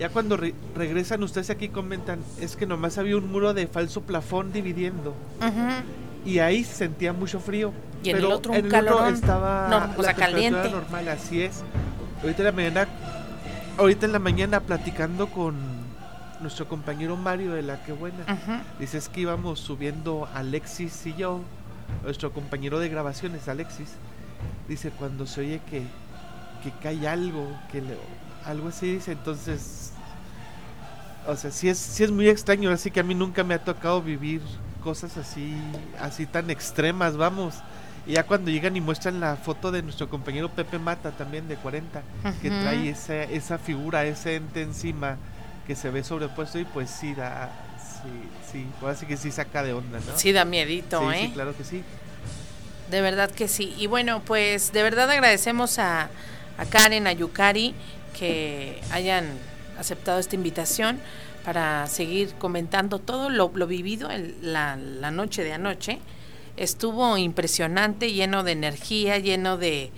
[0.00, 4.00] Ya cuando re- regresan, ustedes aquí comentan: Es que nomás había un muro de falso
[4.00, 5.14] plafón dividiendo.
[6.24, 7.72] Y ahí se sentía mucho frío.
[8.02, 10.70] Y en el pero otro un en el otro estaba No, o la sea, caliente.
[10.70, 11.62] normal, así es.
[12.22, 12.88] Ahorita en la mañana,
[13.78, 15.56] ahorita en la mañana platicando con
[16.40, 18.24] nuestro compañero Mario de la que buena.
[18.24, 18.52] Ujú.
[18.78, 21.40] Dice es que íbamos subiendo Alexis y yo,
[22.02, 23.88] nuestro compañero de grabaciones, Alexis.
[24.68, 25.82] Dice cuando se oye que,
[26.62, 27.98] que cae algo, que le-
[28.44, 29.92] algo así dice, entonces
[31.26, 33.64] o sea, sí es, sí es muy extraño, así que a mí nunca me ha
[33.64, 34.42] tocado vivir
[34.84, 35.56] cosas así,
[35.98, 37.54] así tan extremas, vamos.
[38.06, 41.56] Y ya cuando llegan y muestran la foto de nuestro compañero Pepe Mata también de
[41.56, 42.02] 40,
[42.42, 45.16] que trae esa, esa figura, ese ente encima
[45.66, 47.50] que se ve sobrepuesto y pues sí da,
[48.04, 48.10] Sí,
[48.52, 50.18] sí, pues así que sí saca de onda, ¿no?
[50.18, 51.22] Sí, da miedito, Sí, ¿eh?
[51.26, 51.82] sí, claro que sí.
[52.90, 53.74] De verdad que sí.
[53.78, 56.10] Y bueno, pues de verdad agradecemos a,
[56.58, 57.74] a Karen, a Yukari,
[58.18, 59.24] que hayan
[59.78, 61.00] aceptado esta invitación
[61.44, 65.98] para seguir comentando todo lo, vivido en la, la noche de anoche.
[66.56, 69.92] Estuvo impresionante, lleno de energía, lleno de...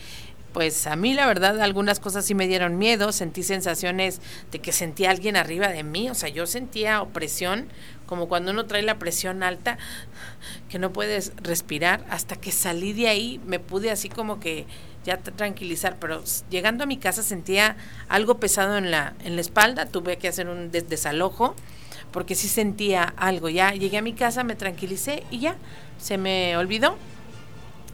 [0.52, 4.72] Pues a mí la verdad algunas cosas sí me dieron miedo, sentí sensaciones de que
[4.72, 7.68] sentía alguien arriba de mí, o sea, yo sentía opresión,
[8.06, 9.76] como cuando uno trae la presión alta,
[10.70, 14.64] que no puedes respirar, hasta que salí de ahí me pude así como que
[15.06, 17.76] ya tranquilizar, pero llegando a mi casa sentía
[18.08, 21.54] algo pesado en la, en la espalda, tuve que hacer un des- desalojo,
[22.10, 25.56] porque sí sentía algo, ya llegué a mi casa, me tranquilicé y ya,
[25.98, 26.96] se me olvidó.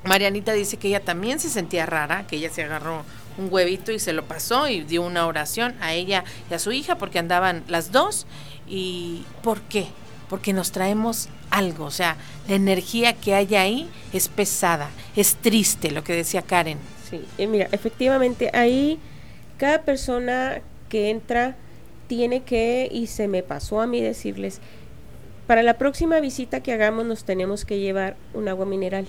[0.04, 3.04] Marianita dice que ella también se sentía rara, que ella se agarró
[3.38, 6.72] un huevito y se lo pasó y dio una oración a ella y a su
[6.72, 8.26] hija porque andaban las dos.
[8.68, 9.86] ¿Y por qué?
[10.28, 12.16] Porque nos traemos algo, o sea,
[12.48, 16.78] la energía que hay ahí es pesada, es triste, lo que decía Karen.
[17.12, 18.98] Sí, eh, mira, efectivamente ahí
[19.58, 21.56] cada persona que entra
[22.06, 24.62] tiene que, y se me pasó a mí decirles,
[25.46, 29.06] para la próxima visita que hagamos nos tenemos que llevar un agua mineral.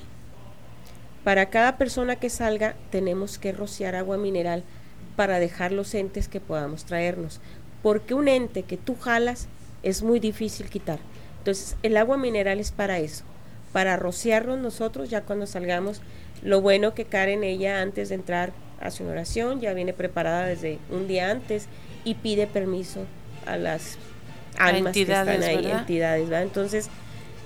[1.24, 4.66] Para cada persona que salga tenemos que rociar agua mineral
[5.16, 7.40] para dejar los entes que podamos traernos.
[7.82, 9.48] Porque un ente que tú jalas
[9.82, 11.00] es muy difícil quitar.
[11.38, 13.24] Entonces el agua mineral es para eso,
[13.72, 16.02] para rociarnos nosotros ya cuando salgamos.
[16.42, 18.52] Lo bueno que Karen, ella antes de entrar
[18.82, 21.68] hace una oración, ya viene preparada desde un día antes
[22.04, 23.06] y pide permiso
[23.46, 23.98] a las
[24.58, 25.80] A almas que entidades, están ahí, ¿verdad?
[25.80, 26.44] entidades, ¿verdad?
[26.44, 26.90] Entonces,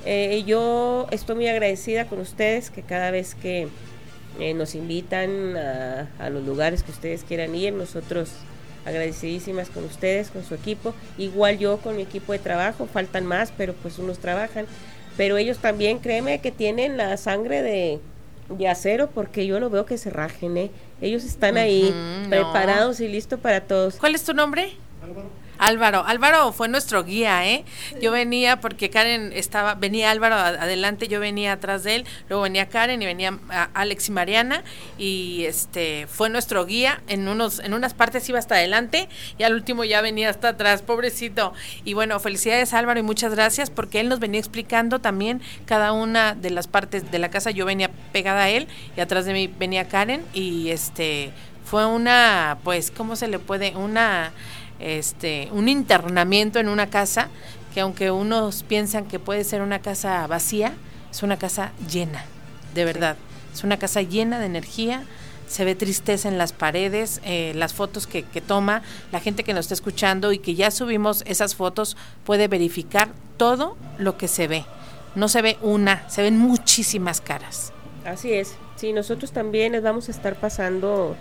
[0.05, 3.67] eh, yo estoy muy agradecida con ustedes que cada vez que
[4.39, 8.31] eh, nos invitan a, a los lugares que ustedes quieran ir, nosotros
[8.85, 13.51] agradecidísimas con ustedes, con su equipo, igual yo con mi equipo de trabajo, faltan más,
[13.55, 14.65] pero pues unos trabajan,
[15.17, 17.99] pero ellos también, créeme que tienen la sangre de,
[18.49, 20.71] de acero porque yo no veo que se rajen, ¿eh?
[21.01, 21.93] ellos están ahí
[22.29, 23.95] preparados y listos para todos.
[23.95, 24.73] ¿Cuál es tu nombre?
[25.03, 25.29] Álvaro,
[25.59, 27.65] Álvaro fue nuestro guía, ¿eh?
[28.01, 32.69] Yo venía porque Karen estaba, venía Álvaro adelante, yo venía atrás de él, luego venía
[32.69, 33.37] Karen y venía
[33.73, 34.63] Alex y Mariana
[34.97, 37.01] y este fue nuestro guía.
[37.07, 40.81] En unos, en unas partes iba hasta adelante y al último ya venía hasta atrás,
[40.81, 41.53] pobrecito.
[41.83, 46.35] Y bueno, felicidades Álvaro y muchas gracias porque él nos venía explicando también cada una
[46.35, 47.51] de las partes de la casa.
[47.51, 51.31] Yo venía pegada a él y atrás de mí venía Karen y este
[51.65, 53.75] fue una, pues, ¿cómo se le puede?
[53.75, 54.31] Una
[54.79, 57.29] este, un internamiento en una casa
[57.73, 60.73] que aunque unos piensan que puede ser una casa vacía,
[61.11, 62.25] es una casa llena,
[62.73, 63.17] de verdad.
[63.53, 65.03] Es una casa llena de energía,
[65.47, 68.81] se ve tristeza en las paredes, eh, las fotos que, que toma,
[69.11, 73.77] la gente que nos está escuchando y que ya subimos esas fotos puede verificar todo
[73.97, 74.65] lo que se ve.
[75.15, 77.71] No se ve una, se ven muchísimas caras.
[78.05, 78.55] Así es.
[78.75, 81.15] Sí, nosotros también les vamos a estar pasando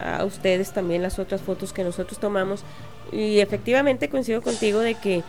[0.00, 2.64] a ustedes también las otras fotos que nosotros tomamos.
[3.12, 5.22] Y efectivamente coincido contigo de que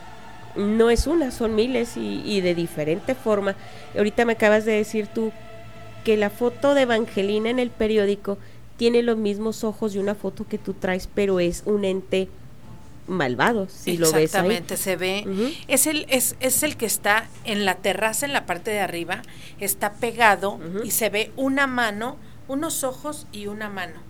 [0.56, 3.56] no es una, son miles y, y de diferente forma.
[3.96, 5.32] Ahorita me acabas de decir tú
[6.04, 8.38] que la foto de Evangelina en el periódico
[8.76, 12.28] tiene los mismos ojos de una foto que tú traes, pero es un ente
[13.06, 14.24] malvado, si lo ves.
[14.24, 15.54] Exactamente, se ve.
[15.68, 19.22] es, el, es, es el que está en la terraza, en la parte de arriba,
[19.60, 22.16] está pegado y se ve una mano,
[22.48, 24.00] unos ojos y una mano.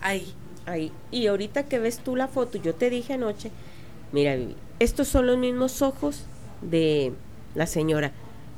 [0.00, 0.34] Ahí.
[0.68, 0.92] Ahí.
[1.10, 3.50] Y ahorita que ves tú la foto, yo te dije anoche,
[4.12, 6.24] mira, Vivi, estos son los mismos ojos
[6.62, 7.12] de
[7.54, 8.12] la señora.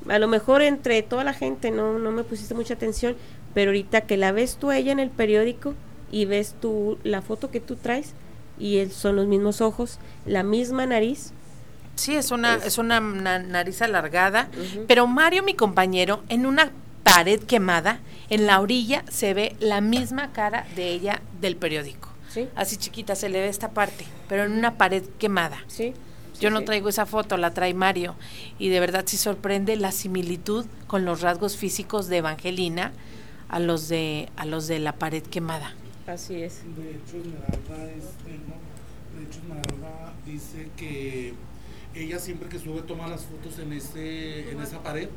[0.09, 3.16] A lo mejor entre toda la gente no, no me pusiste mucha atención,
[3.55, 5.74] pero ahorita que la ves tú a ella en el periódico
[6.11, 8.12] y ves tú la foto que tú traes
[8.59, 11.32] y son los mismos ojos, la misma nariz.
[11.97, 14.49] Sí, es una, es una na- nariz alargada,
[14.89, 16.70] pero Mario, mi compañero, en una
[17.02, 22.09] pared quemada, en la orilla se ve la misma cara de ella del periódico.
[22.55, 25.59] Así chiquita se le ve esta parte, pero en una pared quemada.
[25.66, 25.94] Sí.
[26.40, 26.64] Yo no sí.
[26.66, 28.14] traigo esa foto, la trae Mario.
[28.59, 32.93] Y de verdad sí sorprende la similitud con los rasgos físicos de Evangelina
[33.48, 35.74] a los de, a los de la pared quemada.
[36.06, 36.62] Así es.
[36.77, 39.18] De hecho, Esmeralda, este, ¿no?
[39.18, 41.35] de hecho, Esmeralda dice que
[41.94, 45.09] ella siempre que sube toma las fotos en, ese, en esa pared.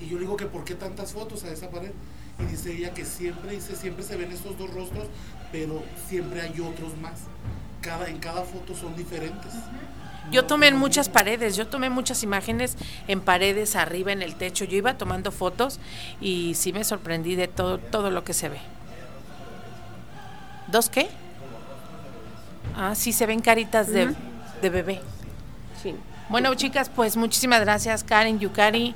[0.00, 1.92] Y yo le digo que por qué tantas fotos a esa pared.
[2.38, 5.06] Y dice ella que siempre, dice, siempre se ven estos dos rostros,
[5.52, 7.20] pero siempre hay otros más.
[7.82, 9.52] Cada, en cada foto son diferentes.
[10.30, 12.76] Yo tomé en muchas paredes, yo tomé muchas imágenes
[13.08, 14.64] en paredes, arriba, en el techo.
[14.64, 15.80] Yo iba tomando fotos
[16.20, 18.60] y sí me sorprendí de todo, todo lo que se ve.
[20.68, 21.08] ¿Dos qué?
[22.76, 24.14] Ah, sí, se ven caritas de,
[24.62, 25.00] de bebé.
[25.82, 25.94] Sí.
[26.28, 28.94] Bueno, chicas, pues muchísimas gracias, Karen, Yukari,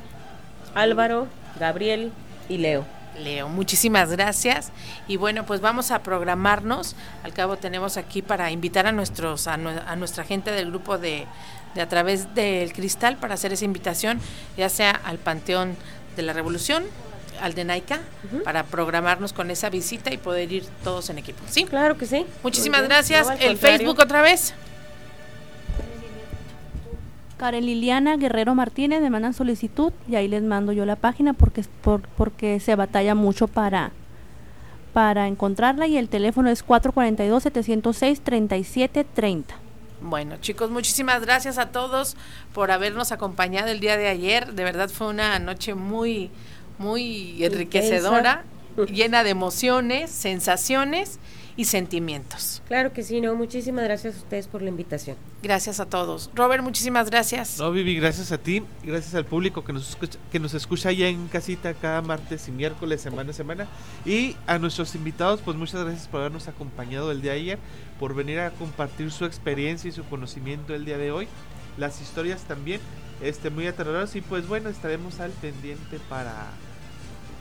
[0.75, 1.29] Álvaro,
[1.59, 2.13] Gabriel
[2.49, 2.85] y Leo.
[3.19, 4.71] Leo, muchísimas gracias.
[5.07, 6.97] Y bueno, pues vamos a programarnos.
[7.23, 11.27] Al cabo tenemos aquí para invitar a nuestros a, nuestra gente del grupo de,
[11.75, 14.21] de a través del cristal para hacer esa invitación,
[14.57, 15.77] ya sea al Panteón
[16.17, 16.85] de la Revolución,
[17.41, 18.01] al de Naika,
[18.45, 21.43] para programarnos con esa visita y poder ir todos en equipo.
[21.49, 21.65] ¿Sí?
[21.65, 22.27] Claro que sí.
[22.43, 23.29] Muchísimas gracias.
[23.41, 24.55] el Facebook otra vez.
[27.37, 31.65] Karen Liliana Guerrero Martínez me mandan solicitud y ahí les mando yo la página porque,
[31.83, 33.93] por, porque se batalla mucho para,
[34.93, 39.45] para encontrarla y el teléfono es 442-706-3730.
[40.01, 42.17] Bueno, chicos, muchísimas gracias a todos
[42.53, 44.53] por habernos acompañado el día de ayer.
[44.53, 46.31] De verdad fue una noche muy,
[46.79, 48.45] muy enriquecedora,
[48.93, 51.19] llena de emociones, sensaciones
[51.57, 52.63] y sentimientos.
[52.67, 55.17] Claro que sí, no, muchísimas gracias a ustedes por la invitación.
[55.43, 56.31] Gracias a todos.
[56.35, 57.59] Robert, muchísimas gracias.
[57.59, 61.09] No, Vivi, gracias a ti, gracias al público que nos escucha, que nos escucha allá
[61.09, 63.69] en casita cada martes y miércoles, semana a semana.
[64.05, 67.59] Y a nuestros invitados, pues muchas gracias por habernos acompañado el día de ayer,
[68.01, 71.29] por venir a compartir su experiencia y su conocimiento el día de hoy.
[71.77, 72.81] Las historias también,
[73.23, 76.53] este, muy aterradoras y pues bueno, estaremos al pendiente para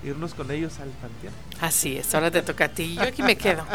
[0.04, 1.34] irnos con ellos al panteón.
[1.62, 2.96] Así es, ahora te toca a ti.
[2.96, 3.66] Yo aquí me quedo.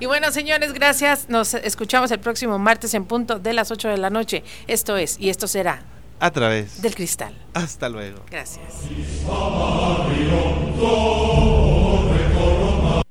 [0.00, 1.28] y bueno, señores, gracias.
[1.28, 4.44] Nos escuchamos el próximo martes en punto de las 8 de la noche.
[4.66, 5.82] Esto es, y esto será.
[6.20, 7.34] A través del cristal.
[7.54, 8.24] Hasta luego.
[8.30, 8.64] Gracias.